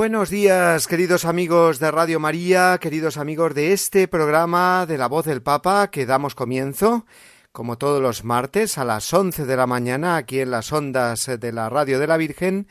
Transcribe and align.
Buenos 0.00 0.30
días, 0.30 0.86
queridos 0.86 1.26
amigos 1.26 1.78
de 1.78 1.90
Radio 1.90 2.18
María, 2.18 2.78
queridos 2.80 3.18
amigos 3.18 3.54
de 3.54 3.74
este 3.74 4.08
programa 4.08 4.86
de 4.86 4.96
la 4.96 5.08
voz 5.08 5.26
del 5.26 5.42
Papa 5.42 5.90
que 5.90 6.06
damos 6.06 6.34
comienzo, 6.34 7.04
como 7.52 7.76
todos 7.76 8.00
los 8.00 8.24
martes, 8.24 8.78
a 8.78 8.86
las 8.86 9.12
once 9.12 9.44
de 9.44 9.56
la 9.58 9.66
mañana 9.66 10.16
aquí 10.16 10.40
en 10.40 10.52
las 10.52 10.72
ondas 10.72 11.30
de 11.38 11.52
la 11.52 11.68
Radio 11.68 11.98
de 11.98 12.06
la 12.06 12.16
Virgen 12.16 12.66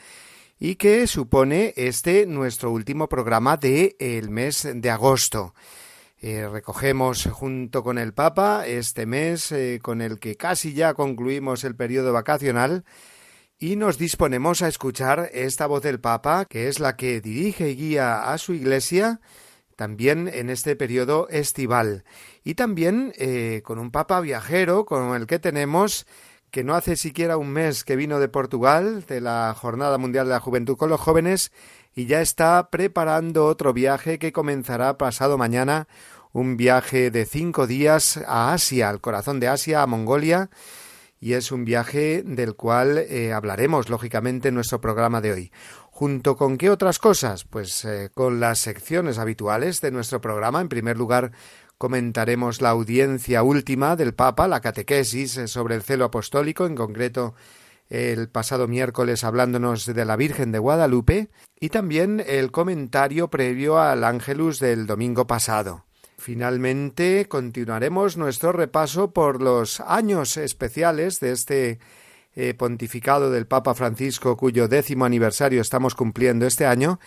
y 0.59 0.77
que 0.77 1.05
supone 1.05 1.75
este 1.77 2.25
nuestro 2.25 2.71
último 2.71 3.07
programa 3.07 3.57
de 3.57 3.95
el 3.99 4.31
mes 4.31 4.67
de 4.73 4.89
agosto. 4.89 5.53
Eh, 6.21 6.49
recogemos 6.51 7.29
junto 7.31 7.83
con 7.83 7.99
el 7.99 8.11
Papa 8.11 8.65
este 8.65 9.05
mes 9.05 9.51
eh, 9.51 9.77
con 9.83 10.01
el 10.01 10.17
que 10.17 10.35
casi 10.35 10.73
ya 10.73 10.95
concluimos 10.95 11.63
el 11.63 11.75
periodo 11.75 12.11
vacacional 12.11 12.85
y 13.59 13.75
nos 13.75 13.97
disponemos 13.97 14.61
a 14.61 14.69
escuchar 14.69 15.29
esta 15.33 15.67
voz 15.67 15.83
del 15.83 15.99
Papa, 15.99 16.45
que 16.45 16.69
es 16.69 16.79
la 16.79 16.95
que 16.95 17.19
dirige 17.19 17.69
y 17.69 17.75
guía 17.75 18.31
a 18.31 18.37
su 18.37 18.53
Iglesia 18.53 19.19
también 19.75 20.29
en 20.33 20.49
este 20.49 20.75
periodo 20.75 21.27
estival. 21.29 22.03
Y 22.43 22.55
también 22.55 23.13
eh, 23.17 23.61
con 23.63 23.79
un 23.79 23.91
Papa 23.91 24.19
viajero, 24.21 24.85
con 24.85 25.15
el 25.15 25.25
que 25.25 25.39
tenemos, 25.39 26.05
que 26.51 26.63
no 26.63 26.75
hace 26.75 26.95
siquiera 26.95 27.37
un 27.37 27.49
mes 27.49 27.83
que 27.83 27.95
vino 27.95 28.19
de 28.19 28.27
Portugal, 28.27 29.05
de 29.07 29.21
la 29.21 29.55
Jornada 29.57 29.97
Mundial 29.97 30.27
de 30.27 30.33
la 30.33 30.39
Juventud 30.39 30.77
con 30.77 30.89
los 30.89 30.99
Jóvenes, 30.99 31.51
y 31.95 32.05
ya 32.07 32.21
está 32.21 32.69
preparando 32.69 33.45
otro 33.45 33.71
viaje 33.73 34.19
que 34.19 34.31
comenzará 34.33 34.97
pasado 34.97 35.37
mañana, 35.37 35.87
un 36.31 36.57
viaje 36.57 37.11
de 37.11 37.25
cinco 37.25 37.67
días 37.67 38.17
a 38.25 38.53
Asia, 38.53 38.89
al 38.89 39.01
corazón 39.01 39.39
de 39.39 39.47
Asia, 39.47 39.81
a 39.81 39.87
Mongolia, 39.87 40.49
y 41.19 41.33
es 41.33 41.51
un 41.51 41.65
viaje 41.65 42.23
del 42.25 42.55
cual 42.55 42.97
eh, 42.97 43.33
hablaremos 43.33 43.89
lógicamente 43.89 44.49
en 44.49 44.55
nuestro 44.55 44.79
programa 44.79 45.21
de 45.21 45.33
hoy. 45.33 45.51
¿Junto 45.91 46.37
con 46.37 46.57
qué 46.57 46.69
otras 46.69 46.99
cosas? 46.99 47.43
Pues 47.43 47.83
eh, 47.83 48.09
con 48.13 48.39
las 48.39 48.59
secciones 48.59 49.17
habituales 49.17 49.81
de 49.81 49.91
nuestro 49.91 50.21
programa. 50.21 50.61
En 50.61 50.69
primer 50.69 50.97
lugar, 50.97 51.31
comentaremos 51.77 52.61
la 52.61 52.69
audiencia 52.69 53.43
última 53.43 53.95
del 53.95 54.13
Papa, 54.13 54.47
la 54.47 54.61
catequesis 54.61 55.37
eh, 55.37 55.47
sobre 55.47 55.75
el 55.75 55.83
celo 55.83 56.05
apostólico, 56.05 56.65
en 56.65 56.75
concreto 56.75 57.35
el 57.89 58.29
pasado 58.29 58.67
miércoles 58.67 59.23
hablándonos 59.23 59.87
de 59.87 60.05
la 60.05 60.15
Virgen 60.15 60.51
de 60.51 60.59
Guadalupe, 60.59 61.29
y 61.59 61.69
también 61.69 62.23
el 62.25 62.51
comentario 62.51 63.29
previo 63.29 63.79
al 63.79 64.03
Ángelus 64.03 64.59
del 64.59 64.85
domingo 64.85 65.25
pasado. 65.25 65.88
Finalmente 66.19 67.27
continuaremos 67.29 68.17
nuestro 68.17 68.51
repaso 68.51 69.13
por 69.13 69.41
los 69.41 69.79
años 69.79 70.35
especiales 70.35 71.21
de 71.21 71.31
este 71.31 71.79
eh, 72.35 72.53
pontificado 72.53 73.31
del 73.31 73.47
Papa 73.47 73.73
Francisco 73.73 74.35
cuyo 74.35 74.67
décimo 74.67 75.05
aniversario 75.05 75.61
estamos 75.61 75.95
cumpliendo 75.95 76.45
este 76.45 76.65
año 76.65 76.99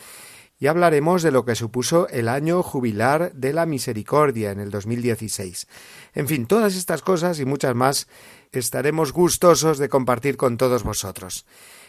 y 0.58 0.66
hablaremos 0.66 1.22
de 1.22 1.30
lo 1.30 1.44
que 1.44 1.54
supuso 1.54 2.08
el 2.08 2.26
año 2.26 2.62
jubilar 2.62 3.32
de 3.34 3.52
la 3.52 3.66
misericordia 3.66 4.50
en 4.50 4.60
el 4.60 4.70
2016. 4.70 5.68
En 6.14 6.26
fin, 6.26 6.46
todas 6.46 6.74
estas 6.74 7.02
cosas 7.02 7.38
y 7.38 7.44
muchas 7.44 7.74
más 7.74 8.08
estaremos 8.52 9.12
gustosos 9.12 9.78
de 9.78 9.88
compartir 9.88 10.36
con 10.36 10.56
todos 10.56 10.82
vosotros. 10.82 11.46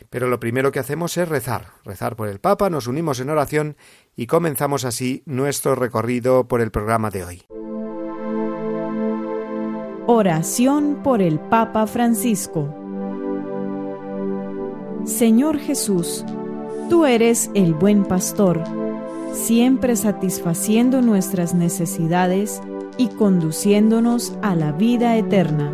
Pero 0.10 0.28
lo 0.28 0.40
primero 0.40 0.72
que 0.72 0.80
hacemos 0.80 1.18
es 1.18 1.28
rezar, 1.28 1.74
rezar 1.84 2.16
por 2.16 2.28
el 2.30 2.40
Papa, 2.40 2.70
nos 2.70 2.88
unimos 2.88 3.20
en 3.20 3.30
oración 3.30 3.78
y 4.16 4.28
comenzamos 4.28 4.86
así 4.86 5.24
nuestro 5.26 5.76
recorrido 5.76 6.48
por 6.48 6.62
el 6.62 6.72
programa 6.72 7.10
de 7.10 7.26
hoy. 7.26 7.44
Oración 10.06 11.02
por 11.04 11.22
el 11.22 11.40
Papa 11.40 11.88
Francisco 11.88 12.80
Señor 15.06 15.60
Jesús, 15.60 16.24
tú 16.90 17.06
eres 17.06 17.52
el 17.56 17.74
buen 17.74 18.06
pastor, 18.06 18.64
siempre 19.34 19.98
satisfaciendo 19.98 21.02
nuestras 21.02 21.54
necesidades 21.54 22.62
y 22.98 23.10
conduciéndonos 23.10 24.34
a 24.42 24.56
la 24.56 24.72
vida 24.72 25.18
eterna. 25.18 25.74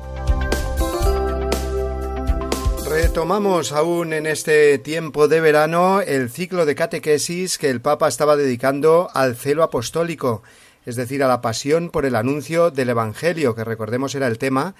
Retomamos 2.91 3.71
aún 3.71 4.11
en 4.11 4.27
este 4.27 4.77
tiempo 4.77 5.29
de 5.29 5.39
verano 5.39 6.01
el 6.01 6.29
ciclo 6.29 6.65
de 6.65 6.75
catequesis 6.75 7.57
que 7.57 7.69
el 7.69 7.79
Papa 7.79 8.09
estaba 8.09 8.35
dedicando 8.35 9.09
al 9.13 9.37
celo 9.37 9.63
apostólico, 9.63 10.43
es 10.85 10.97
decir, 10.97 11.23
a 11.23 11.29
la 11.29 11.39
pasión 11.39 11.89
por 11.89 12.05
el 12.05 12.17
anuncio 12.17 12.69
del 12.69 12.89
Evangelio, 12.89 13.55
que 13.55 13.63
recordemos 13.63 14.13
era 14.13 14.27
el 14.27 14.37
tema 14.37 14.75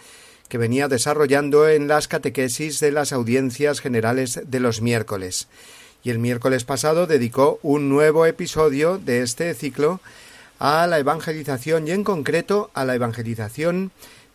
que 0.50 0.58
venía 0.58 0.90
desarrollando 0.90 1.70
en 1.70 1.88
las 1.88 2.10
catequesis 2.10 2.82
de 2.82 2.92
las 2.92 3.14
audiencias 3.14 3.80
generales 3.80 4.42
de 4.46 4.60
los 4.60 4.82
miércoles. 4.82 5.48
Y 6.04 6.10
el 6.10 6.20
miércoles 6.20 6.66
pasado 6.66 7.08
dedicó 7.08 7.60
un 7.64 7.88
nuevo 7.88 8.26
episodio 8.26 8.98
de 8.98 9.22
este 9.22 9.54
ciclo 9.54 10.02
a 10.60 10.86
la 10.86 11.00
evangelización 11.00 11.88
y 11.88 11.92
en 11.92 12.04
concreto 12.04 12.72
a 12.74 12.84
la 12.84 12.94
evangelización 12.94 13.92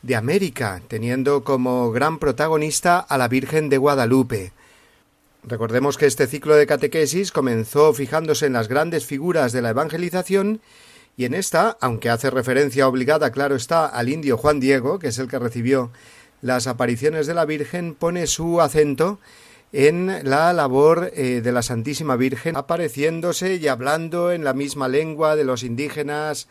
de 0.06 0.14
América, 0.14 0.80
teniendo 0.86 1.42
como 1.42 1.90
gran 1.90 2.18
protagonista 2.18 3.00
a 3.00 3.18
la 3.18 3.26
Virgen 3.26 3.68
de 3.68 3.78
Guadalupe. 3.78 4.52
Recordemos 5.42 5.98
que 5.98 6.06
este 6.06 6.28
ciclo 6.28 6.54
de 6.54 6.66
catequesis 6.66 7.32
comenzó 7.32 7.92
fijándose 7.92 8.46
en 8.46 8.52
las 8.52 8.68
grandes 8.68 9.04
figuras 9.04 9.52
de 9.52 9.62
la 9.62 9.70
evangelización 9.70 10.60
y 11.16 11.24
en 11.24 11.34
esta, 11.34 11.76
aunque 11.80 12.08
hace 12.08 12.30
referencia 12.30 12.86
obligada, 12.86 13.32
claro 13.32 13.56
está, 13.56 13.86
al 13.86 14.08
indio 14.08 14.36
Juan 14.36 14.60
Diego, 14.60 15.00
que 15.00 15.08
es 15.08 15.18
el 15.18 15.28
que 15.28 15.40
recibió 15.40 15.90
las 16.40 16.68
apariciones 16.68 17.26
de 17.26 17.34
la 17.34 17.44
Virgen, 17.44 17.94
pone 17.94 18.28
su 18.28 18.60
acento 18.60 19.18
en 19.72 20.20
la 20.22 20.52
labor 20.52 21.10
eh, 21.14 21.40
de 21.42 21.52
la 21.52 21.62
Santísima 21.62 22.14
Virgen, 22.14 22.56
apareciéndose 22.56 23.56
y 23.56 23.66
hablando 23.66 24.30
en 24.30 24.44
la 24.44 24.52
misma 24.52 24.86
lengua 24.86 25.34
de 25.34 25.44
los 25.44 25.64
indígenas, 25.64 26.46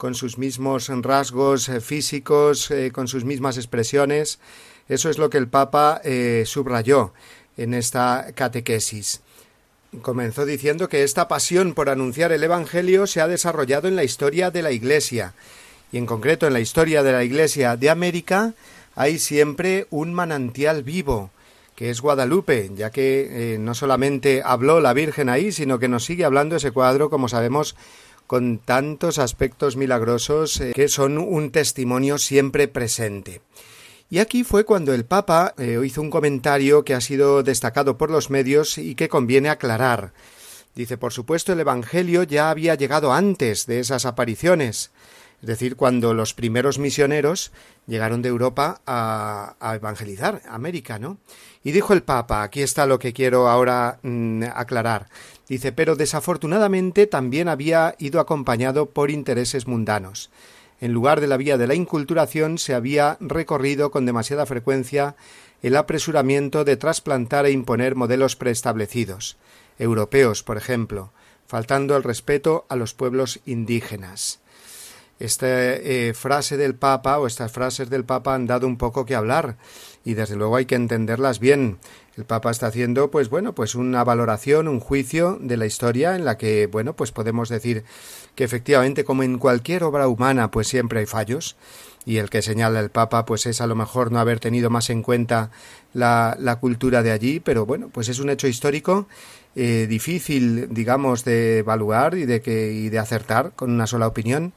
con 0.00 0.14
sus 0.14 0.38
mismos 0.38 0.88
rasgos 0.88 1.68
eh, 1.68 1.82
físicos, 1.82 2.70
eh, 2.70 2.90
con 2.90 3.06
sus 3.06 3.26
mismas 3.26 3.58
expresiones. 3.58 4.38
Eso 4.88 5.10
es 5.10 5.18
lo 5.18 5.28
que 5.28 5.36
el 5.36 5.46
Papa 5.46 6.00
eh, 6.02 6.44
subrayó 6.46 7.12
en 7.58 7.74
esta 7.74 8.32
catequesis. 8.34 9.20
Comenzó 10.00 10.46
diciendo 10.46 10.88
que 10.88 11.02
esta 11.02 11.28
pasión 11.28 11.74
por 11.74 11.90
anunciar 11.90 12.32
el 12.32 12.42
Evangelio 12.42 13.06
se 13.06 13.20
ha 13.20 13.28
desarrollado 13.28 13.88
en 13.88 13.96
la 13.96 14.02
historia 14.02 14.50
de 14.50 14.62
la 14.62 14.72
Iglesia, 14.72 15.34
y 15.92 15.98
en 15.98 16.06
concreto 16.06 16.46
en 16.46 16.54
la 16.54 16.60
historia 16.60 17.02
de 17.02 17.12
la 17.12 17.22
Iglesia 17.22 17.76
de 17.76 17.90
América 17.90 18.54
hay 18.94 19.18
siempre 19.18 19.86
un 19.90 20.14
manantial 20.14 20.82
vivo, 20.82 21.30
que 21.76 21.90
es 21.90 22.00
Guadalupe, 22.00 22.70
ya 22.74 22.90
que 22.90 23.58
no 23.60 23.74
solamente 23.74 24.42
habló 24.44 24.80
la 24.80 24.94
Virgen 24.94 25.28
ahí, 25.28 25.52
sino 25.52 25.78
que 25.78 25.88
nos 25.88 26.04
sigue 26.04 26.24
hablando 26.24 26.56
ese 26.56 26.72
cuadro, 26.72 27.10
como 27.10 27.28
sabemos, 27.28 27.74
con 28.30 28.58
tantos 28.58 29.18
aspectos 29.18 29.76
milagrosos 29.76 30.60
eh, 30.60 30.70
que 30.72 30.86
son 30.86 31.18
un 31.18 31.50
testimonio 31.50 32.16
siempre 32.16 32.68
presente. 32.68 33.40
Y 34.08 34.20
aquí 34.20 34.44
fue 34.44 34.64
cuando 34.64 34.94
el 34.94 35.04
Papa 35.04 35.52
eh, 35.58 35.80
hizo 35.84 36.00
un 36.00 36.10
comentario 36.10 36.84
que 36.84 36.94
ha 36.94 37.00
sido 37.00 37.42
destacado 37.42 37.98
por 37.98 38.08
los 38.08 38.30
medios 38.30 38.78
y 38.78 38.94
que 38.94 39.08
conviene 39.08 39.48
aclarar. 39.48 40.12
Dice, 40.76 40.96
por 40.96 41.12
supuesto, 41.12 41.52
el 41.52 41.58
Evangelio 41.58 42.22
ya 42.22 42.50
había 42.50 42.76
llegado 42.76 43.12
antes 43.12 43.66
de 43.66 43.80
esas 43.80 44.06
apariciones, 44.06 44.92
es 45.42 45.48
decir, 45.48 45.74
cuando 45.74 46.14
los 46.14 46.32
primeros 46.32 46.78
misioneros 46.78 47.50
llegaron 47.88 48.22
de 48.22 48.28
Europa 48.28 48.80
a, 48.86 49.56
evangelizar 49.74 50.40
América, 50.48 51.00
¿no? 51.00 51.18
Y 51.62 51.72
dijo 51.72 51.92
el 51.92 52.02
Papa, 52.02 52.42
aquí 52.42 52.62
está 52.62 52.86
lo 52.86 52.98
que 52.98 53.12
quiero 53.12 53.48
ahora 53.48 53.98
mm, 54.02 54.44
aclarar. 54.54 55.08
Dice, 55.48 55.72
pero 55.72 55.94
desafortunadamente 55.94 57.06
también 57.06 57.48
había 57.48 57.94
ido 57.98 58.20
acompañado 58.20 58.86
por 58.86 59.10
intereses 59.10 59.66
mundanos. 59.66 60.30
En 60.80 60.92
lugar 60.92 61.20
de 61.20 61.26
la 61.26 61.36
vía 61.36 61.58
de 61.58 61.66
la 61.66 61.74
inculturación 61.74 62.56
se 62.56 62.74
había 62.74 63.18
recorrido 63.20 63.90
con 63.90 64.06
demasiada 64.06 64.46
frecuencia 64.46 65.16
el 65.62 65.76
apresuramiento 65.76 66.64
de 66.64 66.76
trasplantar 66.78 67.44
e 67.44 67.50
imponer 67.50 67.94
modelos 67.94 68.36
preestablecidos, 68.36 69.36
europeos, 69.78 70.42
por 70.42 70.56
ejemplo, 70.56 71.12
faltando 71.46 71.96
el 71.96 72.02
respeto 72.02 72.64
a 72.70 72.76
los 72.76 72.94
pueblos 72.94 73.40
indígenas. 73.44 74.40
Esta 75.18 75.46
eh, 75.48 76.14
frase 76.14 76.56
del 76.56 76.74
Papa 76.74 77.18
o 77.18 77.26
estas 77.26 77.52
frases 77.52 77.90
del 77.90 78.06
Papa 78.06 78.34
han 78.34 78.46
dado 78.46 78.66
un 78.66 78.78
poco 78.78 79.04
que 79.04 79.14
hablar 79.14 79.58
y 80.04 80.14
desde 80.14 80.36
luego 80.36 80.56
hay 80.56 80.66
que 80.66 80.74
entenderlas 80.74 81.40
bien. 81.40 81.78
El 82.16 82.24
Papa 82.24 82.50
está 82.50 82.66
haciendo, 82.66 83.10
pues 83.10 83.30
bueno, 83.30 83.54
pues 83.54 83.74
una 83.74 84.04
valoración, 84.04 84.68
un 84.68 84.80
juicio 84.80 85.38
de 85.40 85.56
la 85.56 85.66
historia 85.66 86.16
en 86.16 86.24
la 86.24 86.36
que, 86.36 86.66
bueno, 86.66 86.94
pues 86.94 87.12
podemos 87.12 87.48
decir 87.48 87.84
que 88.34 88.44
efectivamente, 88.44 89.04
como 89.04 89.22
en 89.22 89.38
cualquier 89.38 89.84
obra 89.84 90.08
humana, 90.08 90.50
pues 90.50 90.68
siempre 90.68 91.00
hay 91.00 91.06
fallos. 91.06 91.56
Y 92.06 92.16
el 92.16 92.30
que 92.30 92.40
señala 92.40 92.80
el 92.80 92.90
Papa, 92.90 93.26
pues 93.26 93.44
es 93.46 93.60
a 93.60 93.66
lo 93.66 93.74
mejor 93.74 94.10
no 94.10 94.18
haber 94.20 94.40
tenido 94.40 94.70
más 94.70 94.88
en 94.90 95.02
cuenta 95.02 95.50
la, 95.92 96.36
la 96.38 96.56
cultura 96.56 97.02
de 97.02 97.10
allí, 97.10 97.40
pero 97.40 97.66
bueno, 97.66 97.90
pues 97.92 98.08
es 98.08 98.20
un 98.20 98.30
hecho 98.30 98.48
histórico 98.48 99.06
eh, 99.56 99.86
difícil, 99.88 100.72
digamos, 100.72 101.24
de 101.24 101.58
evaluar 101.58 102.14
y 102.14 102.24
de 102.24 102.40
que 102.40 102.72
y 102.72 102.88
de 102.88 103.00
acertar 103.00 103.52
con 103.56 103.72
una 103.72 103.88
sola 103.88 104.06
opinión. 104.06 104.52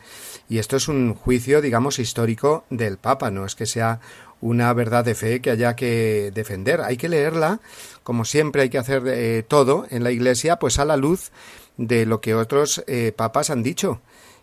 Y 0.47 0.59
esto 0.59 0.77
es 0.77 0.87
un 0.87 1.15
juicio, 1.15 1.61
digamos, 1.61 1.97
histórico 1.97 2.63
del 2.69 2.97
Papa, 2.97 3.31
no 3.31 3.45
es 3.45 3.55
que 3.55 3.65
sea 3.65 3.99
una 4.43 4.73
verdad 4.73 5.05
de 5.05 5.15
fe 5.15 5.39
que 5.39 5.51
haya 5.51 5.75
que 5.75 6.31
defender. 6.33 6.81
Hay 6.81 6.97
que 6.97 7.07
leerla, 7.07 7.61
como 8.03 8.25
siempre 8.25 8.63
hay 8.63 8.69
que 8.69 8.77
hacer 8.77 9.03
eh, 9.07 9.43
todo 9.47 9.87
en 9.89 10.03
la 10.03 10.11
Iglesia, 10.11 10.57
pues 10.57 10.79
a 10.79 10.85
la 10.85 10.97
luz 10.97 11.31
de 11.77 12.05
lo 12.05 12.19
que 12.19 12.35
otros 12.35 12.83
eh, 12.87 13.13
papas 13.15 13.49
han 13.49 13.63
dicho 13.63 14.01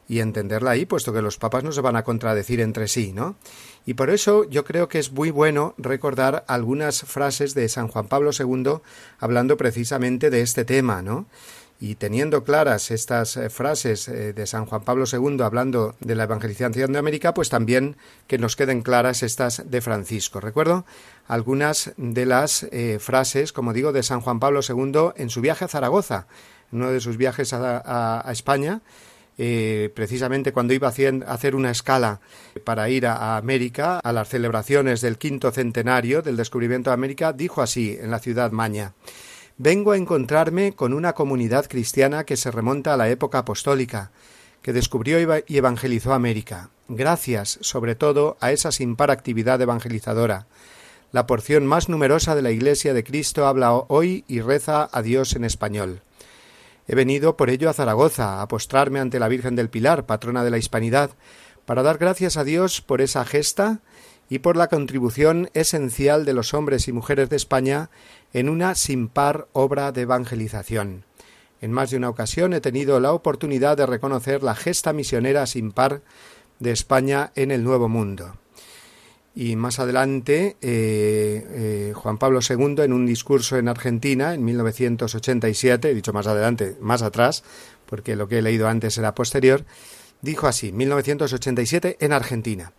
y 0.09 0.21
entenderla 0.21 0.73
ahí, 0.73 0.87
puesto 0.87 1.13
que 1.13 1.21
los 1.21 1.37
papas 1.37 1.65
no 1.65 1.71
se 1.71 1.83
van 1.83 1.97
a 1.97 2.03
contradecir 2.03 2.61
entre 2.61 2.89
sí, 2.89 3.13
¿no? 3.13 3.37
Y 3.87 3.95
por 3.95 4.11
eso 4.11 4.45
yo 4.45 4.65
creo 4.65 4.89
que 4.89 4.99
es 4.99 5.13
muy 5.13 5.31
bueno 5.31 5.75
recordar 5.77 6.45
algunas 6.49 7.03
frases 7.03 7.55
de 7.55 7.69
San 7.69 7.89
Juan 7.89 8.09
Pablo 8.09 8.31
II 8.37 8.81
hablando 9.19 9.57
precisamente 9.57 10.31
de 10.31 10.41
este 10.41 10.65
tema, 10.65 11.03
¿no? 11.03 11.27
Y 11.83 11.95
teniendo 11.95 12.45
claras 12.45 12.91
estas 12.91 13.39
eh, 13.39 13.49
frases 13.49 14.07
eh, 14.07 14.35
de 14.35 14.47
San 14.47 14.67
Juan 14.67 14.83
Pablo 14.83 15.07
II 15.11 15.41
hablando 15.43 15.97
de 16.01 16.15
la 16.15 16.25
evangelización 16.25 16.93
de 16.93 16.99
América, 16.99 17.33
pues 17.33 17.49
también 17.49 17.97
que 18.27 18.37
nos 18.37 18.55
queden 18.55 18.83
claras 18.83 19.23
estas 19.23 19.71
de 19.71 19.81
Francisco. 19.81 20.41
Recuerdo 20.41 20.85
algunas 21.27 21.93
de 21.97 22.27
las 22.27 22.65
eh, 22.65 22.99
frases, 23.01 23.55
como 23.55 23.73
digo, 23.73 23.93
de 23.93 24.03
San 24.03 24.21
Juan 24.21 24.41
Pablo 24.41 24.61
II 24.61 25.13
en 25.17 25.31
su 25.31 25.41
viaje 25.41 25.65
a 25.65 25.69
Zaragoza, 25.69 26.27
uno 26.71 26.91
de 26.91 27.01
sus 27.01 27.17
viajes 27.17 27.55
a, 27.55 28.25
España, 28.31 28.83
precisamente 29.95 30.53
cuando 30.53 30.75
iba 30.75 30.87
a 30.87 31.33
hacer 31.33 31.55
una 31.57 31.71
escala 31.71 32.21
para 32.63 32.91
ir 32.91 33.07
a, 33.07 33.39
América, 33.39 33.99
a 33.99 34.13
las 34.13 34.29
celebraciones 34.29 35.01
del 35.01 35.19
quinto 35.19 35.51
centenario 35.51 36.21
del 36.21 36.37
descubrimiento 36.37 36.91
de 36.91 36.95
América, 36.95 37.33
dijo 37.33 37.63
así 37.63 37.99
en 38.01 38.11
la 38.11 38.21
ciudad 38.21 38.53
Maña 38.53 38.93
vengo 39.63 39.93
a 39.93 39.99
encontrarme 39.99 40.73
con 40.73 40.95
una 40.95 41.13
comunidad 41.13 41.67
cristiana 41.67 42.25
que 42.25 42.39
se 42.39 42.51
remonta 42.51 42.95
a 42.95 42.97
la 42.97 43.11
época 43.11 43.41
apostólica, 43.41 44.11
que 44.63 44.73
descubrió 44.73 45.19
y 45.47 45.57
evangelizó 45.59 46.15
América, 46.15 46.71
gracias, 46.89 47.59
sobre 47.61 47.95
todo, 47.95 48.39
a 48.41 48.53
esa 48.53 48.73
sin 48.73 48.97
par 48.97 49.11
actividad 49.11 49.61
evangelizadora. 49.61 50.47
La 51.13 51.27
porción 51.27 51.67
más 51.67 51.91
numerosa 51.91 52.35
de 52.35 52.41
la 52.41 52.53
Iglesia 52.53 52.95
de 52.95 53.05
Cristo 53.05 53.47
habla 53.47 53.75
hoy 53.75 54.25
y 54.29 54.41
reza 54.41 54.89
a 54.91 55.03
Dios 55.03 55.37
en 55.37 55.45
español. 55.45 56.01
He 56.89 56.95
venido 56.95 57.37
por 57.37 57.51
ello 57.51 57.69
a 57.69 57.75
Zaragoza, 57.75 58.41
a 58.41 58.49
postrarme 58.49 58.99
ante 58.99 59.21
la 59.21 59.29
Virgen 59.29 59.57
del 59.57 59.69
Pilar, 59.69 60.07
patrona 60.07 60.43
de 60.43 60.51
la 60.51 60.59
Hispanidad, 60.59 61.11
para 61.67 61.83
dar 61.83 61.99
gracias 61.99 62.39
a 62.39 62.45
Dios 62.45 62.81
por 62.81 63.03
esa 63.03 63.27
gesta 63.27 63.81
y 64.31 64.39
por 64.39 64.57
la 64.57 64.69
contribución 64.69 65.51
esencial 65.53 66.25
de 66.25 66.33
los 66.33 66.55
hombres 66.55 66.89
y 66.89 66.93
mujeres 66.93 67.29
de 67.29 67.37
España 67.37 67.91
en 68.33 68.49
una 68.49 68.75
sin 68.75 69.09
par 69.09 69.49
obra 69.53 69.93
de 69.93 70.03
evangelización. 70.03 71.05
En 71.61 71.73
más 71.73 71.91
de 71.91 71.99
una 71.99 72.09
ocasión 72.09 72.55
he 72.55 72.61
tenido 72.61 73.01
la 73.01 73.13
oportunidad 73.13 73.77
de 73.77 73.87
reconocer 73.87 74.43
la 74.43 74.55
gesta 74.55 74.93
misionera 74.93 75.47
sin 75.47 75.73
par 75.73 76.03
de 76.59 76.71
España 76.71 77.33
en 77.35 77.51
el 77.51 77.65
Nuevo 77.65 77.89
Mundo. 77.89 78.37
Y 79.35 79.57
más 79.57 79.79
adelante, 79.79 80.57
eh, 80.61 81.47
eh, 81.51 81.93
Juan 81.95 82.19
Pablo 82.19 82.41
II, 82.49 82.83
en 82.83 82.93
un 82.93 83.07
discurso 83.07 83.57
en 83.59 83.69
Argentina, 83.69 84.35
en 84.35 84.45
1987, 84.45 85.91
he 85.91 85.95
dicho 85.95 86.13
más 86.13 86.27
adelante, 86.27 86.77
más 86.81 87.03
atrás, 87.03 87.45
porque 87.87 88.17
lo 88.17 88.27
que 88.27 88.39
he 88.39 88.43
leído 88.43 88.69
antes 88.69 88.99
era 88.99 89.15
posterior, 89.15 89.65
dijo 90.21 90.47
así, 90.47 90.73
1987, 90.73 91.99
en 92.01 92.13
Argentina. 92.13 92.73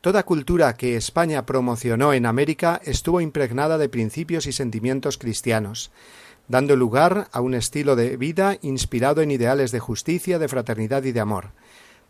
Toda 0.00 0.22
cultura 0.22 0.76
que 0.76 0.94
España 0.94 1.44
promocionó 1.44 2.12
en 2.12 2.24
América 2.24 2.80
estuvo 2.84 3.20
impregnada 3.20 3.78
de 3.78 3.88
principios 3.88 4.46
y 4.46 4.52
sentimientos 4.52 5.18
cristianos, 5.18 5.90
dando 6.46 6.76
lugar 6.76 7.26
a 7.32 7.40
un 7.40 7.52
estilo 7.54 7.96
de 7.96 8.16
vida 8.16 8.58
inspirado 8.62 9.22
en 9.22 9.32
ideales 9.32 9.72
de 9.72 9.80
justicia, 9.80 10.38
de 10.38 10.46
fraternidad 10.46 11.02
y 11.02 11.10
de 11.10 11.18
amor. 11.18 11.50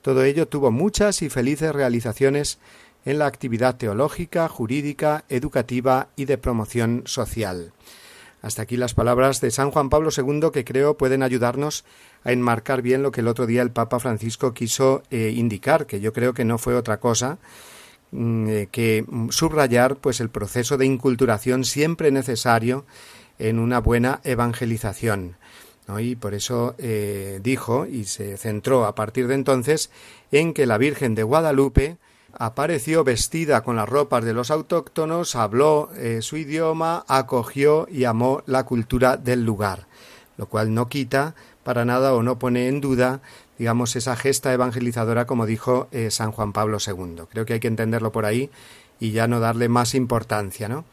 Todo 0.02 0.22
ello 0.22 0.46
tuvo 0.46 0.70
muchas 0.70 1.22
y 1.22 1.30
felices 1.30 1.72
realizaciones 1.72 2.58
en 3.06 3.18
la 3.18 3.26
actividad 3.26 3.76
teológica, 3.76 4.48
jurídica, 4.48 5.24
educativa 5.30 6.08
y 6.14 6.26
de 6.26 6.36
promoción 6.36 7.04
social. 7.06 7.72
Hasta 8.42 8.62
aquí 8.62 8.76
las 8.76 8.92
palabras 8.92 9.40
de 9.40 9.50
San 9.50 9.70
Juan 9.70 9.88
Pablo 9.88 10.10
II 10.14 10.50
que 10.52 10.64
creo 10.64 10.98
pueden 10.98 11.22
ayudarnos 11.22 11.86
a 12.22 12.32
enmarcar 12.32 12.82
bien 12.82 13.02
lo 13.02 13.12
que 13.12 13.22
el 13.22 13.28
otro 13.28 13.46
día 13.46 13.62
el 13.62 13.70
Papa 13.70 13.98
Francisco 13.98 14.52
quiso 14.52 15.02
eh, 15.10 15.32
indicar, 15.34 15.86
que 15.86 16.00
yo 16.00 16.12
creo 16.12 16.34
que 16.34 16.44
no 16.44 16.58
fue 16.58 16.74
otra 16.74 17.00
cosa 17.00 17.38
que 18.10 19.04
subrayar 19.30 19.96
pues 19.96 20.20
el 20.20 20.30
proceso 20.30 20.76
de 20.76 20.86
inculturación 20.86 21.64
siempre 21.64 22.10
necesario 22.10 22.84
en 23.38 23.58
una 23.58 23.80
buena 23.80 24.20
evangelización. 24.24 25.36
Y 25.98 26.16
por 26.16 26.34
eso 26.34 26.74
eh, 26.76 27.40
dijo 27.42 27.86
y 27.86 28.04
se 28.04 28.36
centró 28.36 28.84
a 28.84 28.94
partir 28.94 29.26
de 29.26 29.34
entonces 29.34 29.90
en 30.30 30.52
que 30.52 30.66
la 30.66 30.76
Virgen 30.76 31.14
de 31.14 31.22
Guadalupe 31.22 31.96
apareció 32.34 33.04
vestida 33.04 33.62
con 33.62 33.76
las 33.76 33.88
ropas 33.88 34.22
de 34.22 34.34
los 34.34 34.50
autóctonos, 34.50 35.34
habló 35.34 35.88
eh, 35.96 36.20
su 36.20 36.36
idioma, 36.36 37.06
acogió 37.08 37.88
y 37.90 38.04
amó 38.04 38.42
la 38.44 38.64
cultura 38.64 39.16
del 39.16 39.44
lugar, 39.44 39.86
lo 40.36 40.46
cual 40.46 40.74
no 40.74 40.88
quita 40.88 41.34
para 41.64 41.86
nada 41.86 42.12
o 42.12 42.22
no 42.22 42.38
pone 42.38 42.68
en 42.68 42.82
duda 42.82 43.22
digamos, 43.58 43.96
esa 43.96 44.16
gesta 44.16 44.52
evangelizadora, 44.52 45.26
como 45.26 45.46
dijo 45.46 45.88
eh, 45.90 46.10
San 46.10 46.32
Juan 46.32 46.52
Pablo 46.52 46.78
II. 46.84 47.24
Creo 47.28 47.44
que 47.44 47.54
hay 47.54 47.60
que 47.60 47.68
entenderlo 47.68 48.12
por 48.12 48.24
ahí 48.24 48.50
y 49.00 49.10
ya 49.12 49.26
no 49.26 49.40
darle 49.40 49.68
más 49.68 49.94
importancia, 49.94 50.68
¿no? 50.68 50.84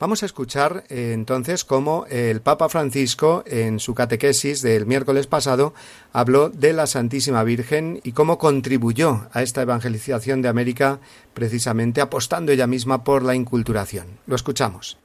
Vamos 0.00 0.22
a 0.22 0.26
escuchar 0.26 0.84
eh, 0.88 1.12
entonces 1.12 1.66
cómo 1.66 2.06
el 2.08 2.40
Papa 2.40 2.70
Francisco, 2.70 3.44
en 3.46 3.78
su 3.80 3.94
catequesis 3.94 4.62
del 4.62 4.86
miércoles 4.86 5.26
pasado, 5.26 5.74
habló 6.14 6.48
de 6.48 6.72
la 6.72 6.86
Santísima 6.86 7.44
Virgen 7.44 8.00
y 8.02 8.12
cómo 8.12 8.38
contribuyó 8.38 9.28
a 9.32 9.42
esta 9.42 9.60
evangelización 9.60 10.40
de 10.40 10.48
América, 10.48 11.00
precisamente 11.34 12.00
apostando 12.00 12.50
ella 12.50 12.66
misma 12.66 13.04
por 13.04 13.22
la 13.22 13.34
inculturación. 13.34 14.06
Lo 14.26 14.36
escuchamos. 14.36 14.96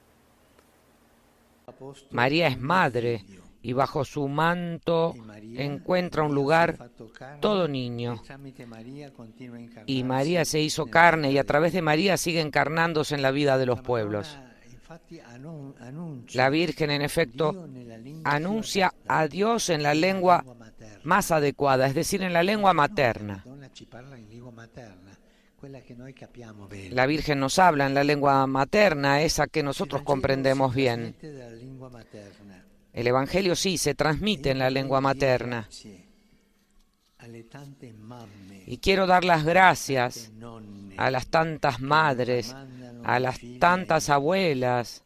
María 2.10 2.48
es 2.48 2.58
madre 2.58 3.22
y 3.66 3.72
bajo 3.72 4.04
su 4.04 4.28
manto 4.28 5.12
encuentra 5.56 6.22
un 6.22 6.32
lugar 6.32 6.88
todo 7.40 7.66
niño. 7.66 8.22
Y 9.86 10.04
María 10.04 10.44
se 10.44 10.60
hizo 10.60 10.86
carne 10.86 11.32
y 11.32 11.38
a 11.38 11.42
través 11.42 11.72
de 11.72 11.82
María 11.82 12.16
sigue 12.16 12.40
encarnándose 12.40 13.16
en 13.16 13.22
la 13.22 13.32
vida 13.32 13.58
de 13.58 13.66
los 13.66 13.80
pueblos. 13.80 14.38
La 16.32 16.48
Virgen, 16.48 16.92
en 16.92 17.02
efecto, 17.02 17.66
anuncia 18.22 18.94
a 19.08 19.26
Dios 19.26 19.68
en 19.70 19.82
la 19.82 19.94
lengua 19.94 20.44
más 21.02 21.32
adecuada, 21.32 21.88
es 21.88 21.96
decir, 21.96 22.22
en 22.22 22.32
la 22.32 22.44
lengua 22.44 22.72
materna. 22.72 23.44
La 26.90 27.06
Virgen 27.06 27.40
nos 27.40 27.58
habla 27.58 27.86
en 27.86 27.94
la 27.94 28.04
lengua 28.04 28.46
materna, 28.46 29.22
esa 29.22 29.48
que 29.48 29.64
nosotros 29.64 30.02
comprendemos 30.02 30.72
bien. 30.72 31.16
El 32.96 33.06
Evangelio 33.06 33.54
sí 33.54 33.76
se 33.76 33.94
transmite 33.94 34.50
en 34.50 34.58
la 34.58 34.70
lengua 34.70 35.02
materna. 35.02 35.68
Y 38.66 38.78
quiero 38.78 39.06
dar 39.06 39.22
las 39.22 39.44
gracias 39.44 40.32
a 40.96 41.10
las 41.10 41.26
tantas 41.26 41.78
madres, 41.82 42.56
a 43.04 43.20
las 43.20 43.38
tantas 43.60 44.08
abuelas 44.08 45.04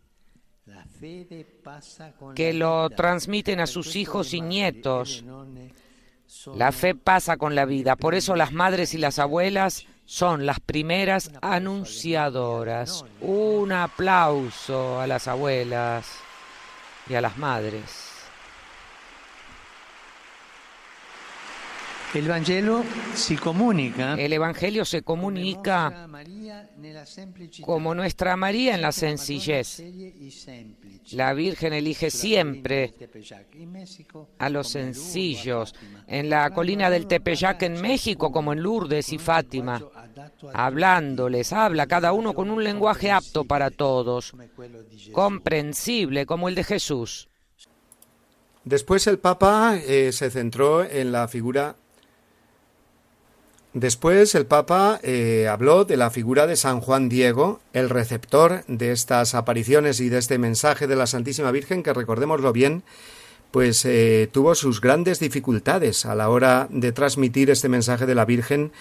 que 2.36 2.52
lo 2.52 2.90
transmiten 2.90 3.58
a 3.58 3.66
sus 3.66 3.96
hijos 3.96 4.34
y 4.34 4.40
nietos. 4.40 5.24
La 6.54 6.70
fe 6.70 6.94
pasa 6.94 7.38
con 7.38 7.56
la 7.56 7.64
vida, 7.64 7.96
por 7.96 8.14
eso 8.14 8.36
las 8.36 8.52
madres 8.52 8.94
y 8.94 8.98
las 8.98 9.18
abuelas 9.18 9.84
son 10.04 10.46
las 10.46 10.60
primeras 10.60 11.32
anunciadoras. 11.42 13.04
Un 13.20 13.72
aplauso 13.72 15.00
a 15.00 15.08
las 15.08 15.26
abuelas 15.26 16.06
y 17.10 17.14
a 17.16 17.20
las 17.20 17.36
madres. 17.36 18.10
El 22.14 22.26
Evangelio 22.26 22.84
se 23.14 23.36
comunica. 23.36 24.14
El 24.14 24.32
Evangelio 24.32 24.84
se 24.84 25.02
comunica 25.02 26.08
como 27.62 27.94
nuestra 27.94 28.36
María 28.36 28.74
en 28.74 28.82
la 28.82 28.90
sencillez. 28.90 29.82
La 31.12 31.32
Virgen 31.34 31.72
elige 31.72 32.10
siempre 32.10 32.94
a 34.38 34.48
los 34.48 34.68
sencillos. 34.68 35.74
En 36.08 36.30
la 36.30 36.50
colina 36.50 36.90
del 36.90 37.06
Tepeyac 37.06 37.62
en 37.62 37.80
México, 37.80 38.32
como 38.32 38.52
en 38.52 38.62
Lourdes 38.62 39.12
y 39.12 39.18
Fátima, 39.18 39.80
hablándoles, 40.52 41.52
habla 41.52 41.86
cada 41.86 42.12
uno 42.12 42.34
con 42.34 42.50
un 42.50 42.62
lenguaje 42.64 43.10
apto 43.10 43.44
para 43.44 43.70
todos, 43.70 44.32
comprensible 45.12 46.26
como 46.26 46.48
el 46.48 46.54
de 46.54 46.64
Jesús. 46.64 47.28
Después 48.64 49.06
el 49.06 49.18
Papa 49.18 49.76
eh, 49.76 50.12
se 50.12 50.30
centró 50.30 50.84
en 50.84 51.12
la 51.12 51.28
figura 51.28 51.76
Después 53.72 54.34
el 54.34 54.46
Papa 54.46 54.98
eh, 55.04 55.46
habló 55.48 55.84
de 55.84 55.96
la 55.96 56.10
figura 56.10 56.48
de 56.48 56.56
San 56.56 56.80
Juan 56.80 57.08
Diego, 57.08 57.60
el 57.72 57.88
receptor 57.88 58.64
de 58.66 58.90
estas 58.90 59.36
apariciones 59.36 60.00
y 60.00 60.08
de 60.08 60.18
este 60.18 60.38
mensaje 60.38 60.88
de 60.88 60.96
la 60.96 61.06
Santísima 61.06 61.52
Virgen, 61.52 61.84
que 61.84 61.92
recordémoslo 61.92 62.52
bien, 62.52 62.82
pues 63.52 63.84
eh, 63.84 64.28
tuvo 64.32 64.56
sus 64.56 64.80
grandes 64.80 65.20
dificultades 65.20 66.04
a 66.04 66.16
la 66.16 66.30
hora 66.30 66.66
de 66.70 66.90
transmitir 66.90 67.48
este 67.48 67.68
mensaje 67.68 68.06
de 68.06 68.16
la 68.16 68.24
Virgen. 68.24 68.72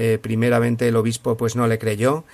Eh, 0.00 0.18
primeramente 0.22 0.86
el 0.86 0.96
obispo 0.96 1.36
pues 1.36 1.56
no 1.56 1.66
le 1.66 1.78
creyó 1.78 2.24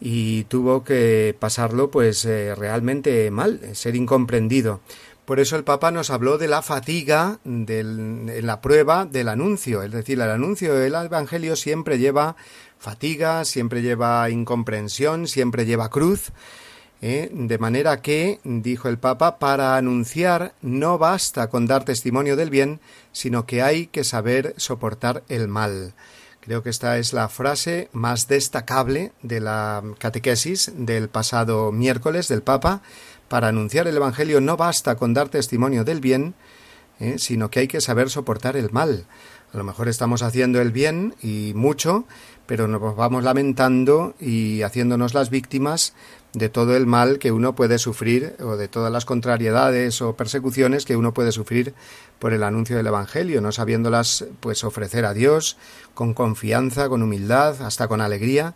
y 0.00 0.44
tuvo 0.44 0.82
que 0.82 1.36
pasarlo 1.38 1.90
pues 1.90 2.24
realmente 2.24 3.30
mal, 3.30 3.60
ser 3.74 3.94
incomprendido. 3.94 4.80
Por 5.26 5.38
eso 5.38 5.54
el 5.54 5.62
Papa 5.62 5.92
nos 5.92 6.10
habló 6.10 6.38
de 6.38 6.48
la 6.48 6.60
fatiga 6.60 7.38
en 7.44 8.46
la 8.46 8.60
prueba 8.60 9.04
del 9.04 9.28
anuncio, 9.28 9.82
es 9.82 9.92
decir, 9.92 10.20
el 10.20 10.30
anuncio 10.30 10.74
del 10.74 10.94
Evangelio 10.94 11.54
siempre 11.54 11.98
lleva 11.98 12.34
fatiga, 12.80 13.44
siempre 13.44 13.82
lleva 13.82 14.28
incomprensión, 14.30 15.28
siempre 15.28 15.66
lleva 15.66 15.90
cruz, 15.90 16.32
¿eh? 17.00 17.30
de 17.32 17.58
manera 17.58 18.02
que, 18.02 18.40
dijo 18.42 18.88
el 18.88 18.98
Papa, 18.98 19.38
para 19.38 19.76
anunciar 19.76 20.54
no 20.62 20.98
basta 20.98 21.48
con 21.48 21.66
dar 21.66 21.84
testimonio 21.84 22.34
del 22.34 22.50
bien, 22.50 22.80
sino 23.12 23.46
que 23.46 23.62
hay 23.62 23.86
que 23.86 24.02
saber 24.02 24.54
soportar 24.56 25.22
el 25.28 25.46
mal. 25.46 25.94
Creo 26.40 26.62
que 26.62 26.70
esta 26.70 26.96
es 26.96 27.12
la 27.12 27.28
frase 27.28 27.90
más 27.92 28.26
destacable 28.26 29.12
de 29.22 29.40
la 29.40 29.82
catequesis 29.98 30.72
del 30.74 31.10
pasado 31.10 31.70
miércoles 31.70 32.28
del 32.28 32.42
Papa, 32.42 32.80
para 33.28 33.48
anunciar 33.48 33.86
el 33.86 33.96
Evangelio 33.96 34.40
no 34.40 34.56
basta 34.56 34.96
con 34.96 35.14
dar 35.14 35.28
testimonio 35.28 35.84
del 35.84 36.00
bien, 36.00 36.34
¿eh? 36.98 37.16
sino 37.18 37.50
que 37.50 37.60
hay 37.60 37.68
que 37.68 37.80
saber 37.80 38.10
soportar 38.10 38.56
el 38.56 38.70
mal. 38.70 39.06
A 39.52 39.58
lo 39.58 39.64
mejor 39.64 39.88
estamos 39.88 40.22
haciendo 40.22 40.60
el 40.60 40.72
bien 40.72 41.14
y 41.22 41.52
mucho, 41.54 42.06
pero 42.46 42.68
nos 42.68 42.96
vamos 42.96 43.22
lamentando 43.22 44.14
y 44.18 44.62
haciéndonos 44.62 45.12
las 45.12 45.28
víctimas 45.28 45.94
de 46.32 46.48
todo 46.48 46.76
el 46.76 46.86
mal 46.86 47.18
que 47.18 47.32
uno 47.32 47.54
puede 47.54 47.78
sufrir 47.78 48.36
o 48.40 48.56
de 48.56 48.68
todas 48.68 48.92
las 48.92 49.04
contrariedades 49.04 50.00
o 50.00 50.14
persecuciones 50.14 50.84
que 50.84 50.96
uno 50.96 51.12
puede 51.12 51.32
sufrir 51.32 51.74
por 52.18 52.32
el 52.32 52.42
anuncio 52.42 52.76
del 52.76 52.86
evangelio, 52.86 53.40
no 53.40 53.52
sabiéndolas 53.52 54.26
pues 54.40 54.62
ofrecer 54.62 55.04
a 55.04 55.14
Dios 55.14 55.56
con 55.94 56.14
confianza, 56.14 56.88
con 56.88 57.02
humildad, 57.02 57.60
hasta 57.62 57.88
con 57.88 58.00
alegría 58.00 58.54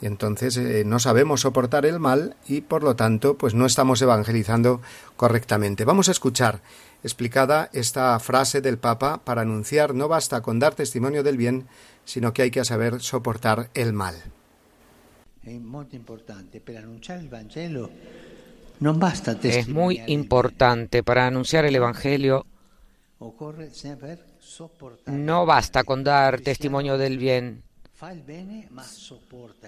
y 0.00 0.06
entonces 0.06 0.56
eh, 0.56 0.82
no 0.84 0.98
sabemos 0.98 1.42
soportar 1.42 1.86
el 1.86 2.00
mal 2.00 2.36
y 2.46 2.62
por 2.62 2.82
lo 2.82 2.96
tanto 2.96 3.38
pues 3.38 3.54
no 3.54 3.64
estamos 3.66 4.02
evangelizando 4.02 4.80
correctamente. 5.16 5.84
Vamos 5.84 6.08
a 6.08 6.12
escuchar 6.12 6.62
explicada 7.02 7.70
esta 7.72 8.18
frase 8.18 8.60
del 8.60 8.78
Papa 8.78 9.20
para 9.24 9.42
anunciar 9.42 9.94
no 9.94 10.08
basta 10.08 10.40
con 10.42 10.58
dar 10.58 10.74
testimonio 10.74 11.22
del 11.22 11.36
bien, 11.36 11.68
sino 12.04 12.32
que 12.32 12.42
hay 12.42 12.50
que 12.50 12.64
saber 12.64 13.00
soportar 13.00 13.70
el 13.74 13.92
mal. 13.92 14.33
Es 19.42 19.68
muy 19.68 20.00
importante 20.06 21.02
para 21.02 21.26
anunciar 21.26 21.64
el 21.64 21.76
Evangelio. 21.76 22.46
No 25.06 25.46
basta 25.46 25.84
con 25.84 26.04
dar 26.04 26.40
testimonio 26.40 26.98
del 26.98 27.18
bien, 27.18 27.62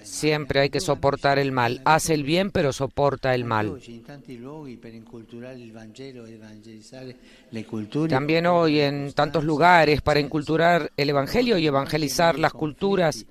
Siempre 0.02 0.60
hay 0.60 0.70
que 0.70 0.80
soportar 0.80 1.38
el 1.38 1.52
mal. 1.52 1.80
Hace 1.84 2.14
el 2.14 2.24
bien, 2.24 2.50
pero 2.50 2.72
soporta 2.72 3.34
el 3.34 3.44
mal. 3.44 3.80
También 8.08 8.46
hoy 8.46 8.80
en 8.80 9.12
tantos 9.12 9.44
lugares 9.44 10.02
para 10.02 10.20
inculturar 10.20 10.90
el 10.96 11.10
Evangelio 11.10 11.56
y 11.56 11.66
evangelizar 11.66 12.38
las 12.38 12.52
culturas 12.52 13.24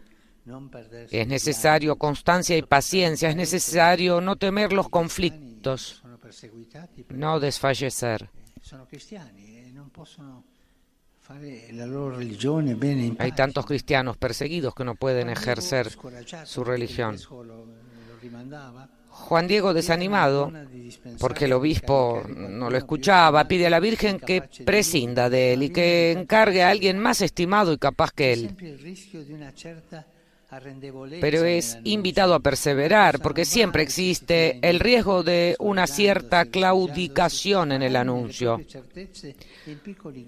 es 1.11 1.27
necesario 1.27 1.95
constancia 1.95 2.57
y 2.57 2.61
paciencia, 2.61 3.29
es 3.29 3.35
necesario 3.35 4.21
no 4.21 4.35
temer 4.35 4.73
los 4.73 4.89
conflictos, 4.89 6.03
no 7.09 7.39
desfallecer. 7.39 8.29
Hay 13.19 13.31
tantos 13.31 13.65
cristianos 13.65 14.17
perseguidos 14.17 14.75
que 14.75 14.83
no 14.83 14.95
pueden 14.95 15.29
ejercer 15.29 15.89
su 16.45 16.63
religión. 16.63 17.17
Juan 19.09 19.47
Diego 19.47 19.73
desanimado, 19.73 20.51
porque 21.19 21.45
el 21.45 21.53
obispo 21.53 22.21
no 22.27 22.69
lo 22.69 22.77
escuchaba, 22.77 23.47
pide 23.47 23.65
a 23.65 23.69
la 23.69 23.79
Virgen 23.79 24.19
que 24.19 24.41
prescinda 24.65 25.29
de 25.29 25.53
él 25.53 25.63
y 25.63 25.69
que 25.69 26.11
encargue 26.11 26.61
a 26.61 26.69
alguien 26.69 26.99
más 26.99 27.21
estimado 27.21 27.71
y 27.71 27.77
capaz 27.77 28.11
que 28.11 28.33
él 28.33 28.55
pero 31.21 31.43
es 31.43 31.77
invitado 31.83 32.33
a 32.33 32.39
perseverar 32.39 33.19
porque 33.19 33.45
siempre 33.45 33.83
existe 33.83 34.59
el 34.61 34.79
riesgo 34.79 35.23
de 35.23 35.55
una 35.59 35.87
cierta 35.87 36.45
claudicación 36.45 37.71
en 37.71 37.81
el 37.81 37.95
anuncio. 37.95 38.61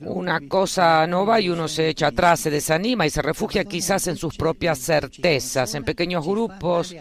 Una 0.02 0.40
cosa 0.48 1.06
no 1.08 1.26
va 1.26 1.40
y 1.40 1.50
uno 1.50 1.68
se 1.68 1.90
echa 1.90 2.08
atrás, 2.08 2.40
se 2.40 2.50
desanima 2.50 3.06
y 3.06 3.10
se 3.10 3.22
refugia 3.22 3.66
quizás 3.66 4.08
en 4.08 4.18
sus 4.18 4.36
propias 4.36 4.80
certezas, 4.80 5.74
en 5.76 5.84
pequeños 5.84 6.26
grupos 6.26 6.96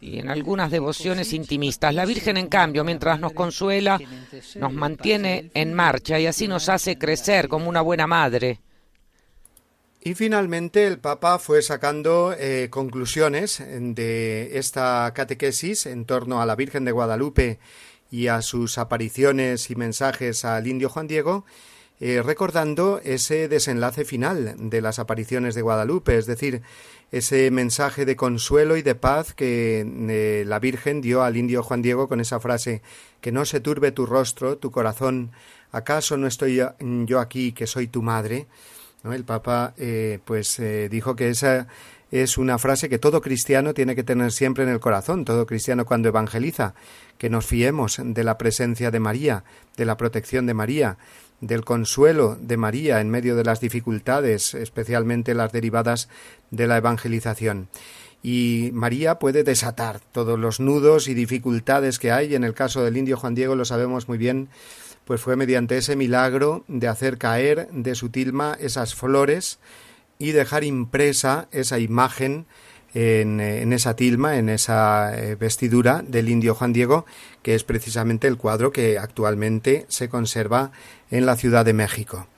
y 0.00 0.18
en 0.18 0.28
algunas 0.28 0.70
devociones 0.70 1.32
intimistas. 1.32 1.94
La 1.94 2.06
Virgen, 2.06 2.36
en 2.36 2.48
cambio, 2.48 2.84
mientras 2.84 3.20
nos 3.20 3.32
consuela, 3.32 4.00
nos 4.56 4.72
mantiene 4.72 5.50
en 5.54 5.74
marcha 5.74 6.18
y 6.18 6.26
así 6.26 6.48
nos 6.48 6.68
hace 6.68 6.98
crecer 6.98 7.48
como 7.48 7.68
una 7.68 7.80
buena 7.80 8.06
madre. 8.06 8.60
Y 10.02 10.14
finalmente 10.14 10.86
el 10.86 10.98
Papa 10.98 11.38
fue 11.38 11.60
sacando 11.60 12.34
eh, 12.38 12.68
conclusiones 12.70 13.62
de 13.68 14.56
esta 14.58 15.12
catequesis 15.14 15.84
en 15.84 16.06
torno 16.06 16.40
a 16.40 16.46
la 16.46 16.56
Virgen 16.56 16.86
de 16.86 16.92
Guadalupe 16.92 17.58
y 18.10 18.28
a 18.28 18.40
sus 18.40 18.78
apariciones 18.78 19.70
y 19.70 19.76
mensajes 19.76 20.46
al 20.46 20.66
indio 20.66 20.88
Juan 20.88 21.06
Diego, 21.06 21.44
eh, 22.00 22.22
recordando 22.24 22.98
ese 23.04 23.46
desenlace 23.46 24.06
final 24.06 24.54
de 24.58 24.80
las 24.80 24.98
apariciones 24.98 25.54
de 25.54 25.60
Guadalupe, 25.60 26.16
es 26.16 26.24
decir, 26.24 26.62
ese 27.12 27.50
mensaje 27.50 28.06
de 28.06 28.16
consuelo 28.16 28.78
y 28.78 28.82
de 28.82 28.94
paz 28.94 29.34
que 29.34 29.84
eh, 29.86 30.44
la 30.46 30.58
Virgen 30.60 31.02
dio 31.02 31.22
al 31.22 31.36
indio 31.36 31.62
Juan 31.62 31.82
Diego 31.82 32.08
con 32.08 32.20
esa 32.20 32.40
frase 32.40 32.80
que 33.20 33.32
no 33.32 33.44
se 33.44 33.60
turbe 33.60 33.92
tu 33.92 34.06
rostro, 34.06 34.56
tu 34.56 34.70
corazón, 34.70 35.30
¿acaso 35.72 36.16
no 36.16 36.26
estoy 36.26 36.62
yo 36.80 37.20
aquí 37.20 37.52
que 37.52 37.66
soy 37.66 37.86
tu 37.86 38.00
madre? 38.00 38.46
El 39.04 39.24
Papa 39.24 39.74
eh, 39.78 40.18
pues 40.24 40.58
eh, 40.58 40.88
dijo 40.90 41.16
que 41.16 41.30
esa 41.30 41.68
es 42.10 42.38
una 42.38 42.58
frase 42.58 42.88
que 42.88 42.98
todo 42.98 43.20
cristiano 43.20 43.72
tiene 43.72 43.94
que 43.94 44.02
tener 44.02 44.32
siempre 44.32 44.64
en 44.64 44.70
el 44.70 44.80
corazón, 44.80 45.24
todo 45.24 45.46
cristiano 45.46 45.86
cuando 45.86 46.08
evangeliza, 46.08 46.74
que 47.16 47.30
nos 47.30 47.46
fiemos 47.46 48.00
de 48.02 48.24
la 48.24 48.36
presencia 48.36 48.90
de 48.90 49.00
María, 49.00 49.44
de 49.76 49.84
la 49.84 49.96
protección 49.96 50.46
de 50.46 50.54
María, 50.54 50.98
del 51.40 51.64
consuelo 51.64 52.36
de 52.40 52.56
María 52.56 53.00
en 53.00 53.10
medio 53.10 53.36
de 53.36 53.44
las 53.44 53.60
dificultades, 53.60 54.54
especialmente 54.54 55.34
las 55.34 55.52
derivadas 55.52 56.08
de 56.50 56.66
la 56.66 56.76
evangelización. 56.76 57.68
Y 58.22 58.70
María 58.74 59.18
puede 59.18 59.44
desatar 59.44 60.00
todos 60.12 60.38
los 60.38 60.60
nudos 60.60 61.08
y 61.08 61.14
dificultades 61.14 61.98
que 61.98 62.12
hay. 62.12 62.34
En 62.34 62.44
el 62.44 62.52
caso 62.52 62.84
del 62.84 62.98
indio 62.98 63.16
Juan 63.16 63.34
Diego 63.34 63.56
lo 63.56 63.64
sabemos 63.64 64.08
muy 64.08 64.18
bien, 64.18 64.48
pues 65.10 65.22
fue 65.22 65.34
mediante 65.34 65.76
ese 65.76 65.96
milagro 65.96 66.62
de 66.68 66.86
hacer 66.86 67.18
caer 67.18 67.66
de 67.72 67.96
su 67.96 68.10
tilma 68.10 68.56
esas 68.60 68.94
flores 68.94 69.58
y 70.20 70.30
dejar 70.30 70.62
impresa 70.62 71.48
esa 71.50 71.80
imagen 71.80 72.46
en, 72.94 73.40
esa 73.72 73.96
tilma, 73.96 74.36
en 74.36 74.48
esa 74.48 75.10
vestidura 75.36 76.04
del 76.06 76.28
indio 76.28 76.54
Juan 76.54 76.72
Diego, 76.72 77.06
que 77.42 77.56
es 77.56 77.64
precisamente 77.64 78.28
el 78.28 78.36
cuadro 78.36 78.70
que 78.70 79.00
actualmente 79.00 79.84
se 79.88 80.08
conserva 80.08 80.70
en 81.10 81.26
la 81.26 81.34
Ciudad 81.34 81.64
de 81.64 81.72
México. 81.72 82.28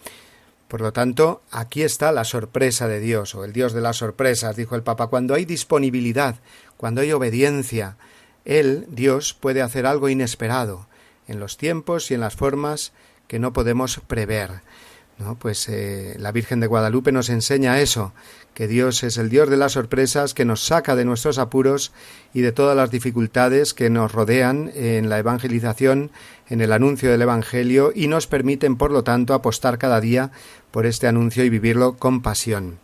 Por 0.67 0.81
lo 0.81 0.95
tanto, 0.95 1.43
aquí 1.50 1.83
está 1.83 2.11
la 2.11 2.25
sorpresa 2.25 2.88
de 2.88 3.00
Dios, 3.00 3.35
o 3.35 3.45
el 3.45 3.52
Dios 3.52 3.75
de 3.75 3.83
las 3.83 3.99
sorpresas, 3.99 4.57
dijo 4.57 4.76
el 4.76 4.83
Papa. 4.83 5.09
Cuando 5.09 5.35
hay 5.35 5.45
disponibilidad, 5.45 6.37
cuando 6.79 7.02
hay 7.02 7.12
obediencia, 7.12 7.99
Él, 8.47 8.87
Dios, 8.88 9.35
puede 9.35 9.61
hacer 9.61 9.85
algo 9.85 10.09
inesperado, 10.09 10.87
en 11.33 11.41
los 11.41 11.57
tiempos 11.57 12.11
y 12.11 12.15
en 12.15 12.21
las 12.21 12.37
formas 12.37 12.93
que 13.27 13.39
no 13.39 13.53
podemos 13.53 14.01
prever. 14.07 14.62
¿no? 15.19 15.37
Pues 15.37 15.69
eh, 15.69 16.15
la 16.19 16.33
Virgen 16.33 16.61
de 16.61 16.67
Guadalupe 16.67 17.12
nos 17.12 17.29
enseña 17.29 17.81
eso, 17.81 18.12
que 18.55 18.69
Dios 18.69 19.03
es 19.03 19.17
el 19.17 19.31
Dios 19.31 19.49
de 19.49 19.57
las 19.57 19.73
sorpresas, 19.73 20.35
que 20.35 20.45
nos 20.45 20.65
saca 20.65 20.97
de 20.97 21.05
nuestros 21.05 21.39
apuros 21.39 21.93
y 22.35 22.43
de 22.43 22.53
todas 22.53 22.77
las 22.77 22.91
dificultades 22.91 23.75
que 23.75 23.91
nos 23.91 24.12
rodean 24.12 24.71
en 24.75 25.09
la 25.09 25.19
evangelización, 25.19 26.11
en 26.49 26.61
el 26.61 26.73
anuncio 26.73 27.11
del 27.11 27.23
Evangelio 27.23 27.93
y 27.95 28.09
nos 28.09 28.27
permiten, 28.27 28.77
por 28.77 28.91
lo 28.91 29.05
tanto, 29.05 29.35
apostar 29.35 29.79
cada 29.79 30.01
día 30.01 30.31
por 30.71 30.87
este 30.87 31.07
anuncio 31.07 31.45
y 31.45 31.51
vivirlo 31.51 31.97
con 31.97 32.23
pasión. 32.23 32.79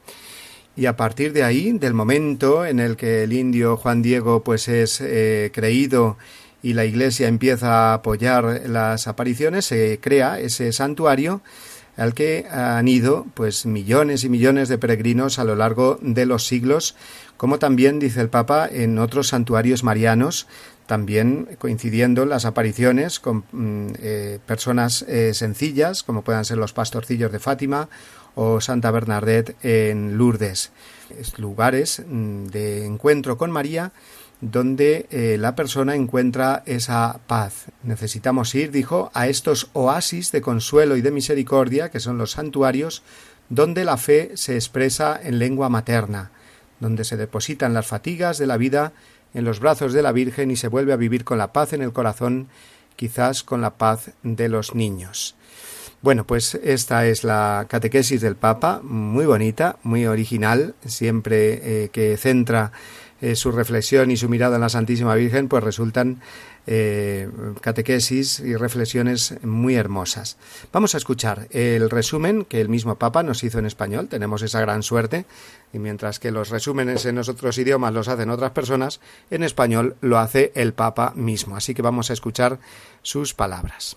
Y 0.76 0.86
a 0.86 0.96
partir 0.96 1.32
de 1.32 1.42
ahí, 1.42 1.72
del 1.72 1.92
momento 1.92 2.64
en 2.64 2.78
el 2.78 2.96
que 2.96 3.24
el 3.24 3.32
indio 3.32 3.76
Juan 3.76 4.00
Diego 4.00 4.44
pues 4.44 4.68
es 4.68 5.00
eh, 5.00 5.50
creído 5.52 6.16
y 6.62 6.72
la 6.72 6.84
Iglesia 6.84 7.28
empieza 7.28 7.90
a 7.90 7.94
apoyar 7.94 8.62
las 8.66 9.08
apariciones, 9.08 9.66
se 9.66 9.98
crea 10.00 10.40
ese 10.40 10.72
santuario 10.72 11.40
al 11.96 12.14
que 12.14 12.46
han 12.50 12.86
ido 12.86 13.26
pues 13.34 13.66
millones 13.66 14.22
y 14.22 14.28
millones 14.28 14.68
de 14.68 14.78
peregrinos 14.78 15.38
a 15.38 15.44
lo 15.44 15.56
largo 15.56 15.98
de 16.00 16.26
los 16.26 16.46
siglos, 16.46 16.94
como 17.36 17.58
también 17.58 17.98
dice 17.98 18.20
el 18.20 18.28
Papa 18.28 18.68
en 18.70 18.98
otros 18.98 19.28
santuarios 19.28 19.82
marianos, 19.82 20.46
también 20.86 21.48
coincidiendo 21.58 22.24
las 22.24 22.44
apariciones 22.44 23.20
con 23.20 23.44
mm, 23.52 23.94
eh, 24.00 24.38
personas 24.46 25.02
eh, 25.02 25.34
sencillas, 25.34 26.02
como 26.02 26.22
puedan 26.22 26.44
ser 26.44 26.56
los 26.56 26.72
pastorcillos 26.72 27.30
de 27.30 27.40
Fátima 27.40 27.88
o 28.36 28.60
Santa 28.60 28.90
Bernadette 28.90 29.56
en 29.62 30.16
Lourdes, 30.16 30.70
lugares 31.36 32.02
mm, 32.06 32.46
de 32.46 32.86
encuentro 32.86 33.36
con 33.36 33.50
María 33.50 33.92
donde 34.40 35.06
eh, 35.10 35.36
la 35.38 35.56
persona 35.56 35.94
encuentra 35.94 36.62
esa 36.66 37.20
paz. 37.26 37.66
Necesitamos 37.82 38.54
ir, 38.54 38.70
dijo, 38.70 39.10
a 39.14 39.26
estos 39.28 39.70
oasis 39.72 40.30
de 40.30 40.40
consuelo 40.40 40.96
y 40.96 41.02
de 41.02 41.10
misericordia, 41.10 41.90
que 41.90 42.00
son 42.00 42.18
los 42.18 42.32
santuarios, 42.32 43.02
donde 43.48 43.84
la 43.84 43.96
fe 43.96 44.32
se 44.34 44.54
expresa 44.54 45.18
en 45.22 45.38
lengua 45.38 45.68
materna, 45.68 46.30
donde 46.80 47.04
se 47.04 47.16
depositan 47.16 47.74
las 47.74 47.86
fatigas 47.86 48.38
de 48.38 48.46
la 48.46 48.56
vida 48.56 48.92
en 49.34 49.44
los 49.44 49.60
brazos 49.60 49.92
de 49.92 50.02
la 50.02 50.12
Virgen 50.12 50.50
y 50.50 50.56
se 50.56 50.68
vuelve 50.68 50.92
a 50.92 50.96
vivir 50.96 51.24
con 51.24 51.38
la 51.38 51.52
paz 51.52 51.72
en 51.72 51.82
el 51.82 51.92
corazón, 51.92 52.48
quizás 52.96 53.42
con 53.42 53.60
la 53.60 53.74
paz 53.74 54.10
de 54.22 54.48
los 54.48 54.74
niños. 54.74 55.34
Bueno, 56.00 56.24
pues 56.24 56.54
esta 56.54 57.06
es 57.06 57.24
la 57.24 57.66
catequesis 57.68 58.20
del 58.20 58.36
Papa, 58.36 58.80
muy 58.84 59.26
bonita, 59.26 59.78
muy 59.82 60.06
original, 60.06 60.76
siempre 60.86 61.84
eh, 61.84 61.88
que 61.88 62.16
centra 62.16 62.70
eh, 63.20 63.36
su 63.36 63.52
reflexión 63.52 64.10
y 64.10 64.16
su 64.16 64.28
mirada 64.28 64.56
en 64.56 64.62
la 64.62 64.68
Santísima 64.68 65.14
Virgen, 65.14 65.48
pues 65.48 65.64
resultan 65.64 66.20
eh, 66.66 67.28
catequesis 67.60 68.40
y 68.40 68.54
reflexiones 68.56 69.34
muy 69.42 69.74
hermosas. 69.74 70.36
Vamos 70.72 70.94
a 70.94 70.98
escuchar 70.98 71.48
el 71.50 71.90
resumen 71.90 72.44
que 72.44 72.60
el 72.60 72.68
mismo 72.68 72.96
Papa 72.96 73.22
nos 73.22 73.42
hizo 73.42 73.58
en 73.58 73.66
español. 73.66 74.08
Tenemos 74.08 74.42
esa 74.42 74.60
gran 74.60 74.82
suerte. 74.82 75.24
Y 75.72 75.78
mientras 75.78 76.18
que 76.18 76.30
los 76.30 76.50
resúmenes 76.50 77.06
en 77.06 77.18
otros 77.18 77.58
idiomas 77.58 77.92
los 77.92 78.08
hacen 78.08 78.30
otras 78.30 78.52
personas, 78.52 79.00
en 79.30 79.42
español 79.42 79.96
lo 80.00 80.18
hace 80.18 80.52
el 80.54 80.72
Papa 80.72 81.12
mismo. 81.16 81.56
Así 81.56 81.74
que 81.74 81.82
vamos 81.82 82.10
a 82.10 82.12
escuchar 82.12 82.58
sus 83.02 83.34
palabras. 83.34 83.96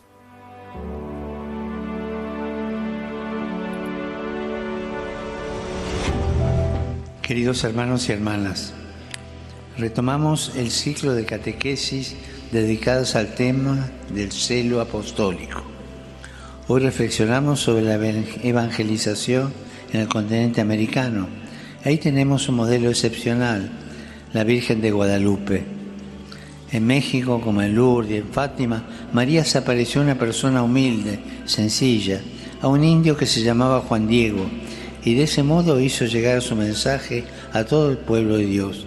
Queridos 7.22 7.64
hermanos 7.64 8.10
y 8.10 8.12
hermanas, 8.12 8.74
retomamos 9.82 10.52
el 10.56 10.70
ciclo 10.70 11.16
de 11.16 11.26
catequesis 11.26 12.16
dedicados 12.52 13.16
al 13.16 13.34
tema 13.34 13.90
del 14.14 14.32
celo 14.32 14.80
apostólico. 14.80 15.64
Hoy 16.68 16.82
reflexionamos 16.82 17.62
sobre 17.62 17.82
la 17.82 17.96
evangelización 18.44 19.52
en 19.92 20.02
el 20.02 20.08
continente 20.08 20.62
americano. 20.62 21.28
Ahí 21.84 21.98
tenemos 21.98 22.48
un 22.48 22.58
modelo 22.58 22.92
excepcional, 22.92 23.72
la 24.34 24.44
Virgen 24.44 24.82
de 24.82 24.92
Guadalupe. 24.92 25.64
En 26.72 26.86
México, 26.86 27.42
como 27.42 27.64
en 27.64 27.74
Lourdes 27.74 28.12
y 28.12 28.18
en 28.18 28.28
Fátima, 28.28 28.84
María 29.12 29.44
se 29.44 29.58
apareció 29.58 30.02
una 30.02 30.16
persona 30.16 30.62
humilde, 30.62 31.20
sencilla, 31.46 32.22
a 32.62 32.68
un 32.68 32.84
indio 32.84 33.18
que 33.18 33.26
se 33.26 33.42
llamaba 33.42 33.82
Juan 33.82 34.08
Diego, 34.08 34.46
y 35.04 35.16
de 35.16 35.24
ese 35.24 35.42
modo 35.42 35.80
hizo 35.80 36.06
llegar 36.06 36.44
su 36.44 36.56
mensaje 36.56 37.24
a 37.52 37.64
todo 37.64 37.90
el 37.90 37.98
pueblo 37.98 38.38
de 38.38 38.46
Dios 38.46 38.86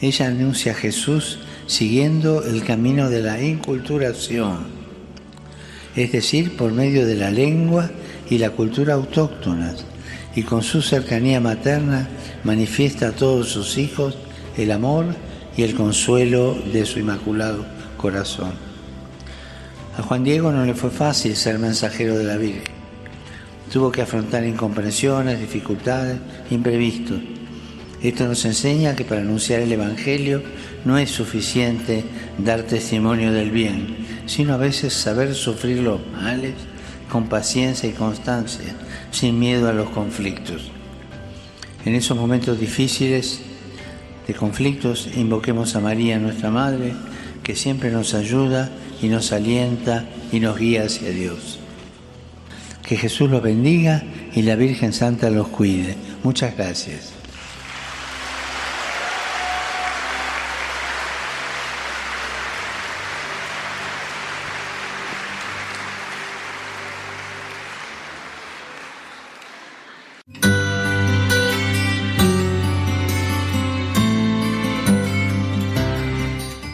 ella 0.00 0.28
anuncia 0.28 0.72
a 0.72 0.76
Jesús 0.76 1.40
siguiendo 1.66 2.44
el 2.44 2.64
camino 2.64 3.10
de 3.10 3.20
la 3.20 3.42
inculturación, 3.42 4.66
es 5.96 6.12
decir, 6.12 6.56
por 6.56 6.72
medio 6.72 7.06
de 7.06 7.16
la 7.16 7.30
lengua 7.30 7.90
y 8.30 8.38
la 8.38 8.50
cultura 8.50 8.94
autóctonas, 8.94 9.84
y 10.36 10.42
con 10.42 10.62
su 10.62 10.82
cercanía 10.82 11.40
materna 11.40 12.08
manifiesta 12.44 13.08
a 13.08 13.12
todos 13.12 13.48
sus 13.48 13.76
hijos 13.76 14.16
el 14.56 14.70
amor 14.70 15.06
y 15.56 15.62
el 15.62 15.74
consuelo 15.74 16.56
de 16.72 16.86
su 16.86 17.00
inmaculado 17.00 17.66
corazón. 17.96 18.52
A 19.96 20.02
Juan 20.02 20.22
Diego 20.22 20.52
no 20.52 20.64
le 20.64 20.74
fue 20.74 20.90
fácil 20.90 21.34
ser 21.34 21.58
mensajero 21.58 22.16
de 22.16 22.24
la 22.24 22.36
Virgen. 22.36 22.78
Tuvo 23.72 23.90
que 23.90 24.02
afrontar 24.02 24.44
incomprensiones, 24.44 25.40
dificultades, 25.40 26.18
imprevistos 26.50 27.20
esto 28.02 28.26
nos 28.26 28.44
enseña 28.44 28.94
que 28.94 29.04
para 29.04 29.22
anunciar 29.22 29.60
el 29.60 29.72
Evangelio 29.72 30.42
no 30.84 30.98
es 30.98 31.10
suficiente 31.10 32.04
dar 32.38 32.62
testimonio 32.62 33.32
del 33.32 33.50
bien, 33.50 33.96
sino 34.26 34.54
a 34.54 34.56
veces 34.56 34.92
saber 34.92 35.34
sufrir 35.34 35.80
los 35.80 36.00
males 36.12 36.54
con 37.10 37.28
paciencia 37.28 37.88
y 37.88 37.92
constancia, 37.92 38.74
sin 39.10 39.38
miedo 39.38 39.68
a 39.68 39.72
los 39.72 39.90
conflictos. 39.90 40.70
En 41.84 41.94
esos 41.94 42.16
momentos 42.16 42.60
difíciles 42.60 43.40
de 44.26 44.34
conflictos, 44.34 45.08
invoquemos 45.16 45.74
a 45.74 45.80
María, 45.80 46.18
nuestra 46.18 46.50
Madre, 46.50 46.92
que 47.42 47.56
siempre 47.56 47.90
nos 47.90 48.14
ayuda 48.14 48.70
y 49.02 49.08
nos 49.08 49.32
alienta 49.32 50.04
y 50.30 50.38
nos 50.38 50.58
guía 50.58 50.84
hacia 50.84 51.10
Dios. 51.10 51.58
Que 52.86 52.96
Jesús 52.96 53.30
los 53.30 53.42
bendiga 53.42 54.04
y 54.34 54.42
la 54.42 54.54
Virgen 54.54 54.92
Santa 54.92 55.30
los 55.30 55.48
cuide. 55.48 55.96
Muchas 56.22 56.56
gracias. 56.56 57.17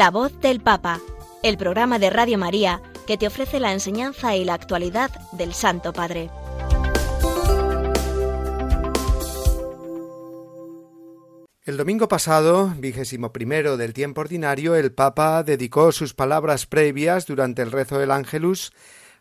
La 0.00 0.10
voz 0.10 0.32
del 0.40 0.60
Papa, 0.60 0.98
el 1.42 1.58
programa 1.58 1.98
de 1.98 2.08
Radio 2.08 2.38
María 2.38 2.80
que 3.06 3.18
te 3.18 3.26
ofrece 3.26 3.60
la 3.60 3.74
enseñanza 3.74 4.34
y 4.34 4.46
la 4.46 4.54
actualidad 4.54 5.10
del 5.32 5.52
Santo 5.52 5.92
Padre. 5.92 6.30
El 11.66 11.76
domingo 11.76 12.08
pasado, 12.08 12.72
vigésimo 12.78 13.30
primero 13.30 13.76
del 13.76 13.92
tiempo 13.92 14.22
ordinario, 14.22 14.74
el 14.74 14.90
Papa 14.90 15.42
dedicó 15.42 15.92
sus 15.92 16.14
palabras 16.14 16.64
previas 16.64 17.26
durante 17.26 17.60
el 17.60 17.70
rezo 17.70 17.98
del 17.98 18.10
Ángelus 18.10 18.72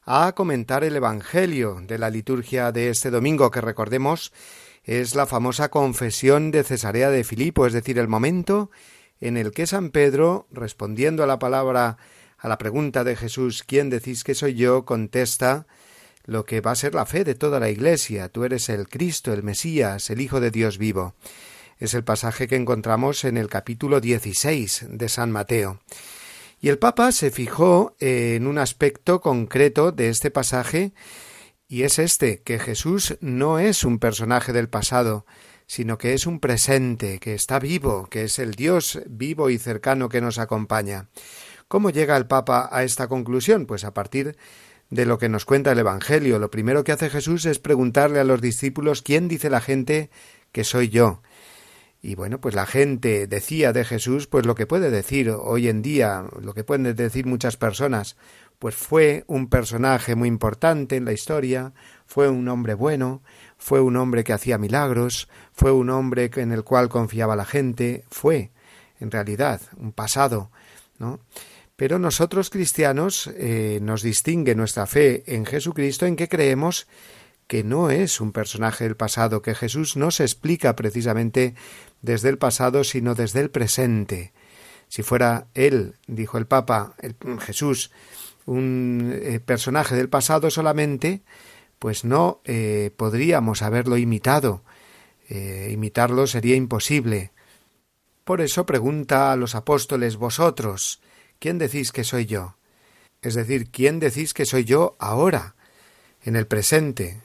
a 0.05 0.31
comentar 0.31 0.85
el 0.85 0.95
Evangelio 0.95 1.81
de 1.85 1.97
la 1.97 2.09
liturgia 2.09 2.71
de 2.71 2.89
este 2.89 3.11
domingo, 3.11 3.51
que 3.51 3.59
recordemos 3.59 4.31
es 4.85 5.13
la 5.13 5.25
famosa 5.25 5.67
confesión 5.67 6.51
de 6.51 6.63
Cesarea 6.63 7.09
de 7.09 7.25
Filipo, 7.25 7.67
es 7.67 7.73
decir, 7.73 7.99
el 7.99 8.07
momento 8.07 8.71
en 9.21 9.37
el 9.37 9.51
que 9.51 9.67
San 9.67 9.89
Pedro, 9.91 10.47
respondiendo 10.51 11.23
a 11.23 11.27
la 11.27 11.39
palabra, 11.39 11.97
a 12.37 12.47
la 12.47 12.57
pregunta 12.57 13.03
de 13.03 13.15
Jesús, 13.15 13.63
¿quién 13.63 13.89
decís 13.89 14.23
que 14.23 14.35
soy 14.35 14.55
yo?, 14.55 14.85
contesta 14.85 15.67
lo 16.25 16.45
que 16.45 16.61
va 16.61 16.71
a 16.71 16.75
ser 16.75 16.93
la 16.93 17.05
fe 17.05 17.23
de 17.23 17.35
toda 17.35 17.59
la 17.59 17.69
Iglesia. 17.69 18.29
Tú 18.29 18.43
eres 18.43 18.69
el 18.69 18.87
Cristo, 18.87 19.33
el 19.33 19.43
Mesías, 19.43 20.09
el 20.09 20.21
Hijo 20.21 20.39
de 20.39 20.51
Dios 20.51 20.77
vivo. 20.77 21.15
Es 21.79 21.93
el 21.93 22.03
pasaje 22.03 22.47
que 22.47 22.55
encontramos 22.55 23.23
en 23.23 23.37
el 23.37 23.47
capítulo 23.47 23.99
16 23.99 24.87
de 24.89 25.09
San 25.09 25.31
Mateo. 25.31 25.79
Y 26.61 26.69
el 26.69 26.77
Papa 26.77 27.11
se 27.11 27.31
fijó 27.31 27.95
en 27.99 28.45
un 28.47 28.57
aspecto 28.57 29.21
concreto 29.21 29.91
de 29.91 30.09
este 30.09 30.29
pasaje 30.29 30.93
y 31.67 31.83
es 31.83 31.99
este, 31.99 32.41
que 32.41 32.59
Jesús 32.59 33.17
no 33.21 33.59
es 33.59 33.83
un 33.83 33.99
personaje 33.99 34.53
del 34.53 34.69
pasado, 34.69 35.25
sino 35.69 35.99
que 35.99 36.15
es 36.15 36.25
un 36.25 36.39
presente, 36.39 37.19
que 37.19 37.35
está 37.35 37.59
vivo, 37.59 38.07
que 38.09 38.23
es 38.23 38.39
el 38.39 38.55
Dios 38.55 38.99
vivo 39.05 39.51
y 39.51 39.59
cercano 39.59 40.09
que 40.09 40.19
nos 40.19 40.39
acompaña. 40.39 41.09
¿Cómo 41.67 41.91
llega 41.91 42.17
el 42.17 42.25
Papa 42.25 42.69
a 42.71 42.83
esta 42.83 43.07
conclusión? 43.07 43.67
Pues 43.67 43.83
a 43.83 43.93
partir 43.93 44.35
de 44.89 45.05
lo 45.05 45.19
que 45.19 45.29
nos 45.29 45.45
cuenta 45.45 45.71
el 45.71 45.77
Evangelio. 45.77 46.39
Lo 46.39 46.49
primero 46.49 46.83
que 46.83 46.91
hace 46.91 47.11
Jesús 47.11 47.45
es 47.45 47.59
preguntarle 47.59 48.19
a 48.19 48.23
los 48.23 48.41
discípulos 48.41 49.03
quién 49.03 49.27
dice 49.27 49.51
la 49.51 49.61
gente 49.61 50.09
que 50.51 50.63
soy 50.63 50.89
yo. 50.89 51.21
Y 52.01 52.15
bueno, 52.15 52.41
pues 52.41 52.55
la 52.55 52.65
gente 52.65 53.27
decía 53.27 53.71
de 53.71 53.85
Jesús 53.85 54.25
pues 54.25 54.47
lo 54.47 54.55
que 54.55 54.65
puede 54.65 54.89
decir 54.89 55.29
hoy 55.29 55.67
en 55.67 55.83
día, 55.83 56.25
lo 56.41 56.55
que 56.55 56.63
pueden 56.63 56.95
decir 56.95 57.27
muchas 57.27 57.57
personas, 57.57 58.17
pues 58.57 58.73
fue 58.73 59.23
un 59.27 59.49
personaje 59.49 60.15
muy 60.15 60.29
importante 60.29 60.95
en 60.95 61.05
la 61.05 61.13
historia, 61.13 61.73
fue 62.07 62.27
un 62.27 62.47
hombre 62.47 62.73
bueno, 62.73 63.21
fue 63.59 63.81
un 63.81 63.97
hombre 63.97 64.23
que 64.23 64.33
hacía 64.33 64.57
milagros, 64.57 65.27
fue 65.53 65.71
un 65.71 65.91
hombre 65.91 66.31
en 66.33 66.51
el 66.51 66.63
cual 66.63 66.89
confiaba 66.89 67.35
la 67.35 67.45
gente, 67.45 68.05
fue, 68.09 68.49
en 68.99 69.11
realidad, 69.11 69.61
un 69.77 69.91
pasado, 69.91 70.49
¿no? 70.97 71.19
Pero 71.75 71.99
nosotros 71.99 72.49
cristianos 72.49 73.29
eh, 73.35 73.79
nos 73.81 74.01
distingue 74.01 74.55
nuestra 74.55 74.85
fe 74.85 75.23
en 75.27 75.45
Jesucristo 75.45 76.05
en 76.05 76.15
que 76.15 76.27
creemos 76.27 76.87
que 77.47 77.63
no 77.63 77.89
es 77.89 78.21
un 78.21 78.31
personaje 78.31 78.83
del 78.83 78.95
pasado, 78.95 79.41
que 79.41 79.55
Jesús 79.55 79.95
no 79.95 80.11
se 80.11 80.23
explica 80.23 80.75
precisamente 80.75 81.55
desde 82.01 82.29
el 82.29 82.37
pasado, 82.37 82.83
sino 82.83 83.15
desde 83.15 83.39
el 83.39 83.49
presente. 83.49 84.33
Si 84.87 85.03
fuera 85.03 85.47
él, 85.53 85.95
dijo 86.07 86.37
el 86.37 86.47
Papa, 86.47 86.95
Jesús, 87.39 87.91
un 88.45 89.13
eh, 89.13 89.39
personaje 89.39 89.95
del 89.95 90.09
pasado 90.09 90.49
solamente, 90.49 91.21
pues 91.79 92.05
no 92.05 92.41
eh, 92.45 92.91
podríamos 92.95 93.61
haberlo 93.61 93.97
imitado. 93.97 94.63
imitarlo 95.29 96.27
sería 96.27 96.55
imposible. 96.55 97.31
Por 98.23 98.41
eso 98.41 98.65
pregunta 98.65 99.31
a 99.31 99.35
los 99.35 99.55
apóstoles 99.55 100.17
vosotros, 100.17 101.01
¿quién 101.39 101.57
decís 101.57 101.91
que 101.91 102.03
soy 102.03 102.25
yo? 102.27 102.55
Es 103.21 103.33
decir, 103.33 103.69
¿quién 103.71 103.99
decís 103.99 104.33
que 104.33 104.45
soy 104.45 104.65
yo 104.65 104.95
ahora, 104.99 105.55
en 106.23 106.35
el 106.35 106.47
presente? 106.47 107.21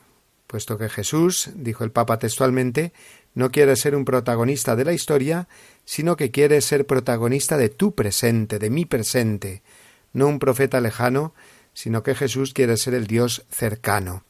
Puesto 0.46 0.78
que 0.78 0.88
Jesús, 0.88 1.50
dijo 1.54 1.84
el 1.84 1.92
Papa 1.92 2.18
textualmente, 2.18 2.92
no 3.34 3.50
quiere 3.50 3.76
ser 3.76 3.94
un 3.96 4.04
protagonista 4.04 4.76
de 4.76 4.84
la 4.84 4.92
historia, 4.92 5.48
sino 5.84 6.16
que 6.16 6.30
quiere 6.30 6.60
ser 6.60 6.86
protagonista 6.86 7.56
de 7.56 7.68
tu 7.68 7.94
presente, 7.94 8.58
de 8.58 8.70
mi 8.70 8.84
presente, 8.84 9.62
no 10.12 10.26
un 10.26 10.38
profeta 10.38 10.80
lejano, 10.80 11.34
sino 11.74 12.02
que 12.02 12.14
Jesús 12.14 12.54
quiere 12.54 12.76
ser 12.76 12.94
el 12.94 13.06
Dios 13.06 13.44
cercano. 13.50 14.24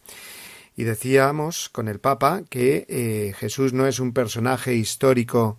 Y 0.76 0.82
decíamos 0.82 1.68
con 1.68 1.86
el 1.86 2.00
Papa 2.00 2.42
que 2.50 2.86
eh, 2.88 3.34
Jesús 3.38 3.72
no 3.72 3.86
es 3.86 4.00
un 4.00 4.12
personaje 4.12 4.74
histórico 4.74 5.56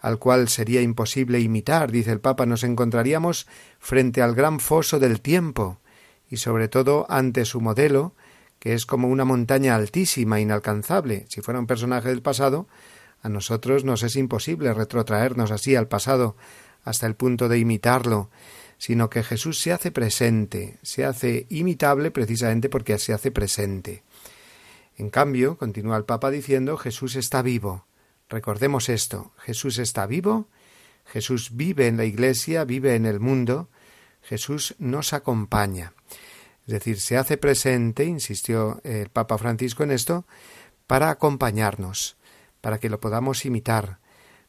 al 0.00 0.18
cual 0.18 0.48
sería 0.48 0.82
imposible 0.82 1.40
imitar, 1.40 1.90
dice 1.90 2.12
el 2.12 2.20
Papa, 2.20 2.44
nos 2.46 2.62
encontraríamos 2.62 3.46
frente 3.78 4.22
al 4.22 4.34
gran 4.34 4.60
foso 4.60 4.98
del 4.98 5.20
tiempo, 5.20 5.78
y 6.30 6.36
sobre 6.36 6.68
todo 6.68 7.06
ante 7.08 7.44
su 7.44 7.60
modelo, 7.60 8.14
que 8.58 8.74
es 8.74 8.86
como 8.86 9.08
una 9.08 9.24
montaña 9.24 9.74
altísima, 9.74 10.40
inalcanzable. 10.40 11.26
Si 11.28 11.40
fuera 11.40 11.60
un 11.60 11.66
personaje 11.66 12.08
del 12.08 12.22
pasado, 12.22 12.68
a 13.22 13.28
nosotros 13.30 13.84
nos 13.84 14.02
es 14.02 14.16
imposible 14.16 14.74
retrotraernos 14.74 15.50
así 15.50 15.74
al 15.74 15.88
pasado 15.88 16.36
hasta 16.84 17.06
el 17.06 17.14
punto 17.14 17.48
de 17.48 17.58
imitarlo, 17.58 18.30
sino 18.84 19.08
que 19.08 19.22
Jesús 19.22 19.58
se 19.58 19.72
hace 19.72 19.90
presente, 19.90 20.78
se 20.82 21.06
hace 21.06 21.46
imitable 21.48 22.10
precisamente 22.10 22.68
porque 22.68 22.98
se 22.98 23.14
hace 23.14 23.30
presente. 23.30 24.02
En 24.98 25.08
cambio, 25.08 25.56
continúa 25.56 25.96
el 25.96 26.04
Papa 26.04 26.30
diciendo, 26.30 26.76
Jesús 26.76 27.16
está 27.16 27.40
vivo, 27.40 27.86
Recordemos 28.28 28.90
esto, 28.90 29.32
Jesús 29.38 29.78
está 29.78 30.04
vivo, 30.06 30.48
Jesús 31.06 31.56
vive 31.56 31.86
en 31.86 31.96
la 31.96 32.04
Iglesia, 32.04 32.64
vive 32.64 32.94
en 32.94 33.06
el 33.06 33.20
mundo, 33.20 33.70
Jesús 34.20 34.74
nos 34.78 35.14
acompaña. 35.14 35.94
Es 36.66 36.74
decir, 36.74 37.00
se 37.00 37.16
hace 37.16 37.38
presente, 37.38 38.04
insistió 38.04 38.82
el 38.84 39.08
Papa 39.08 39.38
Francisco 39.38 39.82
en 39.82 39.92
esto, 39.92 40.26
para 40.86 41.08
acompañarnos, 41.08 42.18
para 42.60 42.78
que 42.78 42.90
lo 42.90 43.00
podamos 43.00 43.46
imitar, 43.46 43.98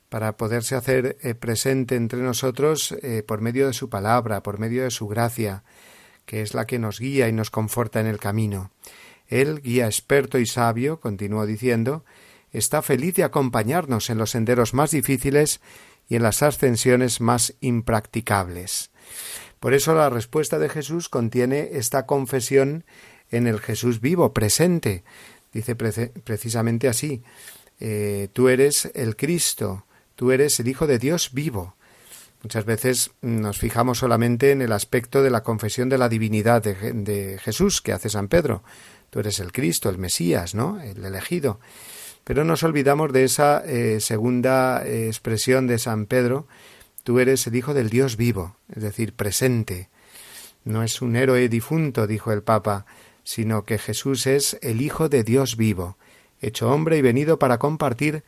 para 0.10 0.38
poderse 0.38 0.76
hacer 0.76 1.18
eh, 1.22 1.36
presente 1.36 1.96
entre 1.96 2.20
nosotros 2.20 2.96
eh, 3.02 3.24
por 3.26 3.42
medio 3.42 3.68
de 3.68 3.74
su 3.74 3.90
palabra, 3.90 4.44
por 4.44 4.60
medio 4.60 4.84
de 4.84 4.92
su 4.92 5.08
gracia, 5.08 5.64
que 6.26 6.42
es 6.42 6.54
la 6.54 6.66
que 6.66 6.80
nos 6.80 7.00
guía 7.00 7.28
y 7.28 7.34
nos 7.34 7.50
conforta 7.50 8.00
en 8.00 8.08
el 8.08 8.20
camino. 8.20 8.72
Él, 9.28 9.62
guía 9.62 9.86
experto 9.86 10.38
y 10.38 10.46
sabio, 10.46 11.00
continuó 11.00 11.46
diciendo, 11.46 12.06
está 12.52 12.82
feliz 12.82 13.16
de 13.16 13.24
acompañarnos 13.24 14.10
en 14.10 14.18
los 14.18 14.32
senderos 14.32 14.74
más 14.74 14.92
difíciles 14.92 15.62
y 16.08 16.16
en 16.16 16.24
las 16.24 16.44
ascensiones 16.44 17.22
más 17.22 17.56
impracticables. 17.60 18.92
Por 19.60 19.74
eso 19.74 19.96
la 19.96 20.10
respuesta 20.10 20.60
de 20.60 20.70
Jesús 20.70 21.10
contiene 21.10 21.70
esta 21.74 22.06
confesión 22.06 22.86
en 23.32 23.48
el 23.48 23.60
Jesús 23.60 24.00
vivo, 24.00 24.34
presente. 24.34 25.04
Dice 25.52 25.76
precisamente 25.76 26.88
así, 26.88 27.24
eh, 27.80 28.30
tú 28.34 28.50
eres 28.50 28.92
el 28.94 29.16
Cristo, 29.16 29.86
tú 30.16 30.32
eres 30.32 30.60
el 30.60 30.68
Hijo 30.68 30.88
de 30.88 31.00
Dios 31.00 31.32
vivo. 31.34 31.76
Muchas 32.44 32.66
veces 32.66 33.12
nos 33.22 33.58
fijamos 33.58 34.00
solamente 34.00 34.52
en 34.52 34.62
el 34.62 34.72
aspecto 34.72 35.24
de 35.24 35.30
la 35.30 35.42
confesión 35.42 35.90
de 35.90 35.98
la 35.98 36.10
divinidad 36.10 36.62
de, 36.62 37.40
Jesús 37.42 37.82
que 37.82 37.92
hace 37.92 38.10
San 38.10 38.28
Pedro. 38.28 38.64
Tú 39.10 39.20
eres 39.20 39.40
el 39.40 39.52
Cristo, 39.52 39.90
el 39.90 39.98
Mesías, 39.98 40.54
¿no? 40.54 40.80
El 40.80 41.04
elegido. 41.04 41.60
Pero 42.24 42.44
nos 42.44 42.64
olvidamos 42.64 43.14
de 43.14 43.24
esa 43.24 43.64
eh, 43.66 44.00
segunda 44.00 44.86
eh, 44.86 45.08
expresión 45.08 45.68
de 45.68 45.80
San 45.80 46.06
Pedro, 46.06 46.48
tú 47.04 47.20
eres 47.20 47.46
el 47.48 47.56
Hijo 47.56 47.74
del 47.74 47.90
Dios 47.90 48.18
vivo, 48.18 48.58
es 48.76 48.84
decir, 48.84 49.14
presente. 49.14 49.90
No 50.64 50.84
es 50.84 51.02
un 51.02 51.16
héroe 51.16 51.50
difunto, 51.50 52.08
dijo 52.08 52.32
el 52.32 52.42
Papa, 52.42 52.86
sino 53.24 53.64
que 53.64 53.78
Jesús 53.78 54.28
es 54.28 54.58
el 54.62 54.82
Hijo 54.82 55.10
de 55.10 55.24
Dios 55.24 55.58
vivo, 55.58 55.98
hecho 56.42 56.72
hombre 56.72 56.98
y 56.98 57.02
venido 57.02 57.40
para 57.40 57.58
compartir 57.58 58.24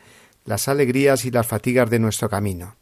las 0.48 0.68
alegrías 0.68 1.26
y 1.26 1.30
las 1.30 1.46
fatigas 1.46 1.92
de 1.92 2.00
nuestro 2.00 2.28
camino. 2.28 2.76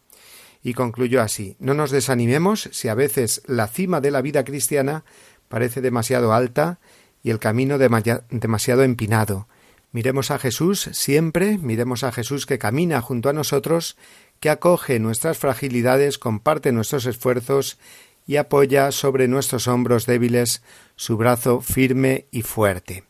Y 0.63 0.73
concluyó 0.73 1.21
así 1.21 1.57
No 1.59 1.73
nos 1.73 1.91
desanimemos 1.91 2.69
si 2.71 2.87
a 2.87 2.95
veces 2.95 3.41
la 3.45 3.67
cima 3.67 3.99
de 3.99 4.11
la 4.11 4.21
vida 4.21 4.45
cristiana 4.45 5.03
parece 5.49 5.81
demasiado 5.81 6.33
alta 6.33 6.79
y 7.21 7.31
el 7.31 7.39
camino 7.39 7.77
demasiado 7.77 8.83
empinado, 8.83 9.47
Miremos 9.95 10.29
a 10.29 10.39
Jesús 10.39 10.89
siempre, 10.91 11.57
miremos 11.57 12.03
a 12.03 12.11
Jesús 12.11 12.45
que 12.45 12.57
camina 12.57 12.99
junto 12.99 13.29
a 13.29 13.33
nosotros, 13.33 13.95
que 14.41 14.49
acoge 14.49 14.99
nuestras 14.99 15.37
fragilidades, 15.37 16.17
comparte 16.17 16.73
nuestros 16.73 17.05
esfuerzos 17.05 17.79
y 18.27 18.35
apoya 18.35 18.91
sobre 18.91 19.29
nuestros 19.29 19.69
hombros 19.69 20.05
débiles 20.05 20.63
su 20.97 21.15
brazo 21.15 21.61
firme 21.61 22.25
y 22.29 22.41
fuerte. 22.41 23.05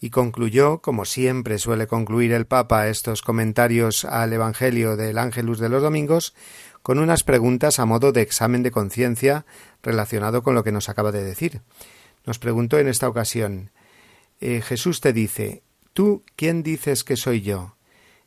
Y 0.00 0.10
concluyó, 0.10 0.78
como 0.78 1.04
siempre 1.04 1.58
suele 1.58 1.86
concluir 1.86 2.32
el 2.32 2.46
Papa 2.46 2.88
estos 2.88 3.22
comentarios 3.22 4.04
al 4.04 4.32
Evangelio 4.32 4.96
del 4.96 5.18
Ángelus 5.18 5.58
de 5.58 5.68
los 5.68 5.82
Domingos, 5.82 6.34
con 6.82 6.98
unas 6.98 7.22
preguntas 7.22 7.78
a 7.78 7.86
modo 7.86 8.12
de 8.12 8.20
examen 8.20 8.62
de 8.62 8.70
conciencia 8.70 9.46
relacionado 9.82 10.42
con 10.42 10.54
lo 10.54 10.64
que 10.64 10.72
nos 10.72 10.88
acaba 10.88 11.12
de 11.12 11.24
decir. 11.24 11.62
Nos 12.26 12.38
preguntó 12.38 12.78
en 12.78 12.88
esta 12.88 13.08
ocasión 13.08 13.70
eh, 14.40 14.60
Jesús 14.60 15.00
te 15.00 15.12
dice 15.12 15.62
¿Tú 15.94 16.24
quién 16.36 16.62
dices 16.62 17.04
que 17.04 17.16
soy 17.16 17.40
yo? 17.40 17.76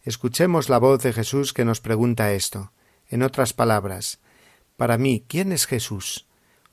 Escuchemos 0.03 0.69
la 0.69 0.77
voz 0.77 1.03
de 1.03 1.11
Jesús 1.11 1.53
que 1.53 1.65
nos 1.65 1.81
pregunta 1.81 2.31
esto. 2.31 2.71
En 3.09 3.23
otras 3.23 3.53
palabras, 3.53 4.19
para 4.77 4.97
mí, 4.97 5.25
¿quién 5.27 5.51
es 5.51 5.65
Jesús? 5.65 6.27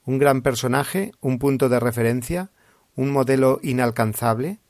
¿Un 0.05 0.19
gran 0.19 0.43
personaje? 0.43 1.13
¿Un 1.21 1.39
punto 1.39 1.69
de 1.69 1.81
referencia? 1.81 2.51
¿Un 2.95 3.11
modelo 3.11 3.59
inalcanzable? 3.63 4.61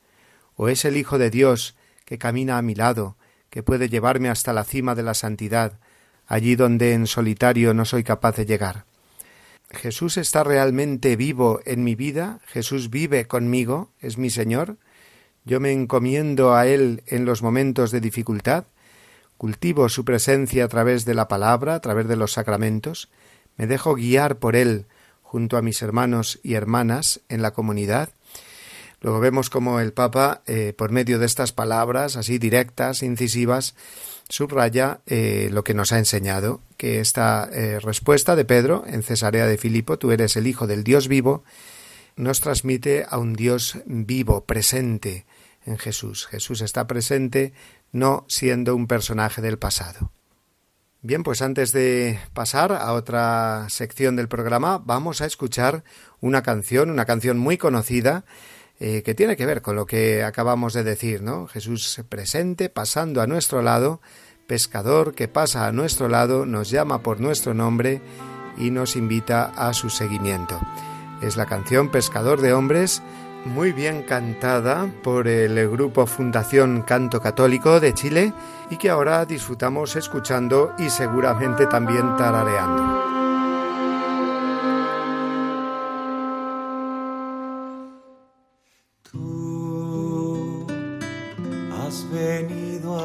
¿O 0.55 0.69
es 0.69 0.85
el 0.85 0.97
Hijo 0.97 1.17
de 1.17 1.29
Dios 1.29 1.75
que 2.05 2.17
camina 2.17 2.57
a 2.57 2.61
mi 2.61 2.75
lado, 2.75 3.17
que 3.49 3.63
puede 3.63 3.89
llevarme 3.89 4.29
hasta 4.29 4.53
la 4.53 4.63
cima 4.63 4.95
de 4.95 5.03
la 5.03 5.13
santidad, 5.13 5.79
allí 6.27 6.55
donde 6.55 6.93
en 6.93 7.07
solitario 7.07 7.73
no 7.73 7.85
soy 7.85 8.03
capaz 8.03 8.35
de 8.35 8.45
llegar? 8.45 8.85
Jesús 9.71 10.17
está 10.17 10.43
realmente 10.43 11.15
vivo 11.15 11.59
en 11.65 11.83
mi 11.83 11.95
vida, 11.95 12.39
Jesús 12.47 12.89
vive 12.89 13.27
conmigo, 13.27 13.91
es 13.99 14.17
mi 14.17 14.29
Señor, 14.29 14.77
yo 15.43 15.59
me 15.59 15.71
encomiendo 15.71 16.55
a 16.55 16.65
Él 16.67 17.03
en 17.07 17.25
los 17.25 17.41
momentos 17.41 17.91
de 17.91 18.01
dificultad, 18.01 18.65
cultivo 19.37 19.89
su 19.89 20.05
presencia 20.05 20.65
a 20.65 20.67
través 20.67 21.05
de 21.05 21.13
la 21.13 21.27
palabra, 21.27 21.75
a 21.75 21.79
través 21.81 22.07
de 22.07 22.15
los 22.15 22.33
sacramentos, 22.33 23.09
me 23.57 23.67
dejo 23.67 23.95
guiar 23.95 24.37
por 24.37 24.55
Él 24.55 24.85
junto 25.21 25.57
a 25.57 25.61
mis 25.61 25.81
hermanos 25.81 26.39
y 26.43 26.53
hermanas 26.53 27.21
en 27.29 27.41
la 27.41 27.51
comunidad. 27.51 28.09
Luego 29.05 29.19
vemos 29.19 29.51
como 29.51 29.79
el 29.79 29.93
Papa, 29.93 30.41
eh, 30.47 30.73
por 30.75 30.89
medio 30.89 31.19
de 31.19 31.27
estas 31.27 31.51
palabras 31.51 32.15
así 32.15 32.39
directas, 32.39 33.03
incisivas, 33.03 33.75
subraya 34.29 35.01
eh, 35.05 35.49
lo 35.51 35.63
que 35.63 35.75
nos 35.75 35.91
ha 35.91 35.99
enseñado, 35.99 36.59
que 36.75 37.01
esta 37.01 37.47
eh, 37.53 37.79
respuesta 37.79 38.35
de 38.35 38.45
Pedro 38.45 38.83
en 38.87 39.03
Cesarea 39.03 39.45
de 39.45 39.59
Filipo, 39.59 39.99
tú 39.99 40.11
eres 40.11 40.35
el 40.37 40.47
Hijo 40.47 40.65
del 40.65 40.83
Dios 40.83 41.07
vivo, 41.07 41.43
nos 42.15 42.41
transmite 42.41 43.05
a 43.07 43.19
un 43.19 43.35
Dios 43.35 43.77
vivo, 43.85 44.43
presente 44.45 45.27
en 45.67 45.77
Jesús. 45.77 46.25
Jesús 46.25 46.61
está 46.61 46.87
presente 46.87 47.53
no 47.91 48.25
siendo 48.27 48.75
un 48.75 48.87
personaje 48.87 49.39
del 49.39 49.59
pasado. 49.59 50.09
Bien, 51.03 51.21
pues 51.21 51.43
antes 51.43 51.71
de 51.73 52.19
pasar 52.33 52.71
a 52.71 52.91
otra 52.93 53.67
sección 53.69 54.15
del 54.15 54.29
programa, 54.29 54.79
vamos 54.83 55.21
a 55.21 55.27
escuchar 55.27 55.83
una 56.21 56.41
canción, 56.41 56.89
una 56.89 57.05
canción 57.05 57.37
muy 57.37 57.59
conocida, 57.59 58.25
eh, 58.79 59.03
que 59.03 59.15
tiene 59.15 59.37
que 59.37 59.45
ver 59.45 59.61
con 59.61 59.75
lo 59.75 59.85
que 59.85 60.23
acabamos 60.23 60.73
de 60.73 60.83
decir, 60.83 61.21
¿no? 61.21 61.47
Jesús 61.47 62.01
presente, 62.09 62.69
pasando 62.69 63.21
a 63.21 63.27
nuestro 63.27 63.61
lado, 63.61 64.01
pescador 64.47 65.15
que 65.15 65.27
pasa 65.27 65.67
a 65.67 65.71
nuestro 65.71 66.09
lado, 66.09 66.45
nos 66.45 66.69
llama 66.69 67.01
por 67.01 67.19
nuestro 67.19 67.53
nombre 67.53 68.01
y 68.57 68.71
nos 68.71 68.95
invita 68.95 69.45
a 69.55 69.73
su 69.73 69.89
seguimiento. 69.89 70.59
Es 71.21 71.37
la 71.37 71.45
canción 71.45 71.89
Pescador 71.89 72.41
de 72.41 72.53
Hombres, 72.53 73.01
muy 73.45 73.71
bien 73.71 74.03
cantada 74.03 74.91
por 75.03 75.27
el 75.27 75.69
grupo 75.69 76.05
Fundación 76.05 76.81
Canto 76.81 77.21
Católico 77.21 77.79
de 77.79 77.93
Chile 77.93 78.33
y 78.69 78.77
que 78.77 78.89
ahora 78.89 79.25
disfrutamos 79.25 79.95
escuchando 79.95 80.73
y 80.77 80.89
seguramente 80.89 81.67
también 81.67 82.17
tarareando. 82.17 83.04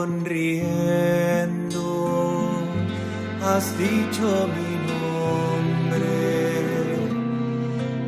sonriendo 0.00 1.88
has 3.42 3.64
dicho 3.76 4.26
mi 4.56 4.72
nombre. 4.92 6.16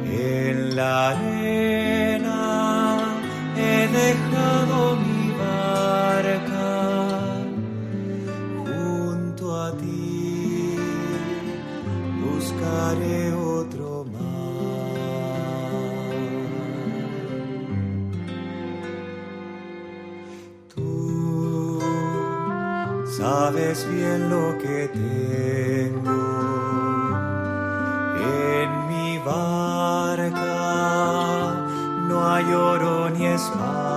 En 0.09 0.77
la 0.77 1.11
arena 1.11 2.41
he 3.57 3.79
dejado 4.01 4.77
mi 5.05 5.25
barca 5.45 6.73
junto 8.65 9.45
a 9.65 9.69
ti. 9.77 10.77
Buscaré 12.23 13.32
sabes 23.23 23.87
bien 23.89 24.29
lo 24.29 24.59
que 24.59 24.89
tengo 24.89 26.23
en 28.19 28.69
mi 28.89 29.19
barca. 29.19 30.55
No 32.09 32.17
hay 32.33 32.53
oro 32.53 33.11
ni 33.11 33.27
espadas 33.27 33.92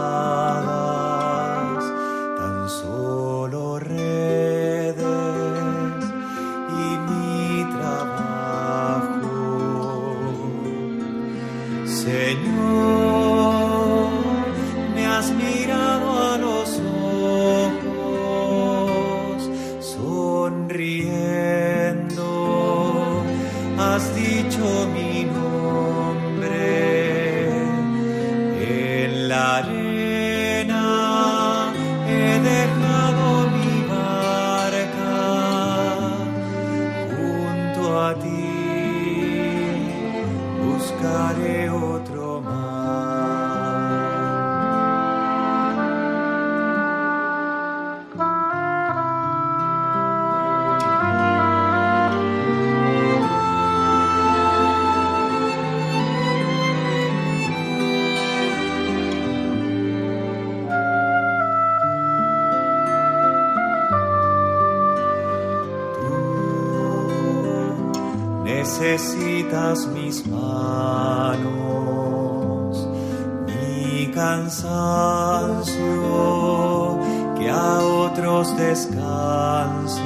otros 78.15 78.56
descanse, 78.56 80.01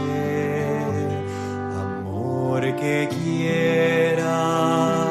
amor 1.79 2.61
que 2.75 3.07
quiera 3.07 5.05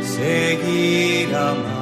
seguir 0.00 1.34
amando. 1.34 1.77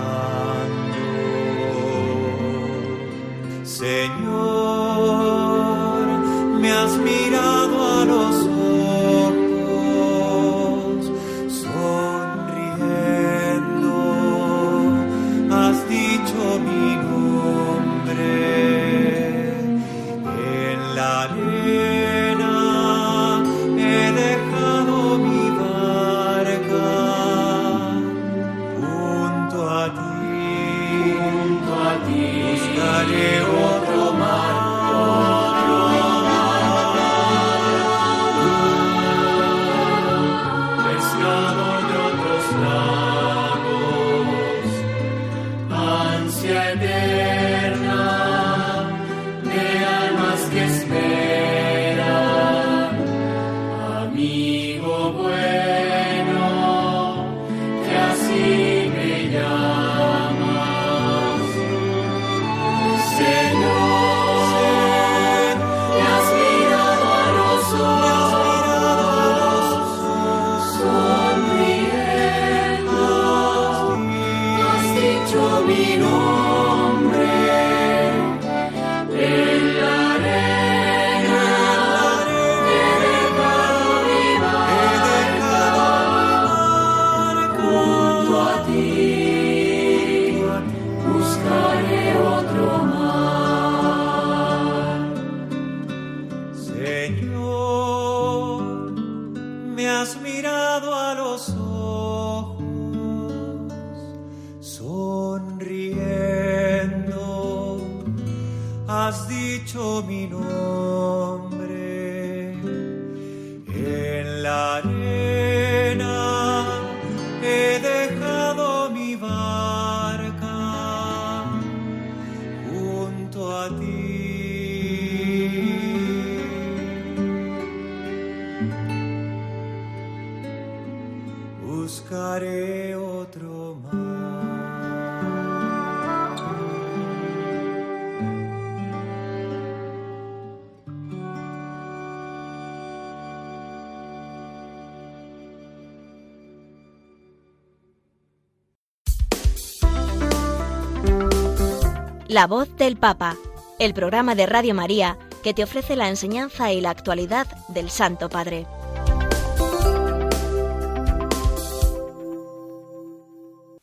La 152.36 152.46
voz 152.46 152.68
del 152.76 152.98
Papa, 152.98 153.34
el 153.78 153.94
programa 153.94 154.34
de 154.34 154.44
Radio 154.44 154.74
María 154.74 155.18
que 155.42 155.54
te 155.54 155.64
ofrece 155.64 155.96
la 155.96 156.10
enseñanza 156.10 156.70
y 156.70 156.82
la 156.82 156.90
actualidad 156.90 157.46
del 157.68 157.88
Santo 157.88 158.28
Padre. 158.28 158.66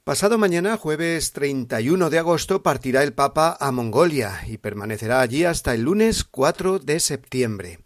Pasado 0.04 0.38
mañana, 0.38 0.78
jueves 0.78 1.32
31 1.32 2.12
de 2.12 2.20
agosto, 2.20 2.62
partirá 2.62 3.02
el 3.02 3.14
Papa 3.14 3.58
a 3.60 3.72
Mongolia 3.72 4.44
y 4.46 4.60
permanecerá 4.60 5.22
allí 5.22 5.46
hasta 5.46 5.74
el 5.74 5.82
lunes 5.82 6.24
4 6.24 6.78
de 6.78 7.00
septiembre. 7.00 7.80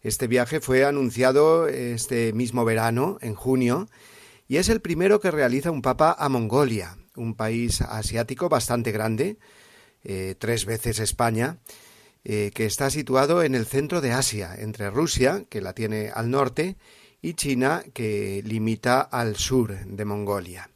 Este 0.00 0.28
viaje 0.28 0.60
fue 0.60 0.84
anunciado 0.84 1.66
este 1.66 2.32
mismo 2.32 2.64
verano, 2.64 3.18
en 3.20 3.34
junio, 3.34 3.88
y 4.46 4.58
es 4.58 4.68
el 4.68 4.80
primero 4.80 5.18
que 5.18 5.32
realiza 5.32 5.72
un 5.72 5.82
Papa 5.82 6.14
a 6.16 6.28
Mongolia, 6.28 6.98
un 7.16 7.34
país 7.34 7.80
asiático 7.80 8.48
bastante 8.48 8.92
grande, 8.92 9.38
eh, 10.04 10.34
tres 10.38 10.66
veces 10.66 10.98
España, 10.98 11.58
eh, 12.24 12.50
que 12.54 12.66
está 12.66 12.90
situado 12.90 13.42
en 13.42 13.54
el 13.54 13.66
centro 13.66 14.00
de 14.00 14.12
Asia, 14.12 14.54
entre 14.56 14.90
Rusia, 14.90 15.44
que 15.48 15.60
la 15.60 15.74
tiene 15.74 16.10
al 16.14 16.30
norte, 16.30 16.76
y 17.20 17.34
China, 17.34 17.82
que 17.92 18.42
limita 18.44 19.00
al 19.00 19.36
sur 19.36 19.74
de 19.74 20.04
Mongolia. 20.04 20.70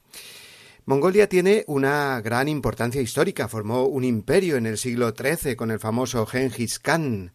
Mongolia 0.89 1.29
tiene 1.29 1.65
una 1.67 2.23
gran 2.23 2.49
importancia 2.49 3.03
histórica. 3.03 3.47
Formó 3.47 3.85
un 3.85 4.05
imperio 4.05 4.57
en 4.57 4.65
el 4.65 4.79
siglo 4.79 5.15
XIII 5.15 5.55
con 5.55 5.71
el 5.71 5.79
famoso 5.79 6.25
Genghis 6.25 6.79
Khan 6.79 7.35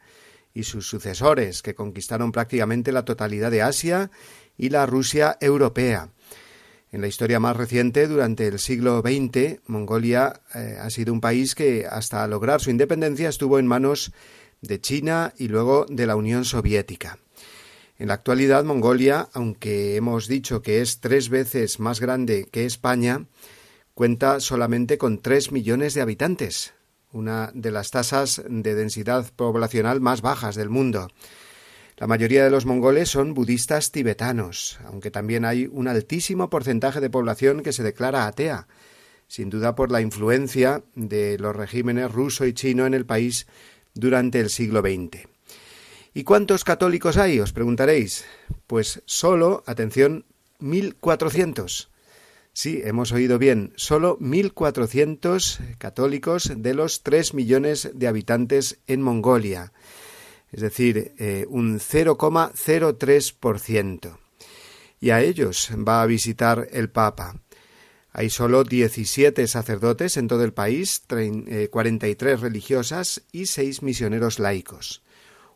y 0.56 0.64
sus 0.64 0.88
sucesores, 0.88 1.62
que 1.62 1.76
conquistaron 1.76 2.32
prácticamente 2.32 2.92
la 2.92 3.06
totalidad 3.06 3.52
de 3.52 3.62
Asia 3.62 4.10
y 4.58 4.70
la 4.70 4.88
Rusia 4.88 5.38
europea. 5.40 6.10
En 6.94 7.02
la 7.02 7.08
historia 7.08 7.40
más 7.40 7.58
reciente, 7.58 8.08
durante 8.08 8.46
el 8.46 8.60
siglo 8.60 9.02
XX, 9.02 9.62
Mongolia 9.66 10.42
eh, 10.54 10.78
ha 10.80 10.92
sido 10.92 11.12
un 11.12 11.22
país 11.22 11.56
que, 11.56 11.88
hasta 11.90 12.28
lograr 12.28 12.62
su 12.62 12.70
independencia, 12.70 13.30
estuvo 13.30 13.58
en 13.58 13.66
manos 13.66 14.12
de 14.62 14.80
China 14.80 15.34
y 15.40 15.48
luego 15.48 15.88
de 15.90 16.06
la 16.06 16.16
Unión 16.16 16.46
Soviética. 16.46 17.18
En 17.98 18.10
la 18.10 18.14
actualidad, 18.14 18.64
Mongolia, 18.64 19.28
aunque 19.34 19.96
hemos 19.96 20.28
dicho 20.28 20.62
que 20.62 20.82
es 20.82 21.00
tres 21.00 21.30
veces 21.30 21.80
más 21.80 22.00
grande 22.00 22.48
que 22.52 22.68
España, 22.68 23.26
cuenta 23.96 24.40
solamente 24.40 25.00
con 25.00 25.18
tres 25.18 25.52
millones 25.52 25.96
de 25.96 26.02
habitantes, 26.02 26.76
una 27.12 27.50
de 27.56 27.72
las 27.72 27.90
tasas 27.90 28.44
de 28.48 28.76
densidad 28.76 29.34
poblacional 29.36 30.00
más 30.00 30.22
bajas 30.22 30.54
del 30.54 30.70
mundo. 30.70 31.08
La 31.98 32.08
mayoría 32.08 32.44
de 32.44 32.50
los 32.50 32.66
mongoles 32.66 33.10
son 33.10 33.34
budistas 33.34 33.92
tibetanos, 33.92 34.80
aunque 34.86 35.12
también 35.12 35.46
hay 35.46 35.68
un 35.72 35.88
altísimo 35.88 36.50
porcentaje 36.50 37.00
de 37.00 37.10
población 37.10 37.62
que 37.62 37.74
se 37.74 37.84
declara 37.84 38.26
atea, 38.26 38.68
sin 39.28 39.50
duda 39.50 39.76
por 39.76 39.92
la 39.92 40.02
influencia 40.02 40.84
de 40.96 41.38
los 41.38 41.56
regímenes 41.56 42.12
ruso 42.12 42.46
y 42.46 42.54
chino 42.54 42.86
en 42.86 42.94
el 42.94 43.06
país 43.06 43.48
durante 43.94 44.40
el 44.40 44.50
siglo 44.50 44.82
XX. 44.82 45.28
¿Y 46.16 46.24
cuántos 46.24 46.64
católicos 46.64 47.18
hay? 47.18 47.40
Os 47.40 47.54
preguntaréis. 47.54 48.26
Pues 48.68 49.02
solo, 49.06 49.64
atención, 49.66 50.26
1.400. 50.60 51.90
Sí, 52.54 52.82
hemos 52.84 53.12
oído 53.12 53.40
bien, 53.40 53.74
solo 53.76 54.20
1.400 54.20 55.78
católicos 55.80 56.52
de 56.56 56.76
los 56.76 57.02
3 57.02 57.34
millones 57.34 57.90
de 57.96 58.08
habitantes 58.08 58.80
en 58.86 59.02
Mongolia, 59.02 59.74
es 60.54 60.62
decir, 60.62 61.14
eh, 61.18 61.46
un 61.50 61.80
0,03%. 61.80 64.18
Y 65.02 65.10
a 65.10 65.22
ellos 65.22 65.70
va 65.86 66.02
a 66.02 66.06
visitar 66.06 66.70
el 66.72 66.90
Papa. 66.90 67.36
Hay 68.14 68.30
solo 68.30 68.64
17 68.64 69.46
sacerdotes 69.48 70.16
en 70.16 70.30
todo 70.30 70.46
el 70.46 70.54
país, 70.54 71.04
43 71.70 72.34
eh, 72.34 72.38
religiosas 72.38 73.24
y 73.32 73.48
6 73.48 73.82
misioneros 73.82 74.40
laicos 74.40 75.04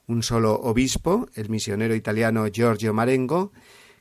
un 0.08 0.24
solo 0.24 0.56
obispo, 0.56 1.28
el 1.36 1.50
misionero 1.50 1.94
italiano 1.94 2.48
Giorgio 2.48 2.94
Marengo, 2.94 3.52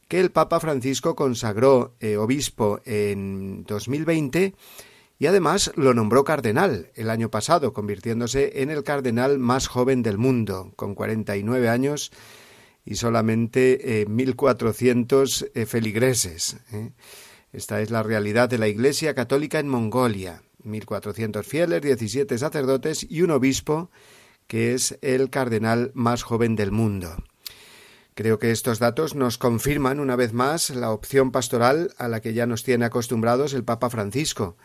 que 0.08 0.20
el 0.20 0.30
Papa 0.30 0.60
Francisco 0.60 1.16
consagró 1.16 1.96
eh, 2.00 2.16
obispo 2.16 2.80
en 2.84 3.64
2020 3.64 4.54
y 5.18 5.26
además 5.26 5.72
lo 5.76 5.94
nombró 5.94 6.24
cardenal 6.24 6.90
el 6.94 7.10
año 7.10 7.30
pasado, 7.30 7.72
convirtiéndose 7.72 8.62
en 8.62 8.70
el 8.70 8.84
cardenal 8.84 9.38
más 9.38 9.66
joven 9.66 10.02
del 10.02 10.18
mundo, 10.18 10.72
con 10.76 10.94
49 10.94 11.68
años 11.68 12.12
y 12.84 12.96
solamente 12.96 14.02
eh, 14.02 14.06
1.400 14.06 15.50
eh, 15.54 15.66
feligreses. 15.66 16.58
¿eh? 16.72 16.92
Esta 17.52 17.80
es 17.80 17.90
la 17.90 18.02
realidad 18.02 18.48
de 18.48 18.58
la 18.58 18.68
Iglesia 18.68 19.14
Católica 19.14 19.58
en 19.58 19.68
Mongolia. 19.68 20.42
1.400 20.64 21.44
fieles, 21.44 21.80
17 21.80 22.36
sacerdotes 22.38 23.06
y 23.08 23.22
un 23.22 23.30
obispo 23.30 23.90
que 24.46 24.74
es 24.74 24.98
el 25.00 25.30
cardenal 25.30 25.90
más 25.94 26.22
joven 26.22 26.56
del 26.56 26.72
mundo. 26.72 27.16
Creo 28.14 28.38
que 28.38 28.50
estos 28.50 28.78
datos 28.78 29.14
nos 29.14 29.38
confirman 29.38 30.00
una 30.00 30.16
vez 30.16 30.32
más 30.32 30.70
la 30.70 30.90
opción 30.90 31.32
pastoral 31.32 31.94
a 31.98 32.08
la 32.08 32.20
que 32.20 32.34
ya 32.34 32.46
nos 32.46 32.62
tiene 32.62 32.84
acostumbrados 32.84 33.52
el 33.52 33.64
Papa 33.64 33.90
Francisco. 33.90 34.56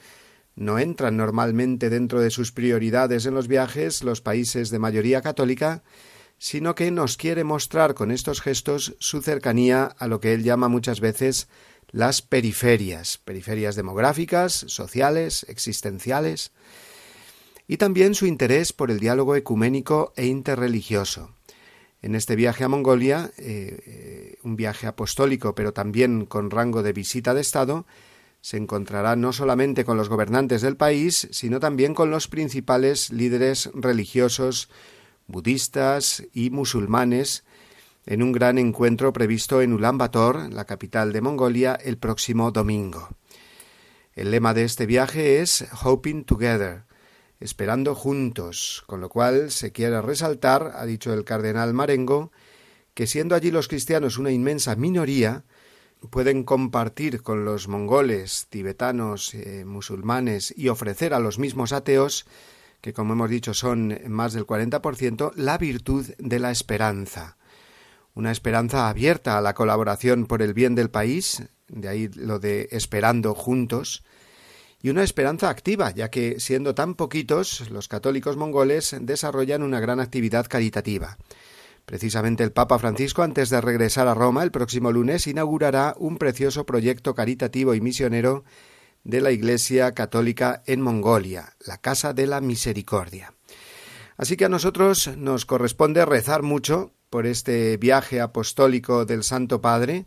No 0.55 0.79
entran 0.79 1.17
normalmente 1.17 1.89
dentro 1.89 2.19
de 2.19 2.29
sus 2.29 2.51
prioridades 2.51 3.25
en 3.25 3.33
los 3.33 3.47
viajes 3.47 4.03
los 4.03 4.21
países 4.21 4.69
de 4.69 4.79
mayoría 4.79 5.21
católica, 5.21 5.83
sino 6.37 6.75
que 6.75 6.91
nos 6.91 7.17
quiere 7.17 7.43
mostrar 7.43 7.93
con 7.93 8.11
estos 8.11 8.41
gestos 8.41 8.95
su 8.99 9.21
cercanía 9.21 9.85
a 9.85 10.07
lo 10.07 10.19
que 10.19 10.33
él 10.33 10.43
llama 10.43 10.67
muchas 10.67 10.99
veces 10.99 11.47
las 11.91 12.21
periferias, 12.21 13.17
periferias 13.17 13.75
demográficas, 13.75 14.53
sociales, 14.67 15.45
existenciales 15.49 16.51
y 17.67 17.77
también 17.77 18.15
su 18.15 18.25
interés 18.25 18.73
por 18.73 18.91
el 18.91 18.99
diálogo 18.99 19.35
ecuménico 19.35 20.13
e 20.15 20.25
interreligioso. 20.25 21.35
En 22.01 22.15
este 22.15 22.35
viaje 22.35 22.63
a 22.63 22.67
Mongolia, 22.67 23.31
eh, 23.37 23.79
eh, 23.85 24.37
un 24.43 24.55
viaje 24.55 24.87
apostólico, 24.87 25.53
pero 25.53 25.71
también 25.71 26.25
con 26.25 26.49
rango 26.49 26.81
de 26.81 26.93
visita 26.93 27.33
de 27.33 27.41
Estado, 27.41 27.85
se 28.41 28.57
encontrará 28.57 29.15
no 29.15 29.33
solamente 29.33 29.85
con 29.85 29.97
los 29.97 30.09
gobernantes 30.09 30.61
del 30.61 30.75
país, 30.75 31.27
sino 31.31 31.59
también 31.59 31.93
con 31.93 32.09
los 32.09 32.27
principales 32.27 33.11
líderes 33.11 33.69
religiosos 33.73 34.69
budistas 35.27 36.23
y 36.33 36.49
musulmanes 36.49 37.43
en 38.05 38.23
un 38.23 38.31
gran 38.31 38.57
encuentro 38.57 39.13
previsto 39.13 39.61
en 39.61 39.73
Ulaanbaatar, 39.73 40.51
la 40.51 40.65
capital 40.65 41.13
de 41.13 41.21
Mongolia, 41.21 41.75
el 41.75 41.97
próximo 41.97 42.51
domingo. 42.51 43.09
El 44.13 44.31
lema 44.31 44.53
de 44.53 44.63
este 44.63 44.87
viaje 44.87 45.39
es 45.39 45.65
Hoping 45.83 46.25
Together, 46.25 46.83
esperando 47.39 47.95
juntos, 47.95 48.83
con 48.87 49.01
lo 49.01 49.09
cual 49.09 49.51
se 49.51 49.71
quiere 49.71 50.01
resaltar, 50.01 50.73
ha 50.75 50.85
dicho 50.85 51.13
el 51.13 51.23
cardenal 51.23 51.73
Marengo, 51.73 52.31
que 52.93 53.07
siendo 53.07 53.35
allí 53.35 53.51
los 53.51 53.67
cristianos 53.67 54.17
una 54.17 54.31
inmensa 54.31 54.75
minoría, 54.75 55.45
pueden 56.09 56.43
compartir 56.43 57.21
con 57.21 57.45
los 57.45 57.67
mongoles, 57.67 58.47
tibetanos, 58.49 59.33
eh, 59.33 59.63
musulmanes 59.65 60.53
y 60.57 60.69
ofrecer 60.69 61.13
a 61.13 61.19
los 61.19 61.37
mismos 61.37 61.73
ateos, 61.73 62.25
que 62.81 62.93
como 62.93 63.13
hemos 63.13 63.29
dicho 63.29 63.53
son 63.53 63.99
más 64.07 64.33
del 64.33 64.45
40%, 64.45 65.33
la 65.35 65.57
virtud 65.57 66.07
de 66.17 66.39
la 66.39 66.51
esperanza. 66.51 67.37
Una 68.13 68.31
esperanza 68.31 68.89
abierta 68.89 69.37
a 69.37 69.41
la 69.41 69.53
colaboración 69.53 70.25
por 70.25 70.41
el 70.41 70.53
bien 70.53 70.75
del 70.75 70.89
país, 70.89 71.43
de 71.67 71.87
ahí 71.87 72.07
lo 72.09 72.39
de 72.39 72.67
esperando 72.71 73.35
juntos, 73.35 74.03
y 74.81 74.89
una 74.89 75.03
esperanza 75.03 75.49
activa, 75.49 75.91
ya 75.91 76.09
que, 76.09 76.39
siendo 76.39 76.73
tan 76.73 76.95
poquitos, 76.95 77.69
los 77.69 77.87
católicos 77.87 78.35
mongoles 78.35 78.95
desarrollan 78.99 79.61
una 79.61 79.79
gran 79.79 79.99
actividad 79.99 80.47
caritativa. 80.47 81.17
Precisamente 81.85 82.43
el 82.43 82.51
Papa 82.51 82.79
Francisco, 82.79 83.23
antes 83.23 83.49
de 83.49 83.61
regresar 83.61 84.07
a 84.07 84.13
Roma 84.13 84.43
el 84.43 84.51
próximo 84.51 84.91
lunes, 84.91 85.27
inaugurará 85.27 85.95
un 85.97 86.17
precioso 86.17 86.65
proyecto 86.65 87.15
caritativo 87.15 87.73
y 87.73 87.81
misionero 87.81 88.43
de 89.03 89.21
la 89.21 89.31
Iglesia 89.31 89.93
Católica 89.93 90.63
en 90.65 90.81
Mongolia, 90.81 91.53
la 91.65 91.77
Casa 91.77 92.13
de 92.13 92.27
la 92.27 92.39
Misericordia. 92.39 93.33
Así 94.17 94.37
que 94.37 94.45
a 94.45 94.49
nosotros 94.49 95.09
nos 95.17 95.45
corresponde 95.45 96.05
rezar 96.05 96.43
mucho 96.43 96.93
por 97.09 97.25
este 97.25 97.77
viaje 97.77 98.21
apostólico 98.21 99.05
del 99.05 99.23
Santo 99.23 99.61
Padre, 99.61 100.05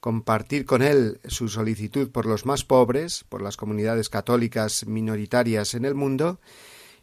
compartir 0.00 0.64
con 0.64 0.82
él 0.82 1.20
su 1.26 1.48
solicitud 1.48 2.10
por 2.10 2.24
los 2.24 2.46
más 2.46 2.64
pobres, 2.64 3.24
por 3.28 3.42
las 3.42 3.56
comunidades 3.56 4.08
católicas 4.08 4.86
minoritarias 4.86 5.74
en 5.74 5.84
el 5.84 5.94
mundo, 5.94 6.40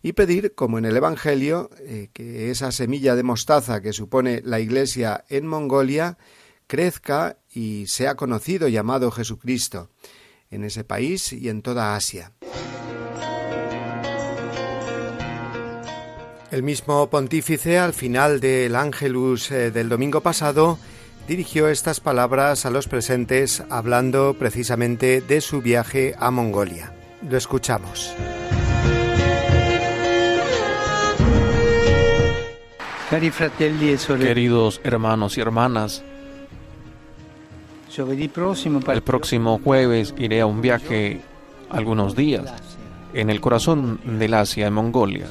y 0.06 0.14
pedir, 0.14 0.54
como 0.54 0.78
en 0.78 0.86
el 0.86 0.96
Evangelio, 0.96 1.72
eh, 1.80 2.10
que 2.14 2.52
esa 2.52 2.72
semilla 2.72 3.16
de 3.16 3.24
mostaza 3.24 3.82
que 3.82 3.92
supone 3.92 4.44
la 4.46 4.60
Iglesia 4.60 5.26
en 5.30 5.48
Mongolia 5.48 6.20
crezca 6.68 7.40
y 7.52 7.88
sea 7.88 8.14
conocido 8.14 8.68
y 8.68 8.78
Jesucristo 9.10 9.90
en 10.52 10.64
ese 10.64 10.84
país 10.84 11.34
y 11.34 11.50
en 11.50 11.64
toda 11.64 11.96
Asia. 11.96 12.34
El 16.52 16.62
mismo 16.62 17.10
pontífice, 17.10 17.80
al 17.80 17.94
final 17.94 18.40
del 18.40 18.76
Ángelus 18.76 19.50
eh, 19.50 19.72
del 19.72 19.90
domingo 19.90 20.22
pasado, 20.22 20.78
dirigió 21.28 21.68
estas 21.68 22.00
palabras 22.00 22.68
a 22.68 22.70
los 22.70 22.88
presentes 22.88 23.64
hablando 23.72 24.36
precisamente 24.38 25.22
de 25.22 25.42
su 25.42 25.64
viaje 25.64 26.14
a 26.20 26.30
Mongolia. 26.30 26.94
Lo 27.28 27.38
escuchamos. 27.38 28.16
Queridos 34.26 34.82
hermanos 34.84 35.38
y 35.38 35.42
hermanas, 35.42 36.04
el 38.94 39.02
próximo 39.04 39.60
jueves 39.64 40.14
iré 40.18 40.42
a 40.42 40.48
un 40.48 40.62
viaje 40.62 41.22
algunos 41.70 42.16
días 42.16 42.52
en 43.14 43.30
el 43.30 43.40
corazón 43.40 44.00
del 44.04 44.34
Asia, 44.34 44.68
en 44.68 44.74
Mongolia. 44.74 45.28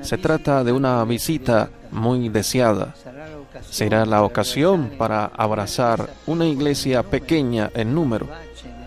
Se 0.00 0.16
trata 0.16 0.64
de 0.64 0.72
una 0.72 1.04
visita 1.04 1.68
muy 1.90 2.30
deseada. 2.30 2.94
Será 3.68 4.06
la 4.06 4.22
ocasión 4.22 4.92
para 4.96 5.26
abrazar 5.26 6.08
una 6.26 6.46
iglesia 6.46 7.02
pequeña 7.02 7.70
en 7.74 7.94
número, 7.94 8.26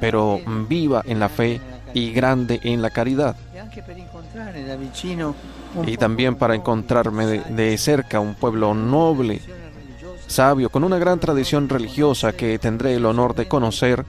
pero 0.02 0.42
viva 0.68 1.04
en 1.06 1.20
la 1.20 1.30
fe 1.30 1.62
y 1.96 2.12
grande 2.12 2.60
en 2.62 2.82
la 2.82 2.90
caridad. 2.90 3.38
Y 5.88 5.98
también 5.98 6.36
para 6.36 6.54
encontrarme 6.54 7.26
de, 7.26 7.78
cerca 7.78 8.20
un 8.20 8.36
pueblo 8.36 8.74
noble, 8.74 9.42
sabio, 10.28 10.70
con 10.70 10.84
una 10.84 11.00
gran 11.00 11.20
tradición 11.20 11.70
religiosa 11.70 12.34
que 12.34 12.60
tendré 12.60 12.96
el 12.96 13.06
honor 13.06 13.34
de 13.34 13.48
conocer 13.48 14.06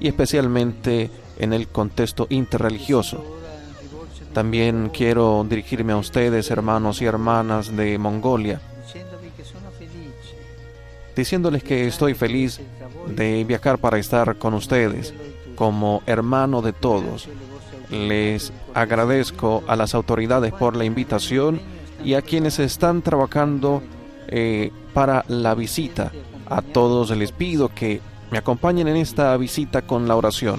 y 0.00 0.08
especialmente 0.08 1.10
en 1.38 1.52
el 1.52 1.68
contexto 1.68 2.26
interreligioso. 2.30 3.22
También 4.32 4.90
quiero 4.90 5.44
dirigirme 5.46 5.92
a 5.92 5.98
ustedes, 5.98 6.50
hermanos 6.50 7.02
y 7.02 7.04
hermanas 7.04 7.76
de 7.76 7.98
Mongolia, 7.98 8.58
diciéndoles 11.14 11.62
que 11.62 11.86
estoy 11.86 12.14
feliz 12.14 12.58
de 13.06 13.44
viajar 13.44 13.76
para 13.76 13.98
estar 13.98 14.36
con 14.36 14.54
ustedes 14.54 15.12
como 15.60 16.02
hermano 16.06 16.62
de 16.62 16.72
todos. 16.72 17.28
Les 17.90 18.50
agradezco 18.72 19.62
a 19.68 19.76
las 19.76 19.94
autoridades 19.94 20.54
por 20.54 20.74
la 20.74 20.86
invitación 20.86 21.60
y 22.02 22.14
a 22.14 22.22
quienes 22.22 22.58
están 22.58 23.02
trabajando 23.02 23.82
eh, 24.28 24.72
para 24.94 25.22
la 25.28 25.54
visita. 25.54 26.12
A 26.48 26.62
todos 26.62 27.14
les 27.14 27.32
pido 27.32 27.68
que 27.68 28.00
me 28.30 28.38
acompañen 28.38 28.88
en 28.88 28.96
esta 28.96 29.36
visita 29.36 29.82
con 29.82 30.08
la 30.08 30.16
oración. 30.16 30.58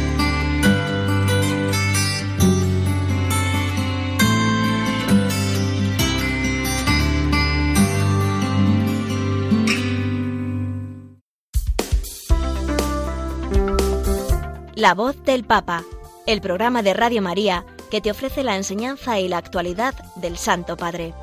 La 14.81 14.95
voz 14.95 15.23
del 15.25 15.43
Papa, 15.43 15.83
el 16.25 16.41
programa 16.41 16.81
de 16.81 16.95
Radio 16.95 17.21
María 17.21 17.67
que 17.91 18.01
te 18.01 18.09
ofrece 18.09 18.43
la 18.43 18.57
enseñanza 18.57 19.19
y 19.19 19.27
la 19.27 19.37
actualidad 19.37 19.93
del 20.15 20.37
Santo 20.39 20.75
Padre. 20.75 21.13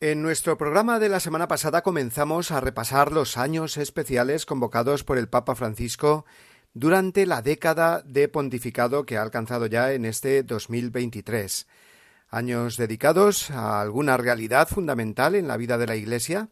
En 0.00 0.20
nuestro 0.20 0.58
programa 0.58 0.98
de 0.98 1.08
la 1.08 1.20
semana 1.20 1.48
pasada 1.48 1.80
comenzamos 1.80 2.50
a 2.50 2.60
repasar 2.60 3.12
los 3.12 3.38
años 3.38 3.78
especiales 3.78 4.44
convocados 4.44 5.04
por 5.04 5.16
el 5.16 5.30
Papa 5.30 5.54
Francisco 5.54 6.26
durante 6.74 7.24
la 7.24 7.40
década 7.40 8.02
de 8.02 8.28
pontificado 8.28 9.06
que 9.06 9.16
ha 9.16 9.22
alcanzado 9.22 9.64
ya 9.64 9.90
en 9.94 10.04
este 10.04 10.42
2023. 10.42 11.66
Años 12.28 12.76
dedicados 12.76 13.50
a 13.50 13.80
alguna 13.80 14.18
realidad 14.18 14.68
fundamental 14.68 15.34
en 15.34 15.48
la 15.48 15.56
vida 15.56 15.78
de 15.78 15.86
la 15.86 15.96
Iglesia, 15.96 16.50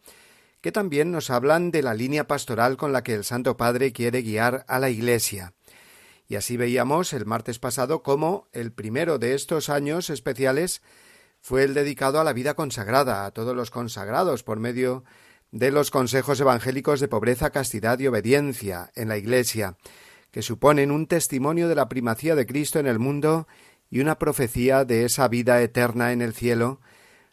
que 0.60 0.72
también 0.72 1.10
nos 1.10 1.30
hablan 1.30 1.70
de 1.70 1.82
la 1.82 1.94
línea 1.94 2.26
pastoral 2.26 2.76
con 2.76 2.92
la 2.92 3.02
que 3.02 3.14
el 3.14 3.24
Santo 3.24 3.56
Padre 3.56 3.92
quiere 3.92 4.22
guiar 4.22 4.64
a 4.68 4.78
la 4.78 4.90
Iglesia. 4.90 5.54
Y 6.28 6.36
así 6.36 6.56
veíamos 6.56 7.12
el 7.12 7.26
martes 7.26 7.58
pasado 7.58 8.02
cómo 8.02 8.46
el 8.52 8.72
primero 8.72 9.18
de 9.18 9.34
estos 9.34 9.68
años 9.68 10.10
especiales 10.10 10.82
fue 11.40 11.64
el 11.64 11.74
dedicado 11.74 12.20
a 12.20 12.24
la 12.24 12.32
vida 12.32 12.54
consagrada, 12.54 13.24
a 13.24 13.30
todos 13.32 13.56
los 13.56 13.70
consagrados 13.70 14.42
por 14.42 14.60
medio 14.60 15.04
de 15.50 15.70
los 15.70 15.90
consejos 15.90 16.38
evangélicos 16.40 17.00
de 17.00 17.08
pobreza, 17.08 17.50
castidad 17.50 17.98
y 17.98 18.06
obediencia 18.06 18.92
en 18.94 19.08
la 19.08 19.16
Iglesia, 19.16 19.76
que 20.30 20.42
suponen 20.42 20.92
un 20.92 21.06
testimonio 21.06 21.68
de 21.68 21.74
la 21.74 21.88
primacía 21.88 22.36
de 22.36 22.46
Cristo 22.46 22.78
en 22.78 22.86
el 22.86 22.98
mundo 22.98 23.48
y 23.90 24.00
una 24.00 24.18
profecía 24.18 24.84
de 24.84 25.04
esa 25.04 25.26
vida 25.26 25.60
eterna 25.60 26.12
en 26.12 26.22
el 26.22 26.34
cielo 26.34 26.80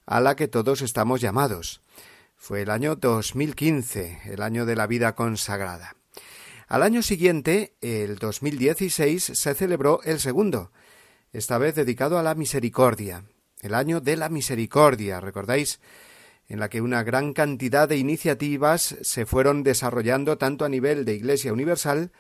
a 0.07 0.21
la 0.21 0.35
que 0.35 0.47
todos 0.47 0.81
estamos 0.81 1.21
llamados. 1.21 1.81
Fue 2.37 2.61
el 2.61 2.69
año 2.69 2.95
2015, 2.95 4.21
el 4.25 4.41
año 4.41 4.65
de 4.65 4.75
la 4.75 4.87
vida 4.87 5.15
consagrada. 5.15 5.95
Al 6.67 6.83
año 6.83 7.01
siguiente, 7.01 7.75
el 7.81 8.17
2016, 8.19 9.31
se 9.33 9.53
celebró 9.53 10.01
el 10.03 10.19
segundo, 10.19 10.71
esta 11.33 11.57
vez 11.57 11.75
dedicado 11.75 12.17
a 12.17 12.23
la 12.23 12.35
misericordia, 12.35 13.25
el 13.61 13.73
año 13.73 13.99
de 13.99 14.15
la 14.15 14.29
misericordia, 14.29 15.19
¿recordáis? 15.19 15.81
en 16.47 16.59
la 16.59 16.69
que 16.69 16.79
una 16.79 17.03
gran 17.03 17.33
cantidad 17.33 17.89
de 17.89 17.97
iniciativas 17.97 18.95
se 19.01 19.25
fueron 19.25 19.63
desarrollando 19.63 20.37
tanto 20.37 20.63
a 20.63 20.69
nivel 20.69 21.03
de 21.03 21.15
Iglesia 21.15 21.51
Universal 21.51 22.11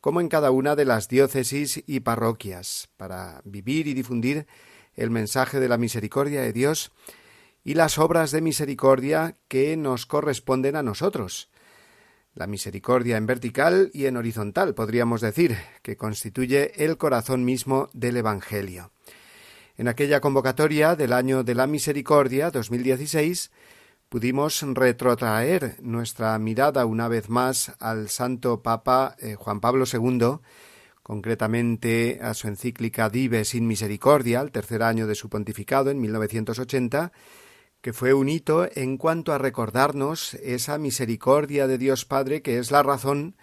como 0.00 0.20
en 0.20 0.28
cada 0.28 0.50
una 0.50 0.74
de 0.74 0.86
las 0.86 1.08
diócesis 1.08 1.84
y 1.86 2.00
parroquias, 2.00 2.88
para 2.96 3.42
vivir 3.44 3.86
y 3.86 3.94
difundir 3.94 4.46
el 4.94 5.10
mensaje 5.10 5.60
de 5.60 5.68
la 5.68 5.78
misericordia 5.78 6.40
de 6.40 6.52
Dios 6.52 6.90
y 7.68 7.74
las 7.74 7.98
obras 7.98 8.30
de 8.30 8.40
misericordia 8.40 9.36
que 9.46 9.76
nos 9.76 10.06
corresponden 10.06 10.74
a 10.74 10.82
nosotros. 10.82 11.50
La 12.32 12.46
misericordia 12.46 13.18
en 13.18 13.26
vertical 13.26 13.90
y 13.92 14.06
en 14.06 14.16
horizontal, 14.16 14.74
podríamos 14.74 15.20
decir, 15.20 15.54
que 15.82 15.98
constituye 15.98 16.82
el 16.82 16.96
corazón 16.96 17.44
mismo 17.44 17.90
del 17.92 18.16
Evangelio. 18.16 18.90
En 19.76 19.86
aquella 19.86 20.20
convocatoria 20.22 20.96
del 20.96 21.12
año 21.12 21.44
de 21.44 21.54
la 21.54 21.66
misericordia 21.66 22.50
2016 22.50 23.50
pudimos 24.08 24.62
retrotraer 24.62 25.76
nuestra 25.82 26.38
mirada 26.38 26.86
una 26.86 27.06
vez 27.06 27.28
más 27.28 27.74
al 27.80 28.08
Santo 28.08 28.62
Papa 28.62 29.14
eh, 29.18 29.34
Juan 29.34 29.60
Pablo 29.60 29.84
II, 29.84 30.38
concretamente 31.02 32.18
a 32.22 32.32
su 32.32 32.48
encíclica 32.48 33.10
Dive 33.10 33.44
sin 33.44 33.66
Misericordia, 33.66 34.40
el 34.40 34.52
tercer 34.52 34.82
año 34.82 35.06
de 35.06 35.14
su 35.14 35.28
pontificado 35.28 35.90
en 35.90 36.00
1980, 36.00 37.12
que 37.80 37.92
fue 37.92 38.14
un 38.14 38.28
hito 38.28 38.68
en 38.74 38.96
cuanto 38.96 39.32
a 39.32 39.38
recordarnos 39.38 40.34
esa 40.34 40.78
misericordia 40.78 41.66
de 41.66 41.78
Dios 41.78 42.04
Padre 42.04 42.42
que 42.42 42.58
es 42.58 42.70
la 42.70 42.82
razón 42.82 43.36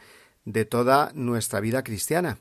de 0.44 0.66
toda 0.66 1.12
nuestra 1.14 1.60
vida 1.60 1.84
cristiana 1.84 2.38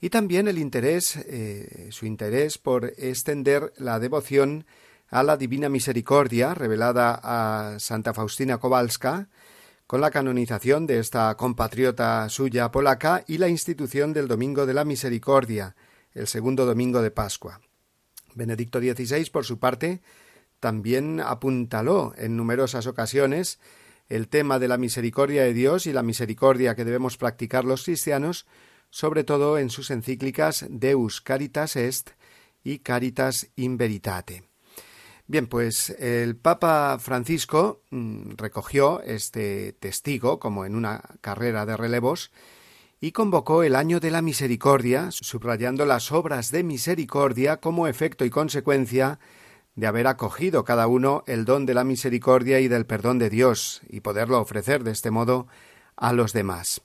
y 0.00 0.10
también 0.10 0.48
el 0.48 0.58
interés, 0.58 1.16
eh, 1.16 1.88
su 1.90 2.06
interés 2.06 2.58
por 2.58 2.86
extender 2.96 3.72
la 3.76 3.98
devoción 3.98 4.64
a 5.10 5.22
la 5.22 5.36
Divina 5.36 5.68
Misericordia 5.68 6.54
revelada 6.54 7.20
a 7.22 7.78
Santa 7.78 8.14
Faustina 8.14 8.58
Kowalska 8.58 9.28
con 9.86 10.00
la 10.00 10.10
canonización 10.10 10.86
de 10.86 11.00
esta 11.00 11.36
compatriota 11.36 12.28
suya 12.28 12.70
polaca 12.70 13.24
y 13.26 13.38
la 13.38 13.48
institución 13.48 14.12
del 14.12 14.28
Domingo 14.28 14.64
de 14.64 14.74
la 14.74 14.84
Misericordia, 14.84 15.74
el 16.14 16.28
segundo 16.28 16.64
domingo 16.64 17.02
de 17.02 17.10
Pascua. 17.10 17.60
Benedicto 18.34 18.78
XVI, 18.78 19.28
por 19.30 19.44
su 19.44 19.58
parte, 19.58 20.00
también 20.60 21.20
apuntaló 21.20 22.14
en 22.16 22.36
numerosas 22.36 22.86
ocasiones 22.86 23.58
el 24.08 24.28
tema 24.28 24.58
de 24.58 24.68
la 24.68 24.76
misericordia 24.76 25.42
de 25.42 25.54
Dios 25.54 25.86
y 25.86 25.92
la 25.92 26.02
misericordia 26.02 26.74
que 26.74 26.84
debemos 26.84 27.16
practicar 27.16 27.64
los 27.64 27.84
cristianos, 27.84 28.46
sobre 28.90 29.24
todo 29.24 29.58
en 29.58 29.70
sus 29.70 29.90
encíclicas 29.90 30.66
Deus 30.68 31.20
Caritas 31.20 31.76
Est 31.76 32.10
y 32.62 32.80
Caritas 32.80 33.48
in 33.56 33.76
Veritate. 33.76 34.44
Bien, 35.26 35.46
pues 35.46 35.90
el 35.90 36.36
Papa 36.36 36.98
Francisco 36.98 37.82
mm, 37.90 38.32
recogió 38.36 39.00
este 39.02 39.72
testigo 39.74 40.40
como 40.40 40.64
en 40.64 40.74
una 40.74 41.02
carrera 41.20 41.64
de 41.66 41.76
relevos 41.76 42.32
y 43.00 43.12
convocó 43.12 43.62
el 43.62 43.76
año 43.76 44.00
de 44.00 44.10
la 44.10 44.22
misericordia, 44.22 45.10
subrayando 45.12 45.86
las 45.86 46.10
obras 46.10 46.50
de 46.50 46.64
misericordia 46.64 47.58
como 47.58 47.86
efecto 47.86 48.24
y 48.24 48.30
consecuencia 48.30 49.20
de 49.74 49.86
haber 49.86 50.06
acogido 50.06 50.64
cada 50.64 50.86
uno 50.86 51.24
el 51.26 51.44
don 51.44 51.66
de 51.66 51.74
la 51.74 51.84
misericordia 51.84 52.60
y 52.60 52.68
del 52.68 52.86
perdón 52.86 53.18
de 53.18 53.30
Dios 53.30 53.82
y 53.88 54.00
poderlo 54.00 54.40
ofrecer 54.40 54.84
de 54.84 54.90
este 54.90 55.10
modo 55.10 55.46
a 55.96 56.12
los 56.12 56.32
demás. 56.32 56.82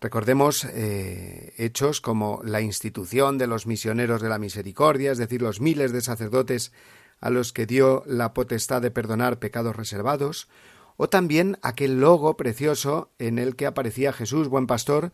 Recordemos 0.00 0.64
eh, 0.64 1.54
hechos 1.58 2.00
como 2.00 2.40
la 2.44 2.60
institución 2.60 3.38
de 3.38 3.46
los 3.46 3.66
misioneros 3.66 4.20
de 4.20 4.28
la 4.28 4.38
misericordia, 4.38 5.12
es 5.12 5.18
decir, 5.18 5.42
los 5.42 5.60
miles 5.60 5.92
de 5.92 6.00
sacerdotes 6.00 6.72
a 7.20 7.30
los 7.30 7.52
que 7.52 7.66
dio 7.66 8.02
la 8.06 8.34
potestad 8.34 8.82
de 8.82 8.90
perdonar 8.90 9.38
pecados 9.38 9.76
reservados, 9.76 10.48
o 10.96 11.08
también 11.08 11.58
aquel 11.62 12.00
logo 12.00 12.36
precioso 12.36 13.10
en 13.18 13.38
el 13.38 13.54
que 13.54 13.66
aparecía 13.66 14.12
Jesús, 14.12 14.48
buen 14.48 14.66
pastor, 14.66 15.12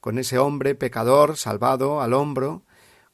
con 0.00 0.18
ese 0.18 0.38
hombre 0.38 0.74
pecador 0.74 1.36
salvado 1.36 2.00
al 2.00 2.12
hombro, 2.12 2.62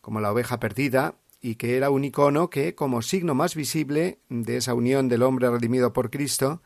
como 0.00 0.20
la 0.20 0.32
oveja 0.32 0.58
perdida, 0.58 1.14
y 1.40 1.54
que 1.54 1.76
era 1.76 1.90
un 1.90 2.04
icono 2.04 2.50
que, 2.50 2.74
como 2.74 3.02
signo 3.02 3.34
más 3.34 3.54
visible 3.54 4.18
de 4.28 4.58
esa 4.58 4.74
unión 4.74 5.08
del 5.08 5.22
hombre 5.22 5.50
redimido 5.50 5.92
por 5.92 6.10
Cristo, 6.10 6.62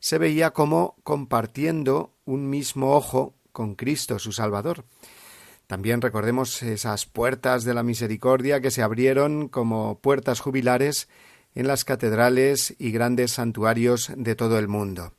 se 0.00 0.18
veía 0.18 0.50
como 0.50 0.96
compartiendo 1.02 2.12
un 2.24 2.50
mismo 2.50 2.92
ojo 2.94 3.34
con 3.52 3.74
Cristo 3.74 4.18
su 4.18 4.32
Salvador. 4.32 4.84
También 5.66 6.02
recordemos 6.02 6.62
esas 6.62 7.06
puertas 7.06 7.64
de 7.64 7.72
la 7.72 7.82
misericordia 7.82 8.60
que 8.60 8.70
se 8.70 8.82
abrieron 8.82 9.48
como 9.48 9.98
puertas 10.00 10.40
jubilares 10.40 11.08
en 11.54 11.66
las 11.66 11.84
catedrales 11.84 12.74
y 12.78 12.90
grandes 12.90 13.32
santuarios 13.32 14.10
de 14.16 14.34
todo 14.34 14.58
el 14.58 14.68
mundo. 14.68 15.12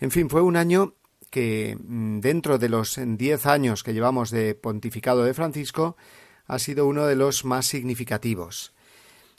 En 0.00 0.10
fin, 0.10 0.28
fue 0.28 0.42
un 0.42 0.56
año 0.56 0.94
que 1.30 1.76
mm, 1.80 2.20
dentro 2.20 2.58
de 2.58 2.68
los 2.68 2.98
diez 3.04 3.46
años 3.46 3.82
que 3.82 3.94
llevamos 3.94 4.30
de 4.30 4.54
pontificado 4.54 5.24
de 5.24 5.34
Francisco 5.34 5.96
ha 6.48 6.58
sido 6.58 6.86
uno 6.86 7.06
de 7.06 7.14
los 7.14 7.44
más 7.44 7.66
significativos. 7.66 8.72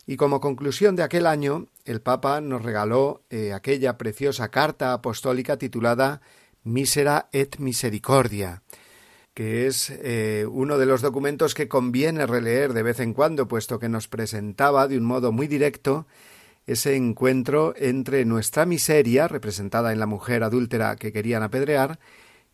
Y 0.05 0.15
como 0.15 0.39
conclusión 0.39 0.95
de 0.95 1.03
aquel 1.03 1.27
año, 1.27 1.67
el 1.85 2.01
Papa 2.01 2.39
nos 2.41 2.63
regaló 2.63 3.21
eh, 3.29 3.53
aquella 3.53 3.97
preciosa 3.97 4.49
carta 4.49 4.93
apostólica 4.93 5.57
titulada 5.57 6.21
Misera 6.63 7.29
et 7.31 7.57
Misericordia, 7.59 8.63
que 9.33 9.67
es 9.67 9.89
eh, 9.89 10.45
uno 10.49 10.77
de 10.77 10.85
los 10.85 11.01
documentos 11.01 11.53
que 11.53 11.67
conviene 11.67 12.25
releer 12.25 12.73
de 12.73 12.83
vez 12.83 12.99
en 12.99 13.13
cuando, 13.13 13.47
puesto 13.47 13.79
que 13.79 13.89
nos 13.89 14.07
presentaba 14.07 14.87
de 14.87 14.97
un 14.97 15.05
modo 15.05 15.31
muy 15.31 15.47
directo 15.47 16.07
ese 16.65 16.95
encuentro 16.95 17.73
entre 17.77 18.25
nuestra 18.25 18.65
miseria, 18.65 19.27
representada 19.27 19.91
en 19.91 19.99
la 19.99 20.05
mujer 20.05 20.43
adúltera 20.43 20.95
que 20.95 21.11
querían 21.11 21.41
apedrear, 21.41 21.99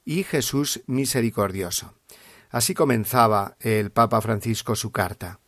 y 0.05 0.23
Jesús 0.23 0.83
misericordioso. 0.87 1.93
Así 2.49 2.73
comenzaba 2.73 3.55
el 3.59 3.91
Papa 3.91 4.21
Francisco 4.21 4.75
su 4.75 4.91
carta. 4.91 5.39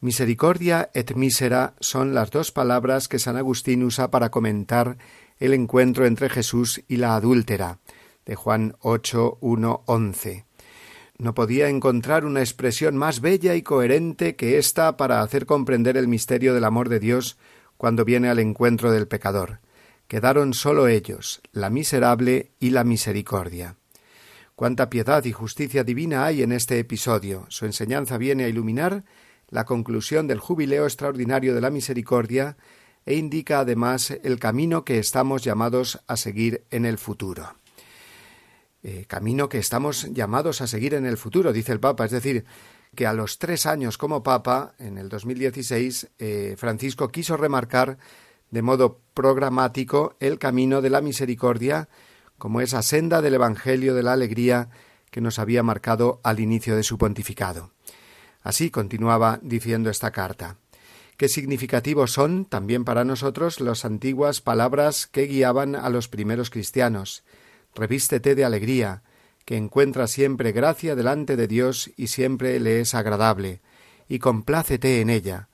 Misericordia 0.00 0.90
et 0.94 1.14
misera 1.14 1.74
son 1.78 2.12
las 2.12 2.32
dos 2.32 2.50
palabras 2.50 3.06
que 3.06 3.20
San 3.20 3.36
Agustín 3.36 3.84
usa 3.84 4.10
para 4.10 4.30
comentar 4.30 4.98
el 5.38 5.54
encuentro 5.54 6.06
entre 6.06 6.28
Jesús 6.28 6.82
y 6.88 6.96
la 6.96 7.14
adúltera, 7.14 7.78
de 8.26 8.34
Juan 8.34 8.74
8, 8.80 9.38
1, 9.40 9.82
11. 9.86 10.44
No 11.18 11.34
podía 11.34 11.68
encontrar 11.68 12.24
una 12.24 12.40
expresión 12.40 12.96
más 12.96 13.20
bella 13.20 13.54
y 13.54 13.62
coherente 13.62 14.34
que 14.34 14.58
ésta 14.58 14.96
para 14.96 15.20
hacer 15.20 15.46
comprender 15.46 15.96
el 15.96 16.08
misterio 16.08 16.52
del 16.52 16.64
amor 16.64 16.88
de 16.88 16.98
Dios 16.98 17.38
cuando 17.76 18.04
viene 18.04 18.28
al 18.28 18.40
encuentro 18.40 18.90
del 18.90 19.06
pecador. 19.06 19.60
Quedaron 20.08 20.52
sólo 20.52 20.88
ellos, 20.88 21.42
la 21.52 21.70
miserable 21.70 22.50
y 22.58 22.70
la 22.70 22.82
misericordia. 22.82 23.76
Cuánta 24.54 24.90
piedad 24.90 25.24
y 25.24 25.32
justicia 25.32 25.82
divina 25.82 26.26
hay 26.26 26.42
en 26.42 26.52
este 26.52 26.78
episodio. 26.78 27.46
Su 27.48 27.64
enseñanza 27.64 28.18
viene 28.18 28.44
a 28.44 28.48
iluminar 28.48 29.04
la 29.48 29.64
conclusión 29.64 30.26
del 30.26 30.40
jubileo 30.40 30.84
extraordinario 30.84 31.54
de 31.54 31.60
la 31.60 31.70
misericordia 31.70 32.56
e 33.06 33.14
indica 33.14 33.60
además 33.60 34.10
el 34.10 34.38
camino 34.38 34.84
que 34.84 34.98
estamos 34.98 35.42
llamados 35.42 36.00
a 36.06 36.16
seguir 36.16 36.64
en 36.70 36.84
el 36.84 36.98
futuro. 36.98 37.54
Eh, 38.82 39.06
camino 39.06 39.48
que 39.48 39.58
estamos 39.58 40.08
llamados 40.12 40.60
a 40.60 40.66
seguir 40.66 40.94
en 40.94 41.06
el 41.06 41.16
futuro, 41.16 41.52
dice 41.52 41.72
el 41.72 41.80
Papa. 41.80 42.04
Es 42.04 42.10
decir, 42.10 42.44
que 42.94 43.06
a 43.06 43.12
los 43.14 43.38
tres 43.38 43.64
años 43.64 43.96
como 43.96 44.22
Papa, 44.22 44.74
en 44.78 44.98
el 44.98 45.08
2016, 45.08 46.10
eh, 46.18 46.54
Francisco 46.58 47.08
quiso 47.08 47.36
remarcar 47.36 47.98
de 48.50 48.62
modo 48.62 49.00
programático 49.14 50.14
el 50.20 50.38
camino 50.38 50.82
de 50.82 50.90
la 50.90 51.00
misericordia 51.00 51.88
como 52.42 52.60
esa 52.60 52.82
senda 52.82 53.22
del 53.22 53.34
Evangelio 53.34 53.94
de 53.94 54.02
la 54.02 54.14
alegría 54.14 54.68
que 55.12 55.20
nos 55.20 55.38
había 55.38 55.62
marcado 55.62 56.18
al 56.24 56.40
inicio 56.40 56.74
de 56.74 56.82
su 56.82 56.98
pontificado. 56.98 57.70
Así 58.42 58.68
continuaba 58.68 59.38
diciendo 59.42 59.90
esta 59.90 60.10
carta. 60.10 60.56
Qué 61.16 61.28
significativos 61.28 62.10
son 62.10 62.44
también 62.44 62.84
para 62.84 63.04
nosotros 63.04 63.60
las 63.60 63.84
antiguas 63.84 64.40
palabras 64.40 65.06
que 65.06 65.26
guiaban 65.26 65.76
a 65.76 65.88
los 65.88 66.08
primeros 66.08 66.50
cristianos 66.50 67.22
revístete 67.76 68.34
de 68.34 68.44
alegría, 68.44 69.04
que 69.44 69.56
encuentra 69.56 70.08
siempre 70.08 70.50
gracia 70.50 70.96
delante 70.96 71.36
de 71.36 71.46
Dios 71.46 71.92
y 71.96 72.08
siempre 72.08 72.58
le 72.58 72.80
es 72.80 72.96
agradable, 72.96 73.60
y 74.08 74.18
complácete 74.18 75.00
en 75.00 75.10
ella, 75.10 75.48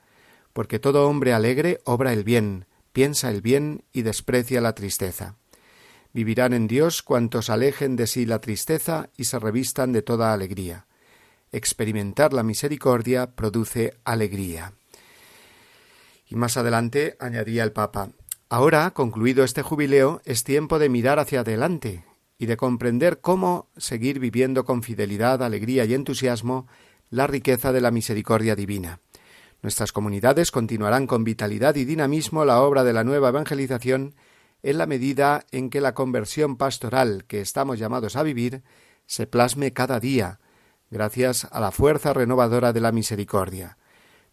porque 0.55 0.79
todo 0.79 1.07
hombre 1.07 1.35
alegre 1.35 1.83
obra 1.85 2.15
el 2.15 2.25
bien, 2.25 2.65
piensa 2.95 3.31
el 3.31 3.43
bien 3.43 3.85
y 3.93 4.01
desprecia 4.01 4.63
la 4.63 4.75
tristeza. 4.75 5.37
Vivirán 6.19 6.53
en 6.53 6.67
Dios 6.67 7.05
cuantos 7.05 7.49
alejen 7.49 7.95
de 7.95 8.09
sí 8.09 8.27
la 8.27 8.41
tristeza 8.41 9.09
y 9.17 9.27
se 9.27 9.39
revistan 9.39 9.93
de 9.93 10.03
toda 10.03 10.33
alegría. 10.33 10.89
Experimentar 11.53 12.33
la 12.33 12.43
misericordia 12.43 13.37
produce 13.37 13.95
alegría. 14.03 14.73
Y 16.27 16.35
más 16.35 16.57
adelante 16.57 17.17
añadía 17.21 17.63
el 17.63 17.71
Papa 17.71 18.11
Ahora, 18.49 18.91
concluido 18.91 19.45
este 19.45 19.63
jubileo, 19.63 20.21
es 20.25 20.43
tiempo 20.43 20.81
de 20.81 20.89
mirar 20.89 21.21
hacia 21.21 21.43
adelante 21.43 22.05
y 22.37 22.47
de 22.47 22.57
comprender 22.57 23.21
cómo 23.21 23.69
seguir 23.77 24.19
viviendo 24.19 24.65
con 24.65 24.83
fidelidad, 24.83 25.41
alegría 25.41 25.85
y 25.85 25.95
entusiasmo 25.95 26.67
la 27.11 27.29
riqueza 27.29 27.71
de 27.71 27.81
la 27.81 27.93
misericordia 27.93 28.57
divina. 28.57 28.99
Nuestras 29.63 29.93
comunidades 29.93 30.51
continuarán 30.51 31.07
con 31.07 31.23
vitalidad 31.23 31.77
y 31.77 31.85
dinamismo 31.85 32.45
la 32.45 32.61
obra 32.61 32.83
de 32.83 32.93
la 32.93 33.05
nueva 33.05 33.29
evangelización 33.29 34.17
en 34.63 34.79
la 34.79 34.87
medida 34.87 35.45
en 35.51 35.71
que 35.71 35.81
la 35.81 35.95
conversión 35.95 36.57
pastoral 36.57 37.25
que 37.27 37.41
estamos 37.41 37.79
llamados 37.79 38.17
a 38.17 38.23
vivir 38.23 38.63
se 39.07 39.27
plasme 39.27 39.73
cada 39.73 40.01
día, 40.01 40.41
gracias 40.91 41.47
a 41.51 41.61
la 41.61 41.71
fuerza 41.71 42.13
renovadora 42.13 42.73
de 42.73 42.81
la 42.81 42.93
misericordia. 42.93 43.79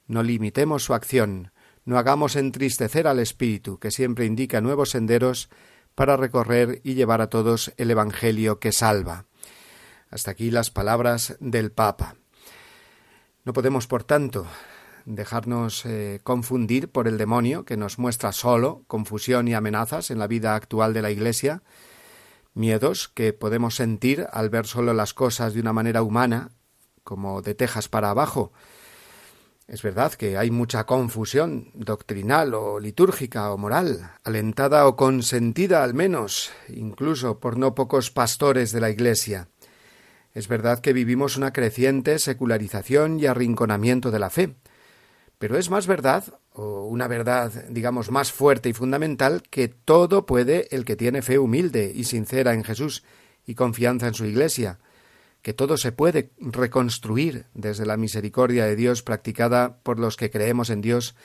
No 0.07 0.23
limitemos 0.23 0.83
su 0.83 0.93
acción, 0.93 1.51
no 1.85 1.97
hagamos 1.97 2.35
entristecer 2.35 3.07
al 3.07 3.19
Espíritu, 3.19 3.79
que 3.79 3.91
siempre 3.91 4.25
indica 4.25 4.61
nuevos 4.61 4.91
senderos 4.91 5.49
para 5.93 6.17
recorrer 6.17 6.81
y 6.83 6.95
llevar 6.95 7.21
a 7.21 7.29
todos 7.29 7.73
el 7.77 7.91
Evangelio 7.91 8.59
que 8.59 8.71
salva. 8.71 9.25
Hasta 10.09 10.31
aquí 10.31 10.51
las 10.51 10.71
palabras 10.71 11.37
del 11.39 11.71
Papa. 11.71 12.15
No 13.43 13.53
podemos, 13.53 13.87
por 13.87 14.03
tanto, 14.03 14.47
dejarnos 15.05 15.85
eh, 15.85 16.19
confundir 16.23 16.89
por 16.89 17.07
el 17.07 17.17
demonio 17.17 17.63
que 17.63 17.77
nos 17.77 17.99
muestra 17.99 18.31
solo 18.31 18.83
confusión 18.87 19.47
y 19.47 19.53
amenazas 19.53 20.11
en 20.11 20.19
la 20.19 20.27
vida 20.27 20.55
actual 20.55 20.93
de 20.93 21.01
la 21.01 21.11
Iglesia, 21.11 21.63
miedos 22.53 23.07
que 23.07 23.33
podemos 23.33 23.75
sentir 23.75 24.27
al 24.31 24.49
ver 24.49 24.65
solo 24.65 24.93
las 24.93 25.13
cosas 25.13 25.53
de 25.53 25.61
una 25.61 25.73
manera 25.73 26.03
humana, 26.03 26.51
como 27.03 27.41
de 27.41 27.55
tejas 27.55 27.87
para 27.87 28.09
abajo, 28.09 28.51
es 29.67 29.81
verdad 29.81 30.13
que 30.13 30.37
hay 30.37 30.51
mucha 30.51 30.85
confusión 30.85 31.71
doctrinal 31.73 32.53
o 32.53 32.79
litúrgica 32.79 33.51
o 33.51 33.57
moral, 33.57 34.11
alentada 34.23 34.87
o 34.87 34.95
consentida 34.95 35.83
al 35.83 35.95
menos, 35.95 36.51
incluso 36.69 37.39
por 37.39 37.57
no 37.57 37.73
pocos 37.73 38.11
pastores 38.11 38.71
de 38.71 38.79
la 38.79 38.91
Iglesia. 38.91 39.47
Es 40.35 40.47
verdad 40.47 40.81
que 40.81 40.93
vivimos 40.93 41.35
una 41.35 41.51
creciente 41.51 42.19
secularización 42.19 43.19
y 43.19 43.25
arrinconamiento 43.25 44.11
de 44.11 44.19
la 44.19 44.29
fe. 44.29 44.55
Pero 45.37 45.57
es 45.57 45.69
más 45.69 45.87
verdad 45.87 46.23
o 46.53 46.85
una 46.85 47.07
verdad, 47.07 47.51
digamos, 47.69 48.09
más 48.11 48.31
fuerte 48.31 48.69
y 48.69 48.73
fundamental, 48.73 49.43
que 49.49 49.67
todo 49.67 50.25
puede 50.25 50.67
el 50.71 50.85
que 50.85 50.95
tiene 50.95 51.21
fe 51.21 51.37
humilde 51.37 51.91
y 51.93 52.05
sincera 52.05 52.53
en 52.53 52.63
Jesús 52.63 53.03
y 53.45 53.55
confianza 53.55 54.07
en 54.07 54.13
su 54.13 54.25
Iglesia, 54.25 54.79
que 55.41 55.53
todo 55.53 55.77
se 55.77 55.91
puede 55.91 56.31
reconstruir 56.39 57.45
desde 57.53 57.85
la 57.85 57.97
misericordia 57.97 58.65
de 58.65 58.75
Dios 58.75 59.03
practicada 59.03 59.77
por 59.83 59.99
los 59.99 60.15
que 60.15 60.31
creemos 60.31 60.69
en 60.69 60.81
Dios 60.81 61.15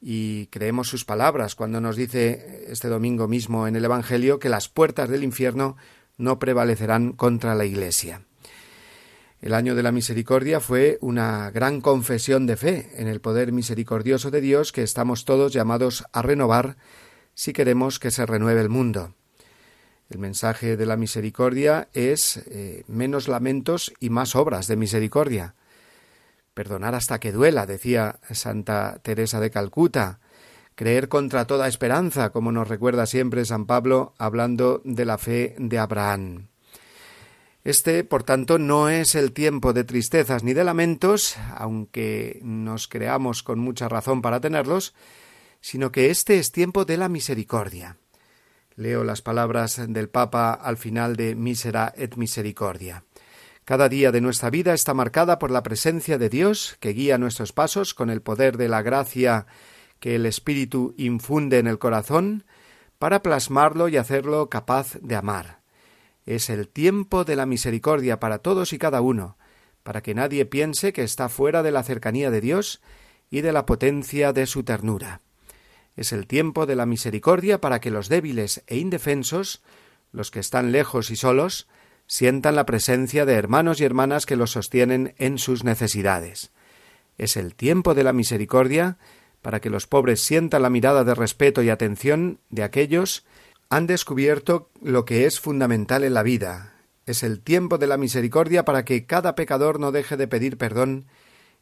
y 0.00 0.46
creemos 0.46 0.88
sus 0.88 1.04
palabras 1.04 1.54
cuando 1.54 1.80
nos 1.80 1.96
dice 1.96 2.64
este 2.68 2.88
domingo 2.88 3.28
mismo 3.28 3.66
en 3.66 3.76
el 3.76 3.84
Evangelio 3.84 4.38
que 4.38 4.48
las 4.48 4.68
puertas 4.68 5.10
del 5.10 5.24
infierno 5.24 5.76
no 6.16 6.38
prevalecerán 6.38 7.12
contra 7.12 7.54
la 7.54 7.64
Iglesia. 7.64 8.22
El 9.40 9.54
año 9.54 9.74
de 9.74 9.82
la 9.82 9.90
misericordia 9.90 10.60
fue 10.60 10.98
una 11.00 11.50
gran 11.50 11.80
confesión 11.80 12.46
de 12.46 12.58
fe 12.58 12.90
en 12.96 13.08
el 13.08 13.22
poder 13.22 13.52
misericordioso 13.52 14.30
de 14.30 14.42
Dios 14.42 14.70
que 14.70 14.82
estamos 14.82 15.24
todos 15.24 15.52
llamados 15.52 16.04
a 16.12 16.20
renovar 16.20 16.76
si 17.34 17.54
queremos 17.54 17.98
que 17.98 18.10
se 18.10 18.26
renueve 18.26 18.60
el 18.60 18.68
mundo. 18.68 19.14
El 20.10 20.18
mensaje 20.18 20.76
de 20.76 20.84
la 20.84 20.98
misericordia 20.98 21.88
es 21.94 22.36
eh, 22.48 22.84
menos 22.86 23.28
lamentos 23.28 23.94
y 23.98 24.10
más 24.10 24.36
obras 24.36 24.66
de 24.66 24.76
misericordia. 24.76 25.54
Perdonar 26.52 26.94
hasta 26.94 27.18
que 27.18 27.32
duela, 27.32 27.64
decía 27.64 28.18
Santa 28.30 28.98
Teresa 29.02 29.40
de 29.40 29.50
Calcuta. 29.50 30.20
Creer 30.74 31.08
contra 31.08 31.46
toda 31.46 31.68
esperanza, 31.68 32.30
como 32.30 32.52
nos 32.52 32.68
recuerda 32.68 33.06
siempre 33.06 33.46
San 33.46 33.64
Pablo 33.64 34.14
hablando 34.18 34.82
de 34.84 35.04
la 35.06 35.16
fe 35.16 35.54
de 35.58 35.78
Abraham. 35.78 36.49
Este, 37.62 38.04
por 38.04 38.22
tanto, 38.22 38.58
no 38.58 38.88
es 38.88 39.14
el 39.14 39.32
tiempo 39.32 39.72
de 39.72 39.84
tristezas 39.84 40.42
ni 40.42 40.54
de 40.54 40.64
lamentos, 40.64 41.36
aunque 41.56 42.40
nos 42.42 42.88
creamos 42.88 43.42
con 43.42 43.58
mucha 43.58 43.88
razón 43.88 44.22
para 44.22 44.40
tenerlos, 44.40 44.94
sino 45.60 45.92
que 45.92 46.10
este 46.10 46.38
es 46.38 46.52
tiempo 46.52 46.86
de 46.86 46.96
la 46.96 47.10
misericordia. 47.10 47.98
Leo 48.76 49.04
las 49.04 49.20
palabras 49.20 49.78
del 49.88 50.08
Papa 50.08 50.54
al 50.54 50.78
final 50.78 51.16
de 51.16 51.34
Misera 51.34 51.92
et 51.96 52.16
Misericordia. 52.16 53.04
Cada 53.66 53.90
día 53.90 54.10
de 54.10 54.22
nuestra 54.22 54.48
vida 54.48 54.72
está 54.72 54.94
marcada 54.94 55.38
por 55.38 55.50
la 55.50 55.62
presencia 55.62 56.16
de 56.16 56.30
Dios 56.30 56.78
que 56.80 56.94
guía 56.94 57.18
nuestros 57.18 57.52
pasos 57.52 57.92
con 57.92 58.08
el 58.08 58.22
poder 58.22 58.56
de 58.56 58.68
la 58.68 58.80
gracia 58.80 59.46
que 60.00 60.14
el 60.14 60.24
Espíritu 60.24 60.94
infunde 60.96 61.58
en 61.58 61.66
el 61.66 61.78
corazón 61.78 62.44
para 62.98 63.22
plasmarlo 63.22 63.88
y 63.88 63.98
hacerlo 63.98 64.48
capaz 64.48 64.94
de 65.02 65.14
amar 65.14 65.59
es 66.26 66.50
el 66.50 66.68
tiempo 66.68 67.24
de 67.24 67.36
la 67.36 67.46
misericordia 67.46 68.20
para 68.20 68.38
todos 68.38 68.72
y 68.72 68.78
cada 68.78 69.00
uno, 69.00 69.36
para 69.82 70.02
que 70.02 70.14
nadie 70.14 70.44
piense 70.44 70.92
que 70.92 71.02
está 71.02 71.28
fuera 71.28 71.62
de 71.62 71.70
la 71.70 71.82
cercanía 71.82 72.30
de 72.30 72.40
Dios 72.40 72.80
y 73.30 73.40
de 73.40 73.52
la 73.52 73.66
potencia 73.66 74.32
de 74.32 74.46
su 74.46 74.62
ternura. 74.62 75.22
Es 75.96 76.12
el 76.12 76.26
tiempo 76.26 76.66
de 76.66 76.76
la 76.76 76.86
misericordia 76.86 77.60
para 77.60 77.80
que 77.80 77.90
los 77.90 78.08
débiles 78.08 78.62
e 78.66 78.78
indefensos, 78.78 79.62
los 80.12 80.30
que 80.30 80.40
están 80.40 80.72
lejos 80.72 81.10
y 81.10 81.16
solos, 81.16 81.68
sientan 82.06 82.56
la 82.56 82.66
presencia 82.66 83.24
de 83.24 83.34
hermanos 83.34 83.80
y 83.80 83.84
hermanas 83.84 84.26
que 84.26 84.36
los 84.36 84.50
sostienen 84.50 85.14
en 85.18 85.38
sus 85.38 85.62
necesidades. 85.62 86.50
Es 87.18 87.36
el 87.36 87.54
tiempo 87.54 87.94
de 87.94 88.02
la 88.02 88.12
misericordia 88.12 88.98
para 89.42 89.60
que 89.60 89.70
los 89.70 89.86
pobres 89.86 90.22
sientan 90.22 90.62
la 90.62 90.70
mirada 90.70 91.04
de 91.04 91.14
respeto 91.14 91.62
y 91.62 91.70
atención 91.70 92.40
de 92.50 92.62
aquellos 92.62 93.24
han 93.70 93.86
descubierto 93.86 94.68
lo 94.82 95.04
que 95.04 95.26
es 95.26 95.38
fundamental 95.38 96.02
en 96.02 96.14
la 96.14 96.24
vida. 96.24 96.74
Es 97.06 97.22
el 97.22 97.40
tiempo 97.40 97.78
de 97.78 97.86
la 97.86 97.96
misericordia 97.96 98.64
para 98.64 98.84
que 98.84 99.06
cada 99.06 99.36
pecador 99.36 99.78
no 99.78 99.92
deje 99.92 100.16
de 100.16 100.26
pedir 100.26 100.58
perdón 100.58 101.06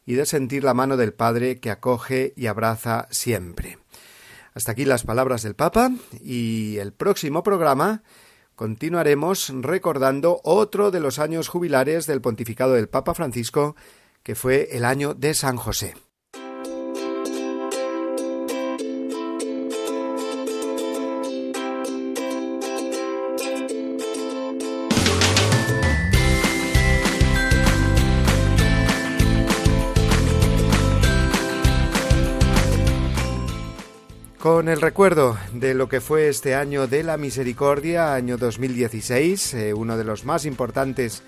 y 0.07 0.15
de 0.15 0.25
sentir 0.25 0.63
la 0.63 0.73
mano 0.73 0.97
del 0.97 1.13
Padre 1.13 1.59
que 1.59 1.69
acoge 1.69 2.33
y 2.35 2.47
abraza 2.47 3.07
siempre. 3.11 3.77
Hasta 4.55 4.71
aquí 4.71 4.85
las 4.85 5.03
palabras 5.03 5.43
del 5.43 5.53
Papa 5.53 5.91
y 6.19 6.77
el 6.77 6.93
próximo 6.93 7.43
programa 7.43 8.01
continuaremos 8.55 9.53
recordando 9.61 10.41
otro 10.43 10.89
de 10.89 10.99
los 10.99 11.19
años 11.19 11.47
jubilares 11.47 12.07
del 12.07 12.21
pontificado 12.21 12.73
del 12.73 12.89
Papa 12.89 13.13
Francisco, 13.13 13.75
que 14.23 14.33
fue 14.33 14.69
el 14.71 14.83
año 14.83 15.13
de 15.13 15.35
San 15.35 15.57
José. 15.57 15.93
Con 34.39 34.69
el 34.69 34.79
recuerdo 34.79 35.37
de 35.51 35.73
lo 35.73 35.89
que 35.89 35.99
fue 35.99 36.29
este 36.29 36.55
año 36.55 36.87
de 36.87 37.03
la 37.03 37.17
misericordia, 37.17 38.13
año 38.13 38.37
2016, 38.37 39.53
eh, 39.53 39.73
uno 39.73 39.97
de 39.97 40.05
los 40.05 40.23
más 40.23 40.45
importantes 40.45 41.23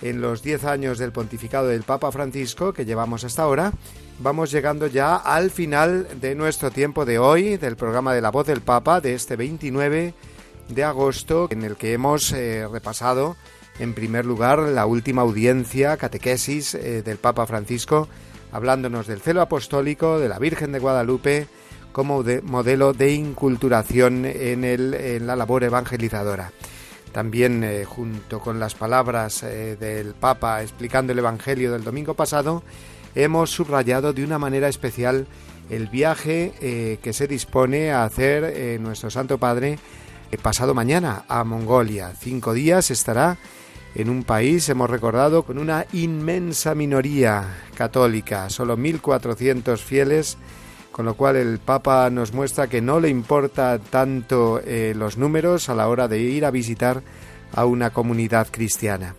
en 0.00 0.20
los 0.20 0.44
diez 0.44 0.62
años 0.62 0.98
del 0.98 1.10
pontificado 1.10 1.66
del 1.66 1.82
Papa 1.82 2.12
Francisco 2.12 2.72
que 2.72 2.84
llevamos 2.84 3.24
hasta 3.24 3.42
ahora, 3.42 3.72
vamos 4.20 4.52
llegando 4.52 4.86
ya 4.86 5.16
al 5.16 5.50
final 5.50 6.06
de 6.20 6.36
nuestro 6.36 6.70
tiempo 6.70 7.04
de 7.04 7.18
hoy, 7.18 7.56
del 7.56 7.74
programa 7.74 8.14
de 8.14 8.20
la 8.20 8.30
voz 8.30 8.46
del 8.46 8.60
Papa 8.60 9.00
de 9.00 9.14
este 9.14 9.34
29 9.34 10.14
de 10.68 10.84
agosto, 10.84 11.48
en 11.50 11.64
el 11.64 11.74
que 11.74 11.94
hemos 11.94 12.30
eh, 12.30 12.68
repasado 12.70 13.34
en 13.80 13.92
primer 13.92 14.24
lugar 14.24 14.60
la 14.60 14.86
última 14.86 15.22
audiencia, 15.22 15.96
catequesis 15.96 16.76
eh, 16.76 17.02
del 17.02 17.16
Papa 17.18 17.44
Francisco, 17.44 18.06
hablándonos 18.52 19.08
del 19.08 19.20
celo 19.20 19.40
apostólico, 19.40 20.20
de 20.20 20.28
la 20.28 20.38
Virgen 20.38 20.70
de 20.70 20.78
Guadalupe, 20.78 21.48
como 21.92 22.24
modelo 22.42 22.92
de 22.92 23.12
inculturación 23.12 24.24
en, 24.24 24.64
el, 24.64 24.94
en 24.94 25.26
la 25.26 25.36
labor 25.36 25.64
evangelizadora. 25.64 26.52
También, 27.12 27.62
eh, 27.62 27.84
junto 27.84 28.40
con 28.40 28.58
las 28.58 28.74
palabras 28.74 29.42
eh, 29.42 29.76
del 29.78 30.14
Papa 30.14 30.62
explicando 30.62 31.12
el 31.12 31.18
Evangelio 31.18 31.70
del 31.70 31.84
domingo 31.84 32.14
pasado, 32.14 32.62
hemos 33.14 33.50
subrayado 33.50 34.14
de 34.14 34.24
una 34.24 34.38
manera 34.38 34.68
especial 34.68 35.26
el 35.68 35.88
viaje 35.88 36.54
eh, 36.60 36.98
que 37.02 37.12
se 37.12 37.28
dispone 37.28 37.92
a 37.92 38.04
hacer 38.04 38.80
nuestro 38.80 39.10
Santo 39.10 39.38
Padre 39.38 39.78
pasado 40.42 40.72
mañana 40.74 41.24
a 41.28 41.44
Mongolia. 41.44 42.14
Cinco 42.18 42.54
días 42.54 42.90
estará 42.90 43.36
en 43.94 44.08
un 44.08 44.24
país, 44.24 44.68
hemos 44.70 44.88
recordado, 44.88 45.42
con 45.42 45.58
una 45.58 45.86
inmensa 45.92 46.74
minoría 46.74 47.44
católica, 47.74 48.48
solo 48.48 48.78
1.400 48.78 49.76
fieles 49.76 50.38
con 50.92 51.06
lo 51.06 51.14
cual 51.14 51.36
el 51.36 51.58
Papa 51.58 52.08
nos 52.10 52.32
muestra 52.32 52.68
que 52.68 52.82
no 52.82 53.00
le 53.00 53.08
importa 53.08 53.78
tanto 53.78 54.60
eh, 54.64 54.92
los 54.94 55.16
números 55.16 55.68
a 55.68 55.74
la 55.74 55.88
hora 55.88 56.06
de 56.06 56.20
ir 56.20 56.44
a 56.44 56.50
visitar 56.50 57.02
a 57.52 57.64
una 57.64 57.90
comunidad 57.90 58.48
cristiana. 58.50 59.16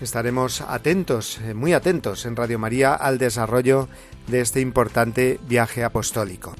Estaremos 0.00 0.60
atentos, 0.60 1.38
eh, 1.38 1.54
muy 1.54 1.72
atentos 1.72 2.26
en 2.26 2.36
Radio 2.36 2.58
María 2.58 2.94
al 2.94 3.18
desarrollo 3.18 3.88
de 4.26 4.40
este 4.40 4.60
importante 4.60 5.38
viaje 5.48 5.84
apostólico. 5.84 6.54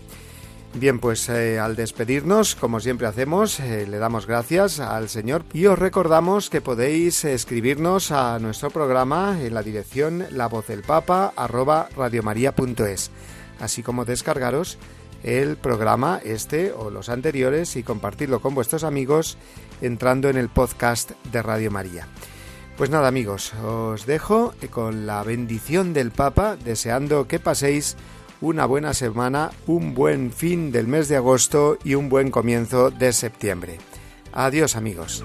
Bien, 0.74 1.00
pues 1.00 1.28
eh, 1.28 1.58
al 1.58 1.76
despedirnos, 1.76 2.54
como 2.54 2.80
siempre 2.80 3.06
hacemos, 3.06 3.58
le 3.60 3.98
damos 3.98 4.26
gracias 4.26 4.80
al 4.80 5.10
Señor 5.10 5.44
y 5.52 5.66
os 5.66 5.78
recordamos 5.78 6.48
que 6.48 6.62
podéis 6.62 7.26
escribirnos 7.26 8.10
a 8.10 8.38
nuestro 8.38 8.70
programa 8.70 9.36
en 9.42 9.52
la 9.52 9.62
dirección 9.62 10.24
la 10.30 10.46
voz 10.46 10.68
del 10.68 10.82
papa 10.82 11.34
así 13.62 13.82
como 13.82 14.04
descargaros 14.04 14.76
el 15.22 15.56
programa 15.56 16.20
este 16.24 16.72
o 16.72 16.90
los 16.90 17.08
anteriores 17.08 17.76
y 17.76 17.82
compartirlo 17.82 18.40
con 18.40 18.54
vuestros 18.54 18.84
amigos 18.84 19.38
entrando 19.80 20.28
en 20.28 20.36
el 20.36 20.48
podcast 20.48 21.12
de 21.30 21.42
Radio 21.42 21.70
María. 21.70 22.08
Pues 22.76 22.90
nada 22.90 23.06
amigos, 23.06 23.52
os 23.54 24.06
dejo 24.06 24.54
con 24.70 25.06
la 25.06 25.22
bendición 25.22 25.92
del 25.92 26.10
Papa, 26.10 26.56
deseando 26.56 27.28
que 27.28 27.38
paséis 27.38 27.96
una 28.40 28.66
buena 28.66 28.94
semana, 28.94 29.52
un 29.66 29.94
buen 29.94 30.32
fin 30.32 30.72
del 30.72 30.88
mes 30.88 31.08
de 31.08 31.16
agosto 31.16 31.78
y 31.84 31.94
un 31.94 32.08
buen 32.08 32.30
comienzo 32.30 32.90
de 32.90 33.12
septiembre. 33.12 33.78
Adiós 34.32 34.74
amigos. 34.74 35.24